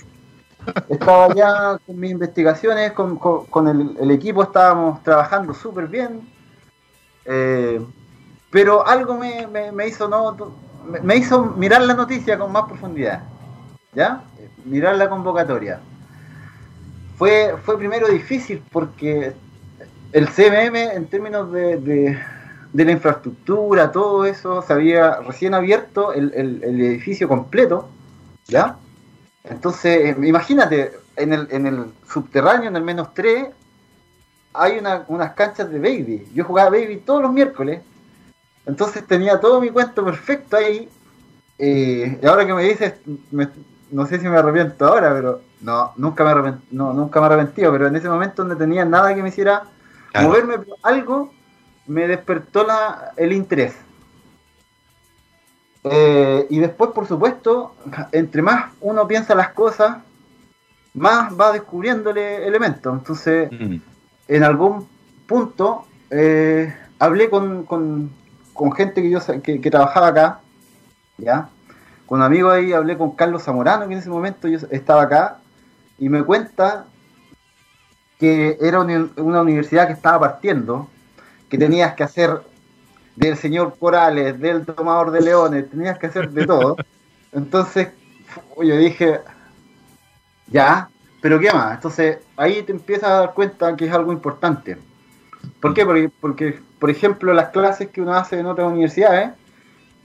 estaba 0.88 1.33
ya 1.37 1.78
con 1.87 1.96
mis 1.96 2.11
investigaciones, 2.11 2.90
con, 2.90 3.68
el, 3.68 4.11
equipo 4.11 4.42
estábamos 4.42 5.00
trabajando 5.05 5.55
súper 5.55 5.87
bien, 5.87 6.28
eh, 7.24 7.81
pero 8.50 8.85
algo 8.85 9.16
me, 9.16 9.46
me 9.46 9.87
hizo 9.87 10.09
no 10.09 10.37
me 11.03 11.16
hizo 11.16 11.45
mirar 11.57 11.83
la 11.83 11.95
noticia 11.95 12.38
con 12.38 12.53
más 12.53 12.64
profundidad. 12.64 13.23
¿Ya? 13.95 14.23
Mirar 14.64 14.97
la 14.97 15.09
convocatoria. 15.09 15.81
Fue, 17.16 17.55
fue 17.62 17.79
primero 17.79 18.09
difícil 18.09 18.62
porque 18.73 19.33
el 20.12 20.29
CMM 20.29 20.77
en 20.77 21.07
términos 21.07 21.53
de, 21.53 22.18
la 22.73 22.90
infraestructura, 22.90 23.92
todo 23.92 24.25
eso, 24.25 24.62
se 24.62 24.73
había 24.73 25.16
recién 25.21 25.55
abierto 25.55 26.12
el, 26.12 26.33
edificio 26.64 27.29
completo, 27.29 27.88
¿ya? 28.47 28.77
Entonces, 29.45 30.16
imagínate, 30.23 30.92
en 31.16 31.33
el, 31.33 31.49
en 31.51 31.66
el 31.66 31.85
subterráneo, 32.11 32.68
en 32.68 32.77
el 32.77 32.83
menos 32.83 33.12
3, 33.14 33.49
hay 34.55 34.81
unas 35.09 35.33
canchas 35.33 35.71
de 35.71 35.79
baby. 35.79 36.29
Yo 36.35 36.45
jugaba 36.45 36.71
baby 36.71 37.03
todos 37.05 37.23
los 37.23 37.33
miércoles 37.33 37.81
entonces 38.66 39.07
tenía 39.07 39.40
todo 39.40 39.61
mi 39.61 39.70
cuento 39.70 40.05
perfecto 40.05 40.57
ahí. 40.57 40.88
Eh, 41.59 42.18
y 42.22 42.27
ahora 42.27 42.46
que 42.46 42.55
me 42.55 42.64
dices, 42.64 42.94
no 43.90 44.07
sé 44.07 44.18
si 44.18 44.29
me 44.29 44.37
arrepiento 44.37 44.87
ahora, 44.87 45.12
pero 45.12 45.42
no, 45.61 45.92
nunca 45.96 46.25
me 46.25 46.31
arrepentí, 46.31 46.66
no, 46.70 46.92
nunca 46.92 47.20
me 47.20 47.27
arrepentí, 47.27 47.62
pero 47.62 47.87
en 47.87 47.96
ese 47.96 48.09
momento 48.09 48.44
no 48.44 48.57
tenía 48.57 48.85
nada 48.85 49.14
que 49.14 49.22
me 49.22 49.29
hiciera 49.29 49.64
moverme, 50.20 50.57
algo 50.83 51.33
me 51.87 52.07
despertó 52.09 52.64
la, 52.64 53.12
el 53.16 53.33
interés. 53.33 53.75
Eh, 55.85 56.46
y 56.48 56.59
después, 56.59 56.90
por 56.92 57.07
supuesto, 57.07 57.75
entre 58.12 58.40
más 58.40 58.72
uno 58.81 59.07
piensa 59.09 59.35
las 59.35 59.51
cosas, 59.51 59.98
más 60.94 61.38
va 61.38 61.53
descubriéndole 61.53 62.46
elementos. 62.46 62.92
Entonces, 62.92 63.51
mm. 63.51 63.77
en 64.29 64.44
algún 64.44 64.88
punto, 65.27 65.87
eh, 66.11 66.72
hablé 66.98 67.29
con, 67.29 67.64
con 67.64 68.11
gente 68.77 69.03
que 69.03 69.11
yo 69.11 69.21
que, 69.43 69.71
trabajaba 69.71 70.09
acá, 70.09 70.41
¿ya? 71.19 71.49
Con 72.07 72.23
amigos 72.23 72.53
ahí 72.53 72.73
hablé 72.73 72.97
con 72.99 73.12
Carlos 73.12 73.43
Zamorano, 73.43 73.87
que 73.87 73.95
en 73.95 74.01
ese 74.01 74.11
momento 74.11 74.49
yo 74.49 74.59
estaba 74.71 75.03
acá, 75.03 75.38
y 75.99 76.09
me 76.09 76.23
cuenta 76.23 76.87
que 78.19 78.59
era 78.61 78.81
una 78.81 79.43
universidad 79.43 79.87
que 79.87 79.95
estaba 79.95 80.21
partiendo, 80.21 80.88
que 81.49 81.59
tenías 81.59 81.95
que 81.95 82.05
hacer 82.05 82.41
del 83.17 83.37
señor 83.37 83.77
Corales, 83.79 84.38
del 84.41 84.65
tomador 84.65 85.11
de 85.11 85.21
leones, 85.21 85.71
tenías 85.71 85.99
que 85.99 86.07
hacer 86.07 86.31
de 86.31 86.47
todo. 86.47 86.77
Entonces, 87.33 87.88
yo 88.57 88.77
dije, 88.77 89.21
ya, 90.49 90.88
pero 91.21 91.38
¿qué 91.38 91.53
más? 91.53 91.75
Entonces, 91.75 92.19
ahí 92.37 92.62
te 92.62 92.73
empiezas 92.73 93.11
a 93.11 93.21
dar 93.21 93.35
cuenta 93.35 93.77
que 93.77 93.87
es 93.87 93.93
algo 93.93 94.12
importante. 94.12 94.79
¿Por 95.61 95.75
qué? 95.75 95.85
Porque, 95.85 96.11
porque 96.21 96.61
por 96.83 96.90
ejemplo, 96.90 97.33
las 97.33 97.51
clases 97.51 97.90
que 97.90 98.01
uno 98.01 98.12
hace 98.12 98.40
en 98.40 98.47
otras 98.47 98.66
universidades, 98.66 99.31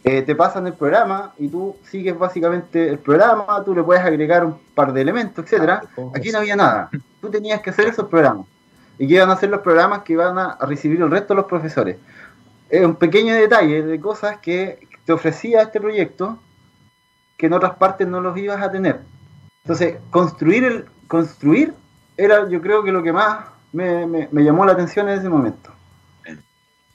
eh, 0.03 0.21
te 0.21 0.35
pasan 0.35 0.67
el 0.67 0.73
programa 0.73 1.33
y 1.39 1.47
tú 1.47 1.75
sigues 1.81 2.15
básicamente 2.15 2.87
el 2.87 2.99
programa, 2.99 3.63
tú 3.65 3.73
le 3.73 3.81
puedes 3.81 4.03
agregar 4.03 4.45
un 4.45 4.59
par 4.75 4.93
de 4.93 5.01
elementos, 5.01 5.43
etcétera. 5.43 5.81
Ah, 5.97 6.01
Aquí 6.13 6.31
no 6.31 6.37
había 6.37 6.55
nada. 6.55 6.91
Tú 7.19 7.31
tenías 7.31 7.61
que 7.61 7.71
hacer 7.71 7.87
esos 7.87 8.07
programas. 8.07 8.45
¿Y 8.99 9.07
que 9.07 9.15
iban 9.15 9.27
a 9.31 9.33
hacer 9.33 9.49
los 9.49 9.61
programas 9.61 10.03
que 10.03 10.13
iban 10.13 10.37
a 10.37 10.55
recibir 10.67 11.01
el 11.01 11.09
resto 11.09 11.33
de 11.33 11.37
los 11.37 11.47
profesores? 11.47 11.97
Es 12.69 12.85
un 12.85 12.95
pequeño 12.95 13.33
detalle 13.33 13.81
de 13.81 13.99
cosas 13.99 14.37
que 14.37 14.87
te 15.03 15.13
ofrecía 15.13 15.63
este 15.63 15.81
proyecto 15.81 16.37
que 17.37 17.47
en 17.47 17.53
otras 17.53 17.73
partes 17.77 18.07
no 18.07 18.21
los 18.21 18.37
ibas 18.37 18.61
a 18.61 18.69
tener. 18.69 18.99
Entonces, 19.63 19.95
construir 20.11 20.63
el 20.63 20.85
construir 21.07 21.73
era 22.17 22.47
yo 22.47 22.61
creo 22.61 22.83
que 22.83 22.91
lo 22.91 23.01
que 23.01 23.13
más 23.13 23.45
me 23.73 24.43
llamó 24.43 24.63
la 24.63 24.73
atención 24.73 25.09
en 25.09 25.17
ese 25.17 25.27
momento. 25.27 25.71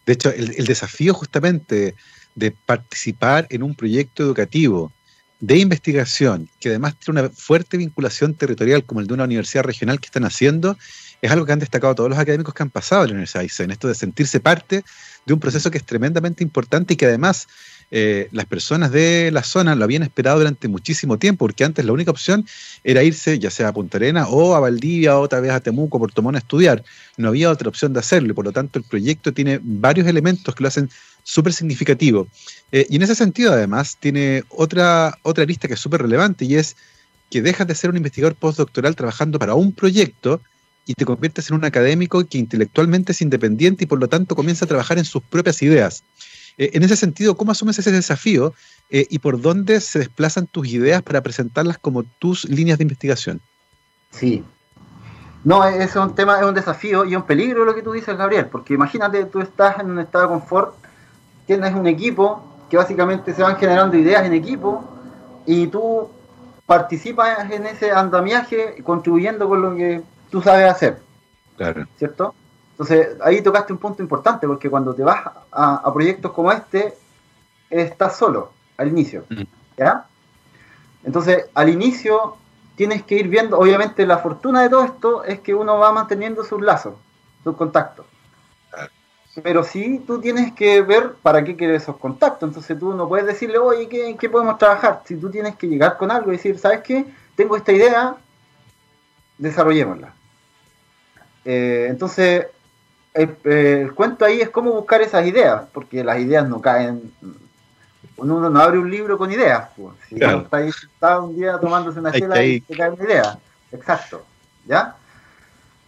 De 0.07 0.13
hecho, 0.15 0.31
el, 0.31 0.65
desafío 0.67 1.15
justamente 1.15 1.95
de 2.35 2.51
participar 2.51 3.47
en 3.51 3.63
un 3.63 3.75
proyecto 3.75 4.23
educativo 4.23 4.93
de 5.41 5.59
investigación, 5.59 6.49
que 6.61 6.69
además 6.69 6.97
tiene 6.99 7.21
una 7.21 7.31
fuerte 7.31 7.77
vinculación 7.77 8.35
territorial 8.35 8.85
como 8.85 9.01
el 9.01 9.07
de 9.07 9.15
una 9.15 9.25
universidad 9.25 9.65
regional 9.65 10.01
que 10.01 10.07
están 10.07 10.25
haciendo, 10.25 10.77
es 11.21 11.31
algo 11.31 11.47
que 11.47 11.53
han 11.53 11.59
destacado 11.59 11.95
todos 11.95 12.11
los 12.11 12.19
académicos 12.19 12.55
que 12.55 12.63
han 12.63 12.71
pasado 12.71 13.03
en 13.03 13.09
la 13.09 13.15
Universidad 13.15 13.41
de 13.41 13.45
Aysén, 13.45 13.71
esto 13.71 13.89
de 13.89 13.95
sentirse 13.95 14.41
parte 14.41 14.85
de 15.27 15.35
un 15.35 15.41
proceso 15.41 15.71
que 15.71 15.79
es 15.79 15.85
tremendamente 15.85 16.43
importante 16.43 16.95
y 16.95 16.97
que 16.97 17.07
además 17.07 17.49
eh, 17.95 18.29
las 18.33 18.47
personas 18.47 18.91
de 18.91 19.31
la 19.33 19.43
zona 19.43 19.75
lo 19.75 19.85
habían 19.85 20.03
esperado 20.03 20.39
durante 20.39 20.67
muchísimo 20.67 21.19
tiempo, 21.19 21.45
porque 21.45 21.63
antes 21.63 21.85
la 21.85 21.93
única 21.93 22.11
opción 22.11 22.47
era 22.85 23.03
irse 23.03 23.39
ya 23.39 23.51
sea 23.51 23.69
a 23.69 23.73
Punta 23.75 23.99
Arena 23.99 24.27
o 24.29 24.55
a 24.55 24.61
Valdivia 24.61 25.19
o 25.19 25.21
otra 25.21 25.41
vez 25.41 25.51
a 25.51 25.61
Temuco, 25.61 25.99
Puerto 25.99 26.23
Montt 26.23 26.37
a 26.37 26.39
estudiar. 26.39 26.83
No 27.19 27.29
había 27.29 27.51
otra 27.51 27.69
opción 27.69 27.93
de 27.93 28.01
hacerlo 28.01 28.31
y 28.31 28.33
por 28.33 28.47
lo 28.47 28.53
tanto 28.53 28.79
el 28.79 28.87
proyecto 28.87 29.35
tiene 29.35 29.61
varios 29.63 30.07
elementos 30.07 30.55
que 30.55 30.63
lo 30.63 30.69
hacen 30.69 30.89
súper 31.23 31.53
significativo. 31.53 32.29
Eh, 32.73 32.87
y 32.89 32.97
en 32.97 33.03
ese 33.03 33.15
sentido 33.15 33.53
además 33.53 33.99
tiene 34.01 34.43
otra, 34.49 35.19
otra 35.23 35.45
lista 35.45 35.69
que 35.69 35.75
es 35.75 35.81
súper 35.81 36.01
relevante 36.01 36.47
y 36.47 36.55
es 36.55 36.77
que 37.29 37.43
dejas 37.43 37.67
de 37.67 37.75
ser 37.75 37.91
un 37.91 37.99
investigador 37.99 38.37
postdoctoral 38.37 38.97
trabajando 38.97 39.39
para 39.39 39.53
un 39.53 39.71
proyecto 39.71 40.41
y 40.87 40.95
te 40.95 41.05
conviertes 41.05 41.51
en 41.51 41.57
un 41.57 41.65
académico 41.67 42.25
que 42.27 42.39
intelectualmente 42.39 43.13
es 43.13 43.21
independiente 43.21 43.85
y 43.85 43.87
por 43.87 44.01
lo 44.01 44.09
tanto 44.09 44.35
comienza 44.35 44.65
a 44.65 44.69
trabajar 44.69 44.97
en 44.97 45.05
sus 45.05 45.23
propias 45.23 45.61
ideas. 45.61 46.05
Eh, 46.59 46.71
en 46.75 46.83
ese 46.83 46.97
sentido, 46.97 47.37
¿cómo 47.37 47.53
asumes 47.53 47.79
ese 47.79 47.93
desafío 47.93 48.55
eh, 48.91 49.07
y 49.11 49.19
por 49.19 49.41
dónde 49.41 49.81
se 49.81 50.01
desplazan 50.01 50.47
tus 50.47 50.69
ideas 50.69 51.03
para 51.03 51.23
presentarlas 51.23 51.79
como 51.79 52.03
tus 52.03 52.45
líneas 52.45 52.79
de 52.79 52.85
investigación? 52.85 53.41
Sí. 54.11 54.45
No, 55.45 55.65
es 55.65 55.97
un 55.97 56.15
tema, 56.15 56.39
es 56.39 56.45
un 56.45 56.55
desafío 56.55 57.05
y 57.05 57.17
un 57.17 57.23
peligro 57.23 57.65
lo 57.65 57.75
que 57.75 57.83
tú 57.83 57.93
dices, 57.93 58.17
Gabriel, 58.17 58.47
porque 58.47 58.75
imagínate, 58.75 59.25
tú 59.25 59.41
estás 59.41 59.81
en 59.81 59.91
un 59.91 59.99
estado 59.99 60.25
de 60.25 60.31
confort, 60.31 60.75
tienes 61.47 61.75
un 61.75 61.87
equipo 61.87 62.45
que 62.71 62.77
básicamente 62.77 63.35
se 63.35 63.43
van 63.43 63.57
generando 63.57 63.97
ideas 63.97 64.25
en 64.25 64.35
equipo 64.35 64.85
y 65.45 65.67
tú 65.67 66.09
participas 66.65 67.51
en 67.51 67.67
ese 67.67 67.91
andamiaje 67.91 68.83
contribuyendo 68.85 69.49
con 69.49 69.63
lo 69.63 69.75
que 69.75 70.03
tú 70.31 70.41
sabes 70.41 70.71
hacer. 70.71 70.99
Claro. 71.57 71.87
¿Cierto? 71.99 72.35
Entonces, 72.73 73.17
ahí 73.23 73.43
tocaste 73.43 73.73
un 73.73 73.79
punto 73.79 74.03
importante, 74.03 74.47
porque 74.47 74.71
cuando 74.71 74.95
te 74.95 75.03
vas 75.03 75.25
a, 75.53 75.93
proyectos 75.93 76.33
como 76.33 76.51
este, 76.51 76.95
estás 77.71 78.17
solo 78.17 78.51
al 78.77 78.89
inicio. 78.89 79.25
Mm. 79.29 79.43
¿Ya? 79.77 80.07
Entonces, 81.05 81.47
al 81.55 81.69
inicio 81.69 82.37
tienes 82.75 83.03
que 83.03 83.17
ir 83.17 83.29
viendo, 83.29 83.59
obviamente 83.59 84.07
la 84.07 84.19
fortuna 84.19 84.63
de 84.63 84.71
todo 84.71 84.85
esto 84.85 85.25
es 85.25 85.41
que 85.41 85.55
uno 85.55 85.79
va 85.79 85.93
manteniendo 85.93 86.45
sus 86.45 86.61
lazos, 86.61 86.95
sus 87.45 87.57
contactos. 87.57 88.07
Pero 89.43 89.65
sí 89.65 90.03
tú 90.07 90.21
tienes 90.21 90.53
que 90.53 90.83
ver 90.83 91.15
para 91.23 91.43
qué 91.43 91.57
quieres 91.57 91.83
esos 91.83 91.97
contactos. 91.97 92.49
Entonces 92.49 92.79
tú 92.79 92.93
no 92.93 93.09
puedes 93.09 93.27
decirle, 93.27 93.59
oye, 93.59 93.89
¿qué, 93.89 94.15
¿qué 94.19 94.29
podemos 94.29 94.59
trabajar? 94.59 95.03
Si 95.07 95.17
tú 95.17 95.31
tienes 95.31 95.57
que 95.57 95.69
llegar 95.69 95.97
con 95.97 96.11
algo 96.11 96.31
y 96.31 96.37
decir, 96.37 96.59
¿sabes 96.59 96.83
qué? 96.83 97.07
Tengo 97.35 97.57
esta 97.57 97.73
idea, 97.73 98.15
desarrollémosla. 99.39 100.13
Eh, 101.45 101.87
entonces, 101.89 102.47
el, 103.15 103.93
cuento 103.95 104.25
ahí 104.25 104.41
es 104.41 104.51
cómo 104.51 104.73
buscar 104.73 105.03
esas 105.03 105.27
ideas, 105.27 105.65
porque 105.73 106.03
las 106.03 106.19
ideas 106.19 106.49
no 106.49 106.61
caen. 106.61 107.13
Uno 108.17 108.49
no 108.49 108.61
abre 108.61 108.79
un 108.79 108.91
libro 108.91 109.19
con 109.19 109.33
ideas. 109.33 109.69
Pues. 109.77 109.95
Si 110.09 110.15
uno 110.17 110.39
está 110.43 110.59
ahí 110.59 110.71
un 111.19 111.37
día 111.37 111.59
tomándose 111.59 111.99
una 111.99 112.13
chela 112.13 112.43
y 112.43 112.61
te 112.61 112.77
cae 112.77 112.91
una 112.91 113.05
idea. 113.05 113.39
Exacto. 113.73 114.25
¿Ya? 114.67 114.97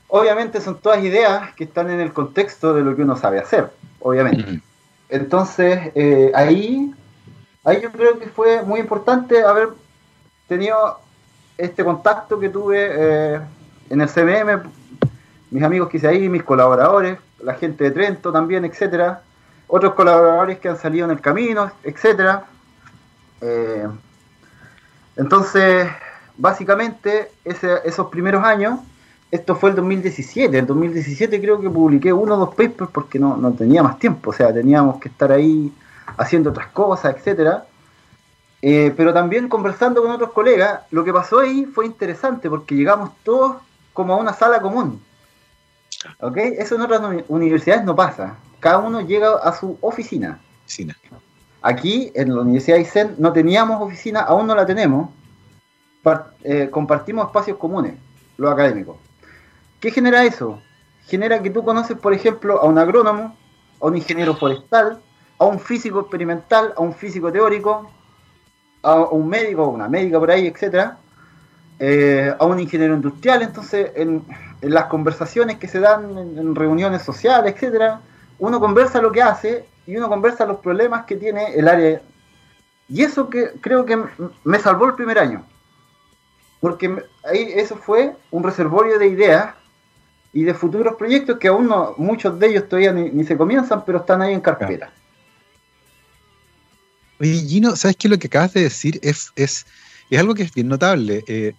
Obviamente 0.08 0.60
son 0.60 0.78
todas 0.78 1.02
ideas 1.02 1.52
que 1.54 1.64
están 1.64 1.90
en 1.90 2.00
el 2.00 2.12
contexto 2.12 2.74
de 2.74 2.82
lo 2.82 2.94
que 2.94 3.02
uno 3.02 3.16
sabe 3.16 3.38
hacer, 3.38 3.70
obviamente. 4.00 4.60
Entonces, 5.08 5.92
eh, 5.94 6.30
ahí, 6.34 6.92
ahí 7.64 7.80
yo 7.82 7.90
creo 7.90 8.18
que 8.18 8.26
fue 8.26 8.62
muy 8.62 8.80
importante 8.80 9.42
haber 9.42 9.70
tenido 10.46 11.00
este 11.56 11.84
contacto 11.84 12.38
que 12.38 12.48
tuve 12.48 12.90
eh, 12.90 13.40
en 13.90 14.00
el 14.00 14.08
CMM 14.08 14.70
mis 15.54 15.62
amigos 15.62 15.88
que 15.88 15.98
hice 15.98 16.08
ahí, 16.08 16.28
mis 16.28 16.42
colaboradores, 16.42 17.16
la 17.40 17.54
gente 17.54 17.84
de 17.84 17.92
Trento 17.92 18.32
también, 18.32 18.64
etcétera, 18.64 19.22
otros 19.68 19.94
colaboradores 19.94 20.58
que 20.58 20.68
han 20.68 20.76
salido 20.76 21.04
en 21.04 21.12
el 21.12 21.20
camino, 21.20 21.70
etcétera. 21.84 22.46
Eh, 23.40 23.86
entonces, 25.14 25.86
básicamente, 26.36 27.30
esos 27.44 28.08
primeros 28.08 28.42
años, 28.42 28.80
esto 29.30 29.54
fue 29.54 29.70
el 29.70 29.76
2017, 29.76 30.58
en 30.58 30.66
2017 30.66 31.40
creo 31.40 31.60
que 31.60 31.70
publiqué 31.70 32.12
uno 32.12 32.34
o 32.34 32.38
dos 32.38 32.54
papers 32.56 32.90
porque 32.92 33.20
no, 33.20 33.36
no 33.36 33.52
tenía 33.52 33.80
más 33.80 34.00
tiempo, 34.00 34.30
o 34.30 34.32
sea, 34.32 34.52
teníamos 34.52 34.98
que 34.98 35.08
estar 35.08 35.30
ahí 35.30 35.72
haciendo 36.16 36.50
otras 36.50 36.66
cosas, 36.72 37.14
etcétera. 37.16 37.64
Eh, 38.60 38.92
pero 38.96 39.14
también 39.14 39.48
conversando 39.48 40.02
con 40.02 40.10
otros 40.10 40.32
colegas, 40.32 40.80
lo 40.90 41.04
que 41.04 41.12
pasó 41.12 41.38
ahí 41.38 41.64
fue 41.64 41.86
interesante 41.86 42.50
porque 42.50 42.74
llegamos 42.74 43.10
todos 43.22 43.58
como 43.92 44.14
a 44.14 44.16
una 44.16 44.32
sala 44.32 44.60
común. 44.60 45.00
¿Ok? 46.20 46.36
Eso 46.36 46.74
en 46.74 46.80
otras 46.82 47.00
universidades 47.28 47.84
no 47.84 47.94
pasa. 47.94 48.36
Cada 48.60 48.78
uno 48.78 49.00
llega 49.00 49.36
a 49.36 49.54
su 49.54 49.76
oficina. 49.80 50.40
Aquí, 51.62 52.12
en 52.14 52.34
la 52.34 52.42
Universidad 52.42 52.76
de 52.76 52.82
Aysén, 52.82 53.14
no 53.18 53.32
teníamos 53.32 53.80
oficina, 53.80 54.20
aún 54.20 54.46
no 54.46 54.54
la 54.54 54.66
tenemos. 54.66 55.10
Eh, 56.42 56.68
compartimos 56.70 57.26
espacios 57.26 57.56
comunes, 57.56 57.94
los 58.36 58.52
académicos. 58.52 58.96
¿Qué 59.80 59.90
genera 59.90 60.24
eso? 60.24 60.60
Genera 61.06 61.42
que 61.42 61.50
tú 61.50 61.64
conoces, 61.64 61.96
por 61.96 62.12
ejemplo, 62.12 62.60
a 62.60 62.66
un 62.66 62.78
agrónomo, 62.78 63.36
a 63.80 63.86
un 63.86 63.96
ingeniero 63.96 64.34
forestal, 64.34 65.00
a 65.38 65.44
un 65.44 65.58
físico 65.58 66.00
experimental, 66.00 66.74
a 66.76 66.80
un 66.80 66.94
físico 66.94 67.32
teórico, 67.32 67.90
a 68.82 68.96
un 69.00 69.28
médico, 69.28 69.62
a 69.62 69.68
una 69.68 69.88
médica 69.88 70.18
por 70.18 70.30
ahí, 70.30 70.46
etcétera, 70.46 70.98
eh, 71.78 72.32
a 72.38 72.44
un 72.44 72.60
ingeniero 72.60 72.94
industrial. 72.94 73.42
Entonces, 73.42 73.90
en, 73.96 74.24
las 74.60 74.86
conversaciones 74.86 75.58
que 75.58 75.68
se 75.68 75.80
dan 75.80 76.16
en, 76.16 76.54
reuniones 76.54 77.02
sociales, 77.02 77.54
etcétera, 77.54 78.00
uno 78.38 78.60
conversa 78.60 79.02
lo 79.02 79.12
que 79.12 79.22
hace 79.22 79.66
y 79.86 79.96
uno 79.96 80.08
conversa 80.08 80.46
los 80.46 80.60
problemas 80.60 81.04
que 81.04 81.16
tiene 81.16 81.54
el 81.54 81.68
área. 81.68 82.00
Y 82.88 83.02
eso 83.02 83.28
que 83.28 83.52
creo 83.60 83.84
que 83.84 84.02
me 84.44 84.58
salvó 84.58 84.86
el 84.86 84.94
primer 84.94 85.18
año. 85.18 85.44
Porque 86.60 87.04
ahí 87.24 87.52
eso 87.56 87.76
fue 87.76 88.14
un 88.30 88.42
reservorio 88.42 88.98
de 88.98 89.08
ideas 89.08 89.54
y 90.32 90.44
de 90.44 90.54
futuros 90.54 90.96
proyectos 90.96 91.38
que 91.38 91.48
aún 91.48 91.68
no, 91.68 91.94
muchos 91.98 92.38
de 92.38 92.48
ellos 92.48 92.68
todavía 92.68 92.92
ni, 92.92 93.24
se 93.24 93.36
comienzan, 93.36 93.84
pero 93.84 93.98
están 93.98 94.22
ahí 94.22 94.32
en 94.32 94.40
carpeta. 94.40 94.90
Oye, 97.20 97.62
¿sabes 97.76 97.96
qué? 97.96 98.08
Lo 98.08 98.18
que 98.18 98.26
acabas 98.26 98.54
de 98.54 98.62
decir 98.62 98.98
es, 99.02 99.30
es, 99.36 99.66
es 100.10 100.18
algo 100.18 100.34
que 100.34 100.42
es 100.42 100.52
bien 100.52 100.68
notable. 100.68 101.22
Eh, 101.26 101.54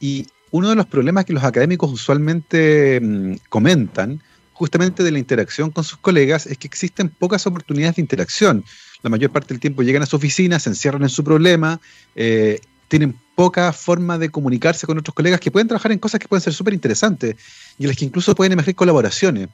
y 0.00 0.26
uno 0.50 0.70
de 0.70 0.74
los 0.74 0.86
problemas 0.86 1.24
que 1.24 1.32
los 1.32 1.44
académicos 1.44 1.92
usualmente 1.92 3.00
mm, 3.00 3.34
comentan, 3.48 4.20
justamente 4.52 5.02
de 5.02 5.12
la 5.12 5.18
interacción 5.18 5.70
con 5.70 5.84
sus 5.84 5.98
colegas, 5.98 6.46
es 6.46 6.58
que 6.58 6.66
existen 6.66 7.08
pocas 7.08 7.46
oportunidades 7.46 7.96
de 7.96 8.02
interacción. 8.02 8.64
La 9.02 9.10
mayor 9.10 9.30
parte 9.30 9.54
del 9.54 9.60
tiempo 9.60 9.82
llegan 9.82 10.02
a 10.02 10.06
su 10.06 10.16
oficina, 10.16 10.58
se 10.58 10.70
encierran 10.70 11.02
en 11.02 11.08
su 11.08 11.24
problema, 11.24 11.80
eh, 12.14 12.60
tienen 12.88 13.16
poca 13.36 13.72
forma 13.72 14.18
de 14.18 14.30
comunicarse 14.30 14.86
con 14.86 14.98
otros 14.98 15.14
colegas 15.14 15.40
que 15.40 15.50
pueden 15.50 15.68
trabajar 15.68 15.92
en 15.92 15.98
cosas 15.98 16.20
que 16.20 16.28
pueden 16.28 16.42
ser 16.42 16.52
súper 16.52 16.74
interesantes 16.74 17.36
y 17.78 17.84
en 17.84 17.88
las 17.88 17.96
que 17.96 18.04
incluso 18.04 18.34
pueden 18.34 18.52
emerger 18.52 18.74
colaboraciones. 18.74 19.48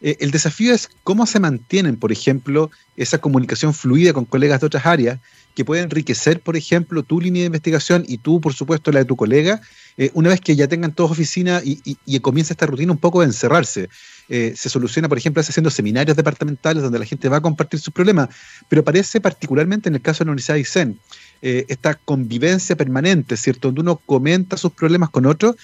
Eh, 0.00 0.16
el 0.20 0.30
desafío 0.30 0.72
es 0.72 0.88
cómo 1.02 1.26
se 1.26 1.40
mantienen, 1.40 1.96
por 1.96 2.12
ejemplo, 2.12 2.70
esa 2.96 3.18
comunicación 3.18 3.74
fluida 3.74 4.12
con 4.12 4.24
colegas 4.24 4.60
de 4.60 4.66
otras 4.66 4.86
áreas 4.86 5.18
que 5.54 5.64
puede 5.64 5.82
enriquecer, 5.82 6.40
por 6.40 6.56
ejemplo, 6.56 7.02
tu 7.02 7.20
línea 7.20 7.42
de 7.42 7.46
investigación 7.46 8.04
y 8.06 8.18
tú, 8.18 8.40
por 8.40 8.54
supuesto, 8.54 8.92
la 8.92 9.00
de 9.00 9.06
tu 9.06 9.16
colega, 9.16 9.60
eh, 9.96 10.10
una 10.14 10.28
vez 10.28 10.40
que 10.40 10.54
ya 10.54 10.68
tengan 10.68 10.92
todos 10.92 11.10
oficina 11.10 11.60
y, 11.64 12.20
comienza 12.20 12.52
esta 12.52 12.66
rutina 12.66 12.92
un 12.92 12.98
poco 12.98 13.20
de 13.20 13.26
encerrarse. 13.26 13.88
Eh, 14.28 14.52
se 14.54 14.68
soluciona, 14.68 15.08
por 15.08 15.18
ejemplo, 15.18 15.40
haciendo 15.40 15.70
seminarios 15.70 16.16
departamentales 16.16 16.82
donde 16.84 17.00
la 17.00 17.04
gente 17.04 17.28
va 17.28 17.38
a 17.38 17.40
compartir 17.40 17.80
sus 17.80 17.92
problemas, 17.92 18.28
pero 18.68 18.84
parece 18.84 19.20
particularmente 19.20 19.88
en 19.88 19.96
el 19.96 20.00
caso 20.00 20.20
de 20.20 20.26
la 20.26 20.32
Universidad 20.32 20.54
de 20.54 20.60
ISEN, 20.60 21.00
esta 21.40 21.94
convivencia 21.94 22.76
permanente, 22.76 23.36
¿cierto? 23.36 23.68
Donde 23.68 23.80
uno 23.80 23.96
comenta 23.96 24.56
sus 24.56 24.72
problemas 24.72 25.10
con 25.10 25.24
otros, 25.24 25.54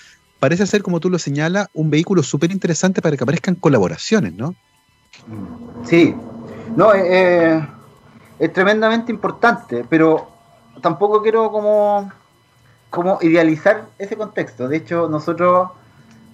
parece 0.45 0.67
ser, 0.67 0.83
como 0.83 1.01
tú 1.01 1.09
lo 1.09 1.19
señalas, 1.19 1.69
un 1.73 1.89
vehículo 1.89 2.23
súper 2.23 2.53
interesante 2.53 3.01
para 3.01 3.17
que 3.17 3.25
aparezcan 3.25 3.55
colaboraciones, 3.55 4.35
¿no? 4.35 4.55
Sí, 5.87 6.15
no, 6.77 6.93
eh, 6.95 7.67
es 8.39 8.53
tremendamente 8.53 9.11
importante, 9.11 9.87
pero 9.89 10.29
tampoco 10.83 11.23
quiero 11.23 11.51
como, 11.51 12.13
como 12.91 13.17
idealizar 13.23 13.87
ese 13.99 14.17
contexto. 14.17 14.69
De 14.69 14.77
hecho, 14.77 15.09
nosotros 15.09 15.71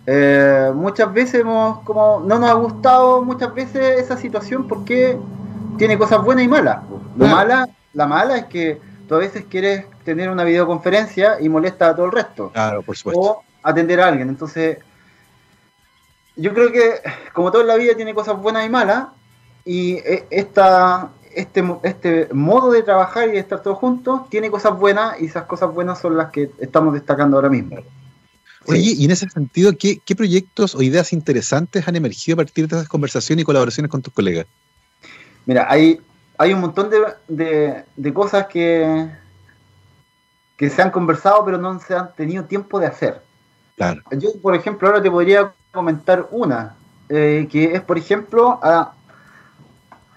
eh, 0.06 0.72
muchas 0.74 1.12
veces 1.12 1.42
hemos, 1.42 1.78
como, 1.84 2.20
no 2.26 2.40
nos 2.40 2.50
ha 2.50 2.54
gustado 2.54 3.22
muchas 3.22 3.54
veces 3.54 4.00
esa 4.00 4.16
situación 4.16 4.66
porque 4.66 5.16
tiene 5.78 5.96
cosas 5.96 6.24
buenas 6.24 6.44
y 6.44 6.48
malas. 6.48 6.80
Lo 7.16 7.28
mala, 7.28 7.68
la 7.92 8.08
mala 8.08 8.38
es 8.38 8.46
que 8.46 8.80
tú 9.06 9.14
a 9.14 9.18
veces 9.18 9.44
quieres 9.48 9.84
tener 10.04 10.30
una 10.30 10.42
videoconferencia 10.42 11.40
y 11.40 11.48
molesta 11.48 11.90
a 11.90 11.94
todo 11.94 12.06
el 12.06 12.12
resto. 12.12 12.50
Claro, 12.52 12.82
por 12.82 12.96
supuesto. 12.96 13.20
O 13.20 13.49
atender 13.62 14.00
a 14.00 14.08
alguien. 14.08 14.28
Entonces, 14.28 14.78
yo 16.36 16.54
creo 16.54 16.72
que 16.72 17.00
como 17.32 17.50
todo 17.50 17.62
en 17.62 17.68
la 17.68 17.76
vida 17.76 17.94
tiene 17.94 18.14
cosas 18.14 18.36
buenas 18.36 18.66
y 18.66 18.68
malas, 18.68 19.08
y 19.64 19.94
eh, 19.94 20.26
esta, 20.30 21.11
este, 21.34 21.62
este 21.82 22.28
modo 22.32 22.72
de 22.72 22.82
trabajar 22.82 23.28
y 23.28 23.32
de 23.32 23.38
estar 23.38 23.62
todos 23.62 23.78
juntos 23.78 24.28
tiene 24.30 24.50
cosas 24.50 24.78
buenas 24.78 25.20
y 25.20 25.26
esas 25.26 25.44
cosas 25.44 25.72
buenas 25.72 26.00
son 26.00 26.16
las 26.16 26.30
que 26.30 26.50
estamos 26.58 26.94
destacando 26.94 27.36
ahora 27.36 27.50
mismo. 27.50 27.78
Oye, 28.66 28.94
y 28.96 29.04
en 29.04 29.11
ese 29.11 29.28
sentido, 29.28 29.72
¿qué, 29.76 30.00
proyectos 30.16 30.74
o 30.74 30.82
ideas 30.82 31.12
interesantes 31.12 31.88
han 31.88 31.96
emergido 31.96 32.34
a 32.34 32.44
partir 32.44 32.68
de 32.68 32.76
esas 32.76 32.88
conversaciones 32.88 33.42
y 33.42 33.46
colaboraciones 33.46 33.90
con 33.90 34.02
tus 34.02 34.12
colegas? 34.12 34.46
Mira, 35.46 35.66
hay, 35.68 36.00
hay 36.36 36.52
un 36.52 36.61
montón 36.61 36.90
de, 36.90 37.84
de, 37.96 38.12
cosas 38.12 38.46
que, 38.46 39.08
que 40.56 40.68
se 40.68 40.82
han 40.82 40.90
conversado 40.90 41.44
pero 41.44 41.58
no 41.58 41.80
se 41.80 41.94
han 41.94 42.14
tenido 42.14 42.44
tiempo 42.44 42.78
de 42.78 42.86
hacer. 42.86 43.22
Claro. 43.80 44.02
Yo, 44.10 44.28
por 44.42 44.54
ejemplo, 44.54 44.88
ahora 44.88 45.00
te 45.00 45.10
podría 45.10 45.54
comentar 45.72 46.28
una, 46.32 46.74
eh, 47.08 47.48
que 47.50 47.72
es, 47.72 47.80
por 47.80 47.96
ejemplo, 47.96 48.60
a, 48.62 48.92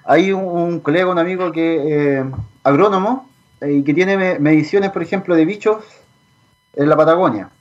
hay 0.04 0.34
un, 0.34 0.82
colega, 0.82 1.10
un 1.10 1.18
amigo 1.18 1.50
que 1.54 2.18
eh, 2.18 2.26
agrónomo 2.62 3.30
eh, 3.62 3.72
y 3.72 3.84
que 3.86 3.94
tiene 3.94 4.38
mediciones, 4.38 4.92
por 4.92 5.02
ejemplo, 5.02 5.34
de 5.34 5.46
bichos 5.46 5.82
en 6.76 6.90
la 6.90 6.98
Patagonia. 6.98 7.52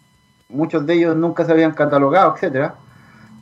Muchos 0.48 0.84
de 0.86 0.94
ellos 0.94 1.14
nunca 1.14 1.44
se 1.44 1.53
habían 1.53 1.70
catalogado, 1.70 2.34
etcétera, 2.34 2.74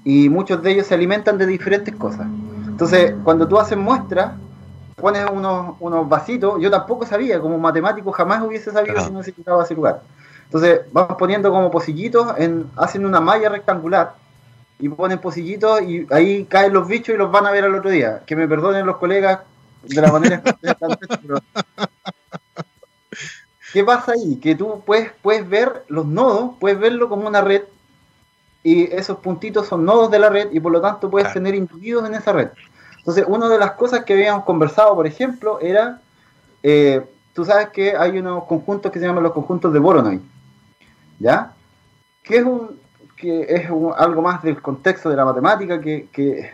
y 0.04 0.28
muchos 0.28 0.62
de 0.62 0.72
ellos 0.72 0.86
se 0.86 0.92
alimentan 0.92 1.38
de 1.38 1.46
diferentes 1.46 1.96
cosas. 1.96 2.26
Entonces, 2.66 3.14
cuando 3.24 3.48
tú 3.48 3.58
haces 3.58 3.78
muestras, 3.78 4.32
pones 4.96 5.24
unos, 5.32 5.76
unos 5.80 6.06
vasitos, 6.06 6.60
yo 6.60 6.70
tampoco 6.70 7.06
sabía, 7.06 7.40
como 7.40 7.58
matemático 7.58 8.12
jamás 8.12 8.42
hubiese 8.42 8.70
sabido 8.70 9.00
si 9.00 9.10
no 9.10 9.22
se 9.22 9.32
quitaba 9.32 9.64
ese 9.64 9.74
lugar. 9.74 10.02
Entonces 10.50 10.80
vamos 10.90 11.16
poniendo 11.16 11.52
como 11.52 11.70
pocillitos, 11.70 12.34
en, 12.36 12.68
hacen 12.74 13.06
una 13.06 13.20
malla 13.20 13.48
rectangular 13.48 14.14
y 14.80 14.88
ponen 14.88 15.20
pocillitos 15.20 15.80
y 15.82 16.08
ahí 16.10 16.44
caen 16.44 16.72
los 16.72 16.88
bichos 16.88 17.14
y 17.14 17.18
los 17.18 17.30
van 17.30 17.46
a 17.46 17.52
ver 17.52 17.62
al 17.62 17.76
otro 17.76 17.88
día. 17.88 18.22
Que 18.26 18.34
me 18.34 18.48
perdonen 18.48 18.84
los 18.84 18.96
colegas 18.96 19.38
de 19.84 20.00
la 20.00 20.10
manera 20.10 20.42
que 20.42 20.54
¿Qué 23.72 23.84
pasa 23.84 24.12
ahí? 24.12 24.40
Que 24.42 24.56
tú 24.56 24.82
puedes, 24.84 25.12
puedes 25.22 25.48
ver 25.48 25.84
los 25.86 26.04
nodos, 26.04 26.56
puedes 26.58 26.80
verlo 26.80 27.08
como 27.08 27.28
una 27.28 27.40
red 27.40 27.62
y 28.64 28.92
esos 28.92 29.18
puntitos 29.18 29.68
son 29.68 29.84
nodos 29.84 30.10
de 30.10 30.18
la 30.18 30.30
red 30.30 30.48
y 30.50 30.58
por 30.58 30.72
lo 30.72 30.80
tanto 30.80 31.08
puedes 31.08 31.32
tener 31.32 31.54
individuos 31.54 32.04
en 32.08 32.14
esa 32.14 32.32
red. 32.32 32.48
Entonces, 32.98 33.24
una 33.28 33.48
de 33.48 33.58
las 33.58 33.72
cosas 33.72 34.04
que 34.04 34.14
habíamos 34.14 34.44
conversado, 34.44 34.96
por 34.96 35.06
ejemplo, 35.06 35.60
era, 35.60 36.00
eh, 36.64 37.02
tú 37.32 37.44
sabes 37.44 37.68
que 37.68 37.96
hay 37.96 38.18
unos 38.18 38.44
conjuntos 38.44 38.90
que 38.90 38.98
se 38.98 39.06
llaman 39.06 39.22
los 39.22 39.32
conjuntos 39.32 39.72
de 39.72 39.78
Voronoi, 39.78 40.20
¿ya? 41.20 41.52
Que 42.24 42.38
es, 42.38 42.44
un, 42.44 42.80
que 43.16 43.42
es 43.48 43.70
algo 43.96 44.22
más 44.22 44.42
del 44.42 44.60
contexto 44.60 45.08
de 45.08 45.16
la 45.16 45.24
matemática 45.24 45.80
que, 45.80 46.08
que, 46.12 46.50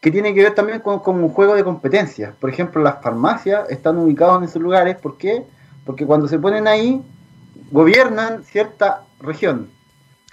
tiene 0.00 0.32
que 0.32 0.42
ver 0.42 0.54
también 0.54 0.80
con, 0.80 1.00
un 1.22 1.28
juego 1.30 1.54
de 1.54 1.64
competencias. 1.64 2.34
Por 2.36 2.48
ejemplo, 2.48 2.80
las 2.80 3.02
farmacias 3.02 3.68
están 3.68 3.98
ubicadas 3.98 4.38
en 4.38 4.44
esos 4.44 4.62
lugares, 4.62 4.96
¿por 4.96 5.18
qué? 5.18 5.44
Porque 5.84 6.06
cuando 6.06 6.28
se 6.28 6.38
ponen 6.38 6.68
ahí, 6.68 7.02
gobiernan 7.72 8.44
cierta 8.44 9.02
región, 9.20 9.68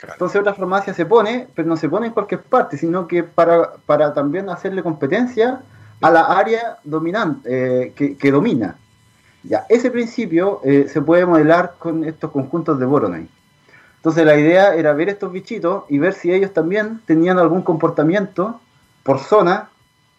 entonces 0.01 0.39
otra 0.39 0.53
farmacia 0.53 0.93
se 0.93 1.05
pone, 1.05 1.47
pero 1.55 1.67
no 1.67 1.77
se 1.77 1.89
pone 1.89 2.07
en 2.07 2.13
cualquier 2.13 2.41
parte, 2.43 2.77
sino 2.77 3.07
que 3.07 3.23
para, 3.23 3.73
para 3.85 4.13
también 4.13 4.49
hacerle 4.49 4.83
competencia 4.83 5.61
a 6.01 6.11
la 6.11 6.21
área 6.21 6.77
dominante, 6.83 7.87
eh, 7.87 7.93
que, 7.93 8.31
domina. 8.31 8.77
Ya, 9.47 9.65
ese 9.69 9.91
principio 9.91 10.61
eh, 10.63 10.87
se 10.89 11.01
puede 11.01 11.25
modelar 11.25 11.75
con 11.77 12.03
estos 12.03 12.31
conjuntos 12.31 12.79
de 12.79 12.85
Voronoi. 12.85 13.27
Entonces 13.97 14.25
la 14.25 14.37
idea 14.37 14.75
era 14.75 14.93
ver 14.93 15.09
estos 15.09 15.31
bichitos 15.31 15.83
y 15.89 15.97
ver 15.99 16.13
si 16.13 16.31
ellos 16.31 16.53
también 16.53 17.01
tenían 17.05 17.37
algún 17.37 17.61
comportamiento 17.61 18.59
por 19.03 19.19
zona 19.19 19.69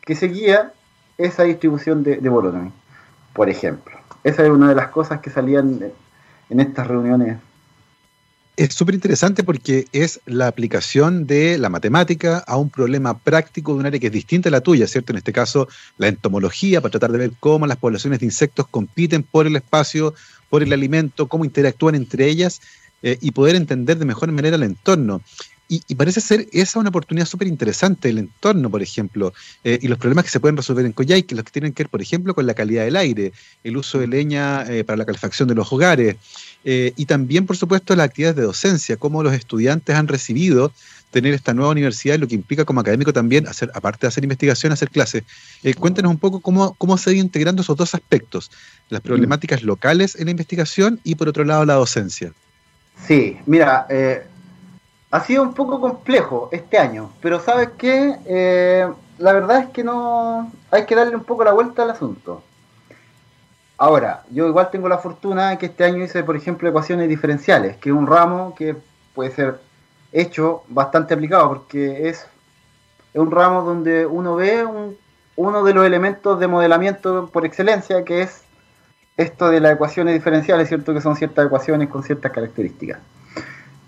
que 0.03 0.15
seguía 0.15 0.73
esa 1.19 1.45
distribución 1.45 2.03
de, 2.03 2.17
de 2.17 2.71
por 3.33 3.49
ejemplo. 3.49 3.97
Esa 4.23 4.45
es 4.45 4.51
una 4.51 4.69
de 4.69 4.75
las 4.75 4.89
cosas 4.89 5.21
que 5.21 5.31
salían 5.31 5.81
en 6.51 6.61
estas 6.61 6.87
reuniones 6.87 7.39
es 8.57 8.75
súper 8.75 8.95
interesante 8.95 9.45
porque 9.45 9.87
es 9.93 10.21
la 10.25 10.47
aplicación 10.47 11.27
de 11.27 11.59
la 11.59 11.69
matemática 11.69 12.39
a 12.39 12.57
un 12.57 12.71
problema 12.71 13.19
práctico 13.19 13.73
de 13.73 13.81
un 13.81 13.87
área 13.87 14.01
que 14.01 14.07
es 14.07 14.13
distinta 14.13 14.49
a 14.49 14.53
la 14.53 14.63
tuya, 14.63 14.87
¿cierto? 14.87 15.13
En 15.13 15.19
este 15.19 15.33
caso, 15.33 15.69
la 15.99 16.09
entomología, 16.09 16.81
para 16.81 16.93
tratar 16.93 17.13
de 17.13 17.19
ver 17.19 17.33
cómo 17.39 17.67
las 17.67 17.77
poblaciones 17.77 18.21
de 18.21 18.27
insectos 18.27 18.67
compiten 18.69 19.23
por 19.23 19.47
el 19.47 19.57
espacio, 19.57 20.15
por 20.49 20.63
el 20.63 20.73
alimento, 20.73 21.29
cómo 21.29 21.45
interactúan 21.45 21.97
entre 21.97 22.27
ellas 22.29 22.63
eh, 23.03 23.19
y 23.21 23.33
poder 23.33 23.57
entender 23.57 23.99
de 23.99 24.07
mejor 24.07 24.33
manera 24.33 24.57
el 24.57 24.63
entorno. 24.63 25.21
Y, 25.69 25.95
parece 25.97 26.21
ser 26.21 26.47
esa 26.53 26.79
una 26.79 26.91
oportunidad 26.91 27.27
súper 27.27 27.49
interesante, 27.49 28.09
el 28.09 28.19
entorno, 28.19 28.71
por 28.71 28.83
ejemplo, 28.83 29.35
eh, 29.65 29.79
y 29.83 29.89
los 29.89 29.99
problemas 29.99 30.25
que 30.25 30.31
se 30.31 30.39
pueden 30.39 30.57
resolver 30.57 30.87
en 30.87 30.93
Coyhai, 30.93 31.25
que 31.25 31.35
los 31.35 31.45
que 31.45 31.51
tienen 31.51 31.73
que 31.73 31.83
ver, 31.83 31.91
por 31.91 32.01
ejemplo, 32.01 32.35
con 32.37 32.47
la 32.47 32.55
calidad 32.55 32.85
del 32.85 32.95
aire, 32.95 33.33
el 33.65 33.77
uso 33.77 33.99
de 33.99 34.07
leña 34.07 34.63
eh, 34.63 34.85
para 34.85 34.97
la 34.97 35.05
calefacción 35.05 35.49
de 35.49 35.57
los 35.57 35.73
hogares, 35.73 36.17
eh, 36.65 36.93
y 36.97 37.07
también, 37.07 37.47
por 37.47 37.57
supuesto, 37.57 37.97
las 37.97 38.07
actividades 38.07 38.37
de 38.37 38.43
docencia, 38.43 38.97
cómo 38.97 39.25
los 39.25 39.35
estudiantes 39.35 39.97
han 39.97 40.07
recibido 40.07 40.73
tener 41.11 41.35
esta 41.35 41.53
nueva 41.53 41.73
universidad 41.73 42.15
y 42.15 42.19
lo 42.19 42.29
que 42.29 42.35
implica 42.37 42.65
como 42.65 42.81
académico 42.81 43.13
también, 43.13 43.49
hacer, 43.49 43.71
aparte 43.75 44.03
de 44.03 44.09
hacer 44.09 44.23
investigación, 44.23 44.73
hacer 44.73 44.91
clases. 44.91 45.25
Cuéntenos 45.79 46.11
un 46.11 46.19
poco 46.19 46.41
cómo, 46.41 46.75
cómo 46.75 46.99
se 46.99 47.11
ha 47.11 47.13
ido 47.15 47.23
integrando 47.23 47.63
esos 47.63 47.77
dos 47.77 47.95
aspectos, 47.95 48.51
las 48.91 49.01
problemáticas 49.01 49.63
locales 49.63 50.15
en 50.17 50.27
la 50.27 50.33
investigación 50.33 51.01
y 51.05 51.15
por 51.15 51.29
otro 51.29 51.45
lado 51.45 51.65
la 51.65 51.75
docencia. 51.75 52.33
Sí, 53.07 53.37
mira, 53.47 53.87
eh, 53.89 54.27
ha 55.17 55.21
sido 55.25 55.43
un 55.43 55.55
poco 55.55 55.81
complejo 55.81 56.51
este 56.53 56.77
año, 56.77 57.11
pero 57.23 57.41
sabes 57.41 57.71
qué, 57.79 58.87
la 59.17 59.33
verdad 59.33 59.61
es 59.61 59.69
que 59.71 59.83
no 59.83 60.53
hay 60.71 60.85
que 60.85 60.95
darle 60.95 61.17
un 61.17 61.25
poco 61.25 61.43
la 61.43 61.53
vuelta 61.53 61.85
al 61.85 61.91
asunto. 61.91 62.43
Ahora, 63.79 64.25
yo 64.31 64.47
igual 64.47 64.71
tengo 64.71 64.91
la 64.91 64.99
fortuna 64.99 65.51
de 65.51 65.59
que 65.59 65.67
este 65.67 65.85
año 65.85 66.05
hice, 66.05 66.23
por 66.23 66.37
ejemplo, 66.37 66.69
ecuaciones 66.69 67.09
diferenciales, 67.09 67.79
que 67.79 67.89
es 67.89 67.95
un 67.95 68.07
ramo 68.07 68.55
que 68.55 68.77
puede 69.15 69.31
ser 69.31 69.59
hecho 70.13 70.65
bastante 70.69 71.15
aplicado, 71.15 71.49
porque 71.49 72.11
es, 72.11 72.27
un 73.15 73.31
ramo 73.31 73.63
donde 73.63 74.05
uno 74.05 74.37
ve 74.37 74.67
uno 75.37 75.65
de 75.65 75.73
los 75.73 75.87
elementos 75.87 76.39
de 76.39 76.47
modelamiento 76.47 77.31
por 77.33 77.47
excelencia, 77.47 78.05
que 78.05 78.21
es 78.21 78.43
esto 79.17 79.49
de 79.49 79.61
las 79.61 79.73
ecuaciones 79.73 80.13
diferenciales, 80.13 80.69
¿cierto? 80.69 80.93
Que 80.93 81.01
son 81.01 81.17
ciertas 81.17 81.47
ecuaciones 81.47 81.89
con 81.89 82.03
ciertas 82.03 82.33
características. 82.33 82.99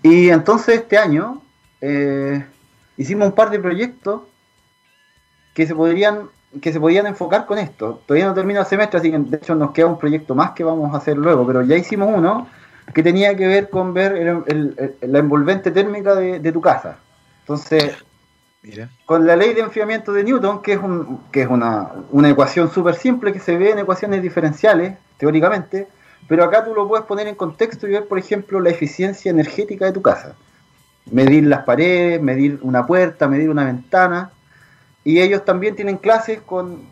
Y 0.01 0.29
entonces 0.29 0.75
este 0.75 0.97
año 0.97 1.41
eh, 1.81 2.45
hicimos 2.97 3.27
un 3.27 3.33
par 3.33 3.49
de 3.49 3.59
proyectos 3.59 4.21
que 5.53 5.67
se 5.67 5.75
podrían 5.75 6.29
que 6.61 6.73
se 6.73 6.79
podían 6.79 7.05
enfocar 7.05 7.45
con 7.45 7.59
esto. 7.59 8.01
Todavía 8.05 8.25
no 8.25 8.33
termina 8.33 8.61
el 8.61 8.65
semestre, 8.65 8.99
así 8.99 9.11
que 9.11 9.19
de 9.19 9.37
hecho 9.37 9.55
nos 9.55 9.71
queda 9.71 9.85
un 9.85 9.99
proyecto 9.99 10.33
más 10.33 10.51
que 10.51 10.63
vamos 10.63 10.93
a 10.93 10.97
hacer 10.97 11.15
luego, 11.15 11.45
pero 11.45 11.61
ya 11.61 11.75
hicimos 11.75 12.09
uno 12.11 12.47
que 12.93 13.03
tenía 13.03 13.35
que 13.35 13.45
ver 13.45 13.69
con 13.69 13.93
ver 13.93 14.43
la 15.01 15.19
envolvente 15.19 15.69
térmica 15.69 16.15
de, 16.15 16.51
tu 16.51 16.59
casa. 16.59 16.97
Entonces, 17.41 17.95
con 19.05 19.27
la 19.27 19.35
ley 19.35 19.53
de 19.53 19.61
enfriamiento 19.61 20.11
de 20.11 20.23
Newton, 20.23 20.63
que 20.63 20.73
es, 20.73 20.79
un, 20.79 21.21
que 21.31 21.43
es 21.43 21.47
una, 21.47 21.91
una 22.11 22.29
ecuación 22.29 22.71
súper 22.71 22.95
simple 22.95 23.31
que 23.31 23.39
se 23.39 23.55
ve 23.55 23.71
en 23.71 23.79
ecuaciones 23.79 24.23
diferenciales, 24.23 24.95
teóricamente, 25.17 25.87
pero 26.27 26.43
acá 26.43 26.63
tú 26.63 26.73
lo 26.73 26.87
puedes 26.87 27.05
poner 27.05 27.27
en 27.27 27.35
contexto 27.35 27.87
y 27.87 27.91
ver, 27.91 28.07
por 28.07 28.19
ejemplo, 28.19 28.59
la 28.59 28.69
eficiencia 28.69 29.31
energética 29.31 29.85
de 29.85 29.93
tu 29.93 30.01
casa. 30.01 30.35
Medir 31.11 31.45
las 31.45 31.63
paredes, 31.63 32.21
medir 32.21 32.59
una 32.61 32.85
puerta, 32.85 33.27
medir 33.27 33.49
una 33.49 33.65
ventana, 33.65 34.31
y 35.03 35.19
ellos 35.21 35.43
también 35.45 35.75
tienen 35.75 35.97
clases 35.97 36.41
con, 36.41 36.87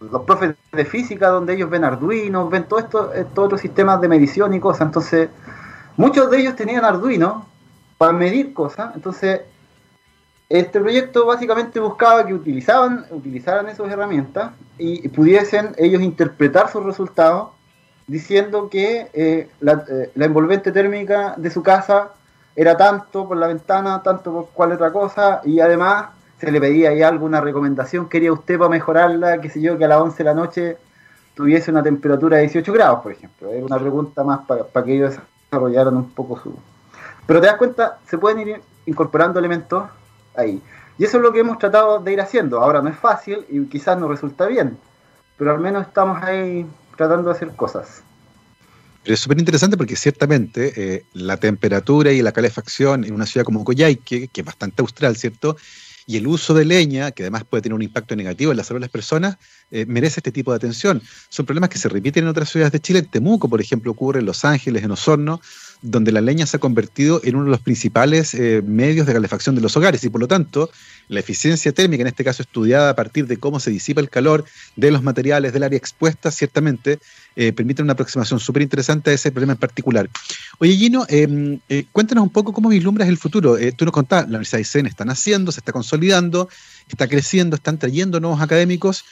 los 0.00 0.22
profes 0.22 0.54
de 0.72 0.84
física 0.84 1.28
donde 1.28 1.54
ellos 1.54 1.68
ven 1.68 1.84
Arduino, 1.84 2.48
ven 2.48 2.64
todo 2.64 2.80
esto, 2.80 3.12
estos 3.12 3.44
otros 3.44 3.60
sistemas 3.60 4.00
de 4.00 4.08
medición 4.08 4.54
y 4.54 4.60
cosas. 4.60 4.86
Entonces, 4.86 5.28
muchos 5.96 6.30
de 6.30 6.40
ellos 6.40 6.56
tenían 6.56 6.84
Arduino 6.84 7.46
para 7.98 8.12
medir 8.12 8.54
cosas. 8.54 8.94
Entonces, 8.94 9.42
este 10.48 10.80
proyecto 10.80 11.26
básicamente 11.26 11.78
buscaba 11.78 12.26
que 12.26 12.34
utilizaban, 12.34 13.04
utilizaran 13.10 13.68
esas 13.68 13.90
herramientas 13.90 14.52
y 14.78 15.06
pudiesen 15.08 15.74
ellos 15.76 16.00
interpretar 16.00 16.70
sus 16.70 16.84
resultados 16.84 17.50
diciendo 18.06 18.68
que 18.68 19.08
eh, 19.12 19.48
la, 19.60 19.84
eh, 19.88 20.10
la, 20.14 20.24
envolvente 20.24 20.72
térmica 20.72 21.34
de 21.36 21.50
su 21.50 21.62
casa 21.62 22.10
era 22.54 22.76
tanto 22.76 23.26
por 23.28 23.36
la 23.36 23.46
ventana, 23.46 24.02
tanto 24.02 24.32
por 24.32 24.48
cual 24.50 24.72
otra 24.72 24.92
cosa, 24.92 25.40
y 25.44 25.60
además 25.60 26.06
se 26.38 26.50
le 26.50 26.60
pedía 26.60 26.90
ahí 26.90 27.02
alguna 27.02 27.40
recomendación, 27.40 28.08
quería 28.08 28.32
usted 28.32 28.58
para 28.58 28.68
mejorarla, 28.68 29.40
qué 29.40 29.48
sé 29.48 29.60
yo, 29.60 29.78
que 29.78 29.84
a 29.84 29.88
las 29.88 30.00
11 30.00 30.18
de 30.18 30.24
la 30.24 30.34
noche 30.34 30.76
tuviese 31.34 31.70
una 31.70 31.82
temperatura 31.82 32.36
de 32.36 32.42
18 32.42 32.72
grados, 32.72 33.00
por 33.00 33.12
ejemplo. 33.12 33.50
Es 33.50 33.62
una 33.62 33.78
pregunta 33.78 34.24
más 34.24 34.40
para 34.46 34.84
que 34.84 34.94
ellos 34.94 35.14
desarrollaran 35.50 35.96
un 35.96 36.10
poco 36.10 36.38
su... 36.38 36.54
Pero 37.26 37.40
te 37.40 37.46
das 37.46 37.56
cuenta, 37.56 37.98
se 38.06 38.18
pueden 38.18 38.40
ir 38.40 38.60
incorporando 38.86 39.38
elementos 39.38 39.84
ahí. 40.34 40.60
Y 40.98 41.04
eso 41.04 41.18
es 41.18 41.22
lo 41.22 41.32
que 41.32 41.40
hemos 41.40 41.58
tratado 41.58 42.00
de 42.00 42.12
ir 42.12 42.20
haciendo. 42.20 42.60
Ahora 42.60 42.82
no 42.82 42.88
es 42.88 42.96
fácil 42.96 43.46
y 43.48 43.64
quizás 43.66 43.98
no 43.98 44.08
resulta 44.08 44.46
bien, 44.46 44.76
pero 45.38 45.52
al 45.52 45.60
menos 45.60 45.86
estamos 45.86 46.22
ahí 46.22 46.66
tratando 46.96 47.30
de 47.30 47.36
hacer 47.36 47.50
cosas. 47.54 48.02
Pero 49.02 49.14
es 49.14 49.20
súper 49.20 49.38
interesante 49.38 49.76
porque 49.76 49.96
ciertamente 49.96 50.72
eh, 50.76 51.04
la 51.12 51.36
temperatura 51.36 52.12
y 52.12 52.22
la 52.22 52.32
calefacción 52.32 53.04
en 53.04 53.14
una 53.14 53.26
ciudad 53.26 53.44
como 53.44 53.64
Coyhaique, 53.64 54.28
que 54.28 54.40
es 54.40 54.44
bastante 54.44 54.80
austral, 54.80 55.16
¿cierto? 55.16 55.56
y 56.06 56.16
el 56.16 56.26
uso 56.26 56.54
de 56.54 56.64
leña, 56.64 57.10
que 57.12 57.22
además 57.22 57.44
puede 57.44 57.62
tener 57.62 57.74
un 57.74 57.82
impacto 57.82 58.16
negativo 58.16 58.50
en 58.50 58.56
la 58.56 58.64
salud 58.64 58.80
de 58.80 58.86
las 58.86 58.90
personas, 58.90 59.36
eh, 59.70 59.86
merece 59.86 60.20
este 60.20 60.32
tipo 60.32 60.50
de 60.50 60.56
atención. 60.56 61.02
Son 61.28 61.46
problemas 61.46 61.70
que 61.70 61.78
se 61.78 61.88
repiten 61.88 62.24
en 62.24 62.30
otras 62.30 62.50
ciudades 62.50 62.72
de 62.72 62.80
Chile. 62.80 62.98
En 63.00 63.06
Temuco, 63.06 63.48
por 63.48 63.60
ejemplo, 63.60 63.90
ocurre 63.92 64.20
en 64.20 64.26
Los 64.26 64.44
Ángeles, 64.44 64.82
en 64.82 64.90
Osorno, 64.90 65.40
donde 65.82 66.12
la 66.12 66.20
leña 66.20 66.46
se 66.46 66.56
ha 66.56 66.60
convertido 66.60 67.20
en 67.24 67.34
uno 67.34 67.46
de 67.46 67.50
los 67.50 67.60
principales 67.60 68.34
eh, 68.34 68.62
medios 68.64 69.06
de 69.06 69.12
calefacción 69.12 69.56
de 69.56 69.60
los 69.60 69.76
hogares 69.76 70.02
y 70.04 70.08
por 70.08 70.20
lo 70.20 70.28
tanto 70.28 70.70
la 71.08 71.18
eficiencia 71.18 71.72
térmica, 71.72 72.02
en 72.02 72.06
este 72.06 72.22
caso 72.24 72.42
estudiada 72.42 72.90
a 72.90 72.94
partir 72.94 73.26
de 73.26 73.36
cómo 73.36 73.58
se 73.58 73.70
disipa 73.70 74.00
el 74.00 74.08
calor 74.08 74.44
de 74.76 74.92
los 74.92 75.02
materiales 75.02 75.52
del 75.52 75.64
área 75.64 75.76
expuesta, 75.76 76.30
ciertamente 76.30 77.00
eh, 77.34 77.52
permite 77.52 77.82
una 77.82 77.94
aproximación 77.94 78.38
súper 78.38 78.62
interesante 78.62 79.10
a 79.10 79.12
ese 79.12 79.32
problema 79.32 79.54
en 79.54 79.58
particular. 79.58 80.08
Oye, 80.58 80.76
Gino, 80.76 81.04
eh, 81.08 81.84
cuéntanos 81.90 82.22
un 82.22 82.30
poco 82.30 82.52
cómo 82.52 82.68
vislumbras 82.68 83.08
el 83.08 83.18
futuro. 83.18 83.56
tú 83.76 83.84
nos 83.84 83.92
contás, 83.92 84.22
la 84.22 84.38
Universidad 84.38 84.58
de 84.58 84.62
ICEN 84.62 84.86
está 84.86 85.04
naciendo, 85.04 85.50
se 85.50 85.60
está 85.60 85.72
consolidando, 85.72 86.48
está 86.88 87.08
creciendo, 87.08 87.56
están 87.56 87.78
trayendo 87.78 88.20
nuevos 88.20 88.40
académicos. 88.40 89.04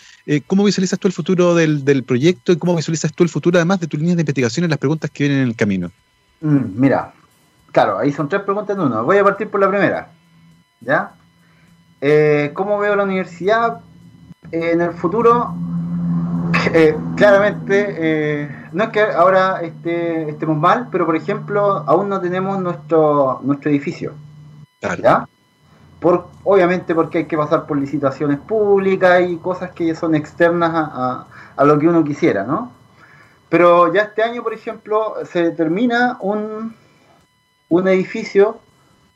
¿Cómo 0.46 0.64
visualizas 0.64 0.98
tú 0.98 1.08
el 1.08 1.12
futuro 1.12 1.54
del, 1.54 1.84
del 1.84 2.04
proyecto 2.04 2.52
y 2.52 2.56
cómo 2.56 2.76
visualizas 2.76 3.12
tú 3.12 3.24
el 3.24 3.28
futuro 3.28 3.58
además 3.58 3.80
de 3.80 3.88
tus 3.88 3.98
líneas 3.98 4.16
de 4.16 4.22
investigación 4.22 4.64
y 4.64 4.68
las 4.68 4.78
preguntas 4.78 5.10
que 5.10 5.24
vienen 5.24 5.42
en 5.42 5.48
el 5.48 5.56
camino? 5.56 5.90
Mm, 6.40 6.80
mira, 6.80 7.12
claro, 7.72 7.98
ahí 7.98 8.12
son 8.12 8.28
tres 8.28 8.42
preguntas 8.42 8.76
en 8.76 8.82
uno. 8.82 9.04
Voy 9.04 9.18
a 9.18 9.24
partir 9.24 9.48
por 9.50 9.60
la 9.60 9.68
primera. 9.68 10.08
¿Ya? 10.80 11.12
Eh, 12.00 12.50
¿Cómo 12.54 12.78
veo 12.78 12.96
la 12.96 13.04
universidad? 13.04 13.80
en 14.52 14.80
el 14.80 14.92
futuro, 14.92 15.54
eh, 16.74 16.96
claramente, 17.16 17.94
eh, 17.98 18.68
no 18.72 18.84
es 18.84 18.90
que 18.90 19.00
ahora 19.00 19.60
este, 19.62 20.30
estemos 20.30 20.56
mal, 20.56 20.88
pero 20.90 21.06
por 21.06 21.16
ejemplo, 21.16 21.84
aún 21.86 22.08
no 22.08 22.20
tenemos 22.20 22.60
nuestro, 22.60 23.40
nuestro 23.42 23.70
edificio. 23.70 24.12
¿Ya? 25.02 25.28
Por, 26.00 26.28
obviamente 26.44 26.94
porque 26.94 27.18
hay 27.18 27.24
que 27.26 27.36
pasar 27.36 27.66
por 27.66 27.76
licitaciones 27.76 28.38
públicas 28.38 29.22
y 29.28 29.36
cosas 29.36 29.72
que 29.72 29.94
son 29.94 30.14
externas 30.14 30.70
a, 30.72 31.26
a, 31.54 31.64
lo 31.64 31.78
que 31.78 31.86
uno 31.86 32.02
quisiera, 32.02 32.44
¿no? 32.44 32.72
Pero 33.50 33.92
ya 33.92 34.02
este 34.02 34.22
año, 34.22 34.42
por 34.42 34.54
ejemplo, 34.54 35.16
se 35.30 35.50
termina 35.50 36.16
un, 36.20 36.74
un 37.68 37.88
edificio 37.88 38.58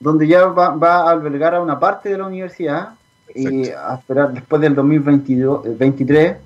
donde 0.00 0.26
ya 0.26 0.46
va, 0.46 0.70
va, 0.70 1.08
a 1.08 1.10
albergar 1.10 1.54
a 1.54 1.60
una 1.60 1.78
parte 1.78 2.10
de 2.10 2.18
la 2.18 2.26
universidad 2.26 2.94
y 3.34 3.70
a 3.70 3.94
esperar 3.94 4.32
después 4.32 4.60
del 4.60 4.74
2023 4.74 6.36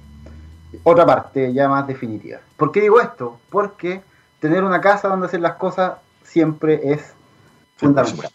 otra 0.83 1.07
parte 1.07 1.53
ya 1.53 1.69
más 1.69 1.87
definitiva. 1.87 2.39
¿Por 2.57 2.71
qué 2.73 2.83
digo 2.83 3.01
esto? 3.01 3.39
Porque 3.51 4.03
tener 4.39 4.63
una 4.63 4.81
casa 4.81 5.09
donde 5.09 5.27
hacer 5.27 5.41
las 5.41 5.55
cosas 5.55 5.95
siempre 6.23 6.93
es 6.93 7.15
fundamental. 7.77 8.31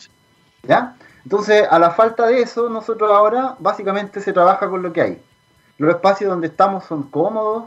¿Ya? 0.64 0.96
Entonces, 1.24 1.66
a 1.70 1.80
la 1.80 1.92
falta 1.92 2.28
de 2.28 2.42
eso, 2.42 2.70
nosotros 2.70 3.12
ahora 3.12 3.56
básicamente 3.60 4.20
se 4.20 4.34
trabaja 4.34 4.68
con 4.70 4.82
lo 4.82 4.92
que 4.92 5.02
hay. 5.02 5.22
Los 5.78 5.94
espacios 5.94 6.30
donde 6.30 6.48
estamos 6.48 6.86
son 6.86 7.04
cómodos, 7.04 7.66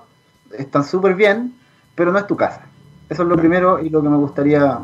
están 0.52 0.84
súper 0.84 1.14
bien, 1.14 1.54
pero 1.96 2.12
no 2.12 2.18
es 2.18 2.26
tu 2.28 2.36
casa. 2.36 2.60
Eso 3.08 3.22
es 3.24 3.28
lo 3.28 3.36
primero 3.36 3.80
y 3.80 3.88
lo 3.88 4.02
que 4.02 4.08
me 4.08 4.16
gustaría 4.16 4.78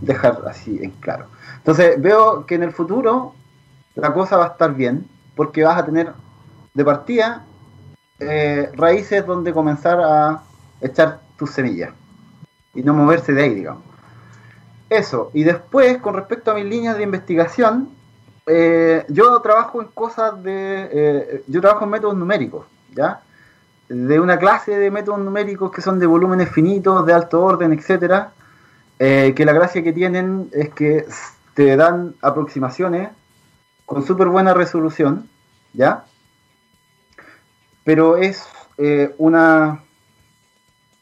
dejar 0.00 0.42
así 0.46 0.78
en 0.82 0.90
claro. 0.92 1.26
Entonces, 1.56 2.00
veo 2.00 2.44
que 2.44 2.56
en 2.56 2.64
el 2.64 2.72
futuro 2.72 3.34
la 3.94 4.12
cosa 4.12 4.36
va 4.36 4.44
a 4.44 4.48
estar 4.48 4.74
bien, 4.74 5.06
porque 5.34 5.64
vas 5.64 5.78
a 5.78 5.84
tener 5.84 6.12
de 6.74 6.84
partida 6.84 7.44
eh, 8.20 8.70
raíces 8.74 9.24
donde 9.24 9.52
comenzar 9.52 10.00
a 10.00 10.42
echar 10.80 11.20
tus 11.36 11.50
semillas 11.50 11.92
y 12.74 12.82
no 12.82 12.94
moverse 12.94 13.32
de 13.32 13.42
ahí, 13.42 13.54
digamos. 13.54 13.82
Eso, 14.90 15.30
y 15.34 15.44
después, 15.44 15.98
con 15.98 16.14
respecto 16.14 16.50
a 16.50 16.54
mis 16.54 16.64
líneas 16.64 16.96
de 16.96 17.02
investigación, 17.02 17.90
eh, 18.46 19.04
yo 19.08 19.38
trabajo 19.40 19.82
en 19.82 19.88
cosas 19.88 20.42
de. 20.42 20.88
Eh, 20.90 21.44
yo 21.46 21.60
trabajo 21.60 21.84
en 21.84 21.90
métodos 21.90 22.16
numéricos, 22.16 22.64
¿ya? 22.94 23.20
De 23.88 24.20
una 24.20 24.38
clase 24.38 24.76
de 24.76 24.90
métodos 24.90 25.20
numéricos 25.20 25.70
que 25.70 25.80
son 25.80 25.98
de 25.98 26.06
volúmenes 26.06 26.50
finitos, 26.50 27.06
de 27.06 27.12
alto 27.12 27.42
orden, 27.42 27.72
etcétera, 27.72 28.32
que 28.98 29.44
la 29.46 29.52
gracia 29.52 29.82
que 29.82 29.92
tienen 29.92 30.50
es 30.52 30.70
que 30.70 31.06
te 31.54 31.76
dan 31.76 32.14
aproximaciones 32.20 33.10
con 33.88 34.04
súper 34.06 34.28
buena 34.28 34.52
resolución, 34.52 35.30
¿ya? 35.72 36.04
Pero 37.84 38.18
es 38.18 38.46
eh, 38.76 39.14
una... 39.16 39.82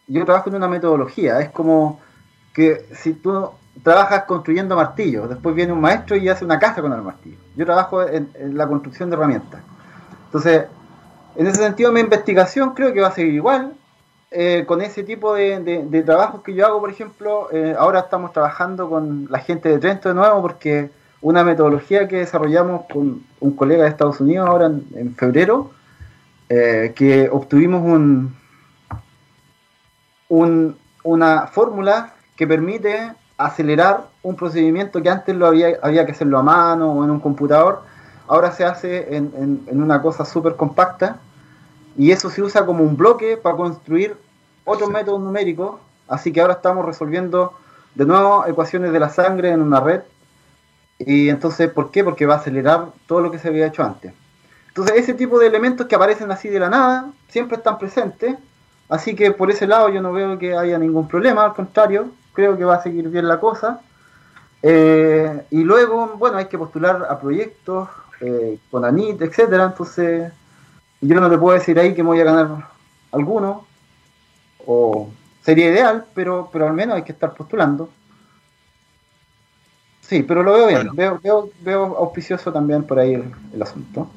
Yo 0.07 0.25
trabajo 0.25 0.51
en 0.51 0.55
una 0.55 0.69
metodología, 0.69 1.41
es 1.41 1.51
como 1.51 2.01
que 2.55 2.87
si 2.95 3.15
tú 3.15 3.51
trabajas 3.83 4.23
construyendo 4.23 4.77
martillos, 4.77 5.29
después 5.29 5.55
viene 5.55 5.73
un 5.73 5.81
maestro 5.81 6.17
y 6.17 6.29
hace 6.29 6.45
una 6.45 6.61
casa 6.61 6.81
con 6.81 6.93
el 6.93 7.03
martillo. 7.03 7.39
Yo 7.57 7.67
trabajo 7.67 8.03
en, 8.03 8.31
la 8.57 8.69
construcción 8.69 9.11
de 9.11 9.17
herramientas. 9.17 9.61
Entonces, 10.27 10.67
en 11.39 11.47
ese 11.47 11.63
sentido 11.63 11.93
mi 11.93 12.01
investigación 12.01 12.75
creo 12.75 12.93
que 12.93 13.01
va 13.01 13.09
a 13.09 13.13
seguir 13.13 13.35
igual, 13.35 13.75
eh, 14.31 14.65
con 14.67 14.83
ese 14.83 15.05
tipo 15.05 15.35
de, 15.35 16.03
trabajos 16.05 16.43
que 16.43 16.53
yo 16.55 16.67
hago, 16.67 16.81
por 16.81 16.91
ejemplo, 16.91 17.49
eh, 17.53 17.75
ahora 17.79 18.01
estamos 18.01 18.33
trabajando 18.33 18.91
con 18.91 19.29
la 19.31 19.39
gente 19.39 19.69
de 19.69 19.79
Trento 19.79 20.09
de 20.09 20.15
nuevo 20.15 20.43
porque 20.43 20.91
una 21.21 21.45
metodología 21.45 22.09
que 22.09 22.19
desarrollamos 22.19 22.87
con 22.93 23.23
un 23.41 23.57
colega 23.57 23.85
de 23.85 23.91
Estados 23.91 24.21
Unidos 24.21 24.49
ahora 24.49 24.67
en, 24.67 25.15
febrero, 25.15 25.71
eh, 26.49 26.93
que 26.95 27.29
obtuvimos 27.31 27.83
un, 30.29 30.77
una 31.03 31.47
fórmula 31.47 32.15
que 32.37 32.47
permite 32.47 33.13
acelerar 33.39 34.09
un 34.23 34.37
procedimiento 34.37 35.03
que 35.03 35.09
antes 35.09 35.35
lo 35.37 35.47
había, 35.47 35.79
había 35.83 36.05
que 36.05 36.13
hacerlo 36.13 36.39
a 36.39 36.43
mano 36.43 36.93
o 36.93 37.05
en 37.05 37.11
un 37.11 37.21
computador, 37.21 37.83
ahora 38.29 38.53
se 38.53 38.65
hace 38.65 39.17
en, 39.17 39.63
en 39.67 39.83
una 39.83 40.03
cosa 40.03 40.25
súper 40.25 40.57
compacta 40.57 41.19
y 41.97 42.11
eso 42.11 42.31
se 42.31 42.43
usa 42.43 42.67
como 42.67 42.85
un 42.85 42.97
bloque 42.97 43.37
para 43.37 43.57
construir 43.57 44.17
otros 44.65 44.91
métodos 44.91 45.21
numéricos, 45.21 45.77
así 46.09 46.33
que 46.33 46.41
ahora 46.41 46.55
estamos 46.55 46.85
resolviendo 46.85 47.55
de 47.95 48.05
nuevo 48.05 48.45
ecuaciones 48.47 48.93
de 48.93 49.01
la 49.01 49.09
sangre 49.09 49.51
en 49.51 49.63
una 49.63 49.81
red 49.81 50.03
y 50.99 51.29
entonces, 51.29 51.71
¿por 51.71 51.91
qué? 51.91 52.05
Porque 52.05 52.27
va 52.27 52.35
a 52.35 52.39
acelerar 52.39 52.89
todo 53.07 53.21
lo 53.21 53.31
que 53.31 53.39
se 53.39 53.49
había 53.49 53.67
hecho 53.67 53.83
antes. 53.83 54.13
Entonces, 54.69 54.97
ese 54.97 55.15
tipo 55.15 55.39
de 55.39 55.47
elementos 55.47 55.87
que 55.87 55.95
aparecen 55.95 56.31
así 56.31 56.49
de 56.49 56.61
la 56.61 56.69
nada, 56.69 57.11
siempre 57.29 57.57
están 57.57 57.79
presentes. 57.79 58.37
Así 58.89 59.15
que 59.15 59.31
por 59.33 59.51
ese 59.51 59.67
lado 59.67 59.89
yo 59.89 60.01
no 60.01 60.13
veo 60.13 60.39
que 60.39 60.57
haya 60.57 60.79
ningún 60.79 61.09
problema, 61.09 61.45
al 61.45 61.55
contrario, 61.55 62.11
creo 62.33 62.57
que 62.57 62.65
va 62.65 62.77
a 62.77 62.83
seguir 62.83 63.09
bien 63.09 63.27
la 63.27 63.41
cosa. 63.41 63.81
Eh, 64.63 65.45
y 65.51 65.65
luego, 65.65 66.15
bueno, 66.19 66.39
hay 66.39 66.47
que 66.47 66.59
postular 66.59 67.07
a 67.09 67.19
proyectos 67.19 67.89
eh, 68.21 68.59
con 68.71 68.85
ANIT, 68.85 69.21
etcétera. 69.21 69.65
Entonces, 69.65 70.33
yo 71.01 71.21
no 71.21 71.31
te 71.31 71.39
puedo 71.39 71.59
decir 71.59 71.79
ahí 71.79 71.95
que 71.95 72.03
me 72.03 72.09
voy 72.09 72.21
a 72.21 72.25
ganar 72.25 72.69
alguno, 73.13 73.67
o 74.67 75.11
sería 75.45 75.69
ideal, 75.69 76.05
pero, 76.15 76.49
pero 76.53 76.67
al 76.67 76.75
menos 76.75 76.97
hay 76.97 77.03
que 77.03 77.13
estar 77.13 77.35
postulando. 77.35 77.91
Sí, 80.09 80.23
pero 80.23 80.43
lo 80.43 80.53
veo 80.53 80.67
bien. 80.69 80.91
Veo, 80.95 81.51
veo, 81.61 81.97
auspicioso 81.97 82.53
también 82.53 82.85
por 82.85 82.99
ahí 82.99 83.23
el, 83.53 83.63
asunto. 83.63 84.09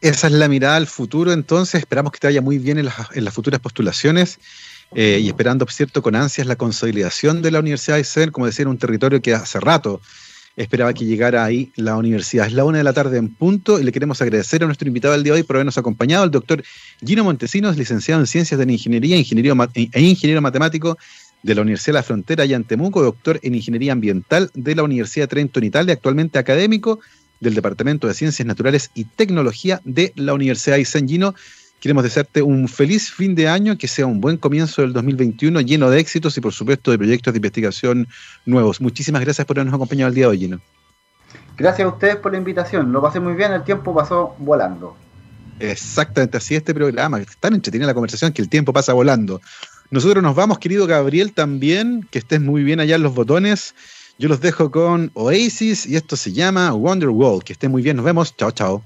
Esa 0.00 0.26
es 0.26 0.32
la 0.32 0.48
mirada 0.48 0.76
al 0.76 0.86
futuro, 0.86 1.32
entonces. 1.32 1.80
Esperamos 1.80 2.12
que 2.12 2.18
te 2.18 2.26
vaya 2.26 2.42
muy 2.42 2.58
bien 2.58 2.78
en 2.78 2.86
las, 2.86 3.34
futuras 3.34 3.60
postulaciones. 3.60 4.38
Eh, 4.94 5.18
y 5.20 5.28
esperando, 5.28 5.66
cierto, 5.66 6.02
con 6.02 6.16
ansias 6.16 6.46
la 6.46 6.56
consolidación 6.56 7.42
de 7.42 7.50
la 7.50 7.60
Universidad 7.60 7.98
de 7.98 8.04
Ser, 8.04 8.32
como 8.32 8.46
decía, 8.46 8.62
en 8.62 8.68
un 8.68 8.78
territorio 8.78 9.20
que 9.20 9.34
hace 9.34 9.60
rato 9.60 10.00
esperaba 10.58 10.92
que 10.92 11.04
llegara 11.04 11.44
ahí 11.44 11.70
la 11.76 11.96
universidad. 11.96 12.46
Es 12.46 12.52
la 12.52 12.64
una 12.64 12.78
de 12.78 12.84
la 12.84 12.92
tarde 12.92 13.16
en 13.16 13.28
punto 13.28 13.78
y 13.78 13.84
le 13.84 13.92
queremos 13.92 14.20
agradecer 14.20 14.62
a 14.62 14.66
nuestro 14.66 14.88
invitado 14.88 15.14
del 15.14 15.22
día 15.22 15.32
de 15.32 15.40
hoy 15.40 15.42
por 15.44 15.56
habernos 15.56 15.78
acompañado, 15.78 16.24
el 16.24 16.32
doctor 16.32 16.62
Gino 17.04 17.22
Montesinos, 17.22 17.76
licenciado 17.76 18.20
en 18.20 18.26
Ciencias 18.26 18.58
de 18.58 18.66
la 18.66 18.72
Ingeniería 18.72 19.16
ingeniero 19.16 19.56
e 19.74 20.00
ingeniero 20.02 20.42
matemático 20.42 20.98
de 21.44 21.54
la 21.54 21.62
Universidad 21.62 21.92
de 21.92 21.98
la 21.98 22.02
Frontera 22.02 22.42
allá 22.42 22.56
en 22.56 22.64
Temuco, 22.64 23.02
doctor 23.02 23.38
en 23.42 23.54
Ingeniería 23.54 23.92
Ambiental 23.92 24.50
de 24.54 24.74
la 24.74 24.82
Universidad 24.82 25.24
de 25.24 25.28
Trento 25.28 25.60
en 25.60 25.66
Italia, 25.66 25.94
actualmente 25.94 26.40
académico 26.40 26.98
del 27.38 27.54
Departamento 27.54 28.08
de 28.08 28.14
Ciencias 28.14 28.44
Naturales 28.44 28.90
y 28.94 29.04
Tecnología 29.04 29.80
de 29.84 30.12
la 30.16 30.34
Universidad 30.34 30.76
de 30.76 30.84
San 30.84 31.06
Gino. 31.06 31.36
Queremos 31.80 32.02
desearte 32.02 32.42
un 32.42 32.68
feliz 32.68 33.10
fin 33.10 33.34
de 33.34 33.48
año, 33.48 33.78
que 33.78 33.86
sea 33.86 34.06
un 34.06 34.20
buen 34.20 34.36
comienzo 34.36 34.82
del 34.82 34.92
2021 34.92 35.60
lleno 35.60 35.90
de 35.90 36.00
éxitos 36.00 36.36
y 36.36 36.40
por 36.40 36.52
supuesto 36.52 36.90
de 36.90 36.98
proyectos 36.98 37.32
de 37.32 37.38
investigación 37.38 38.08
nuevos. 38.46 38.80
Muchísimas 38.80 39.22
gracias 39.22 39.46
por 39.46 39.58
habernos 39.58 39.74
acompañado 39.74 40.08
el 40.08 40.14
día 40.14 40.24
de 40.24 40.30
hoy, 40.30 40.38
Gino. 40.38 40.60
Gracias 41.56 41.86
a 41.86 41.88
ustedes 41.88 42.16
por 42.16 42.32
la 42.32 42.38
invitación. 42.38 42.92
Lo 42.92 43.00
pasé 43.00 43.20
muy 43.20 43.34
bien, 43.34 43.52
el 43.52 43.62
tiempo 43.62 43.94
pasó 43.94 44.34
volando. 44.38 44.96
Exactamente, 45.60 46.36
así 46.36 46.54
este 46.54 46.74
programa. 46.74 47.20
Tan 47.40 47.54
entretenida 47.54 47.86
la 47.86 47.94
conversación 47.94 48.32
que 48.32 48.42
el 48.42 48.48
tiempo 48.48 48.72
pasa 48.72 48.92
volando. 48.92 49.40
Nosotros 49.90 50.22
nos 50.22 50.34
vamos, 50.34 50.58
querido 50.58 50.86
Gabriel, 50.86 51.32
también. 51.32 52.06
Que 52.10 52.18
estés 52.18 52.40
muy 52.40 52.62
bien 52.62 52.80
allá 52.80 52.96
en 52.96 53.02
los 53.02 53.14
botones. 53.14 53.74
Yo 54.18 54.28
los 54.28 54.40
dejo 54.40 54.70
con 54.70 55.10
Oasis 55.14 55.86
y 55.86 55.96
esto 55.96 56.16
se 56.16 56.32
llama 56.32 56.72
Wonderwall. 56.74 57.42
Que 57.42 57.52
estés 57.52 57.70
muy 57.70 57.82
bien. 57.82 57.96
Nos 57.96 58.04
vemos. 58.04 58.36
Chao, 58.36 58.50
chao. 58.50 58.82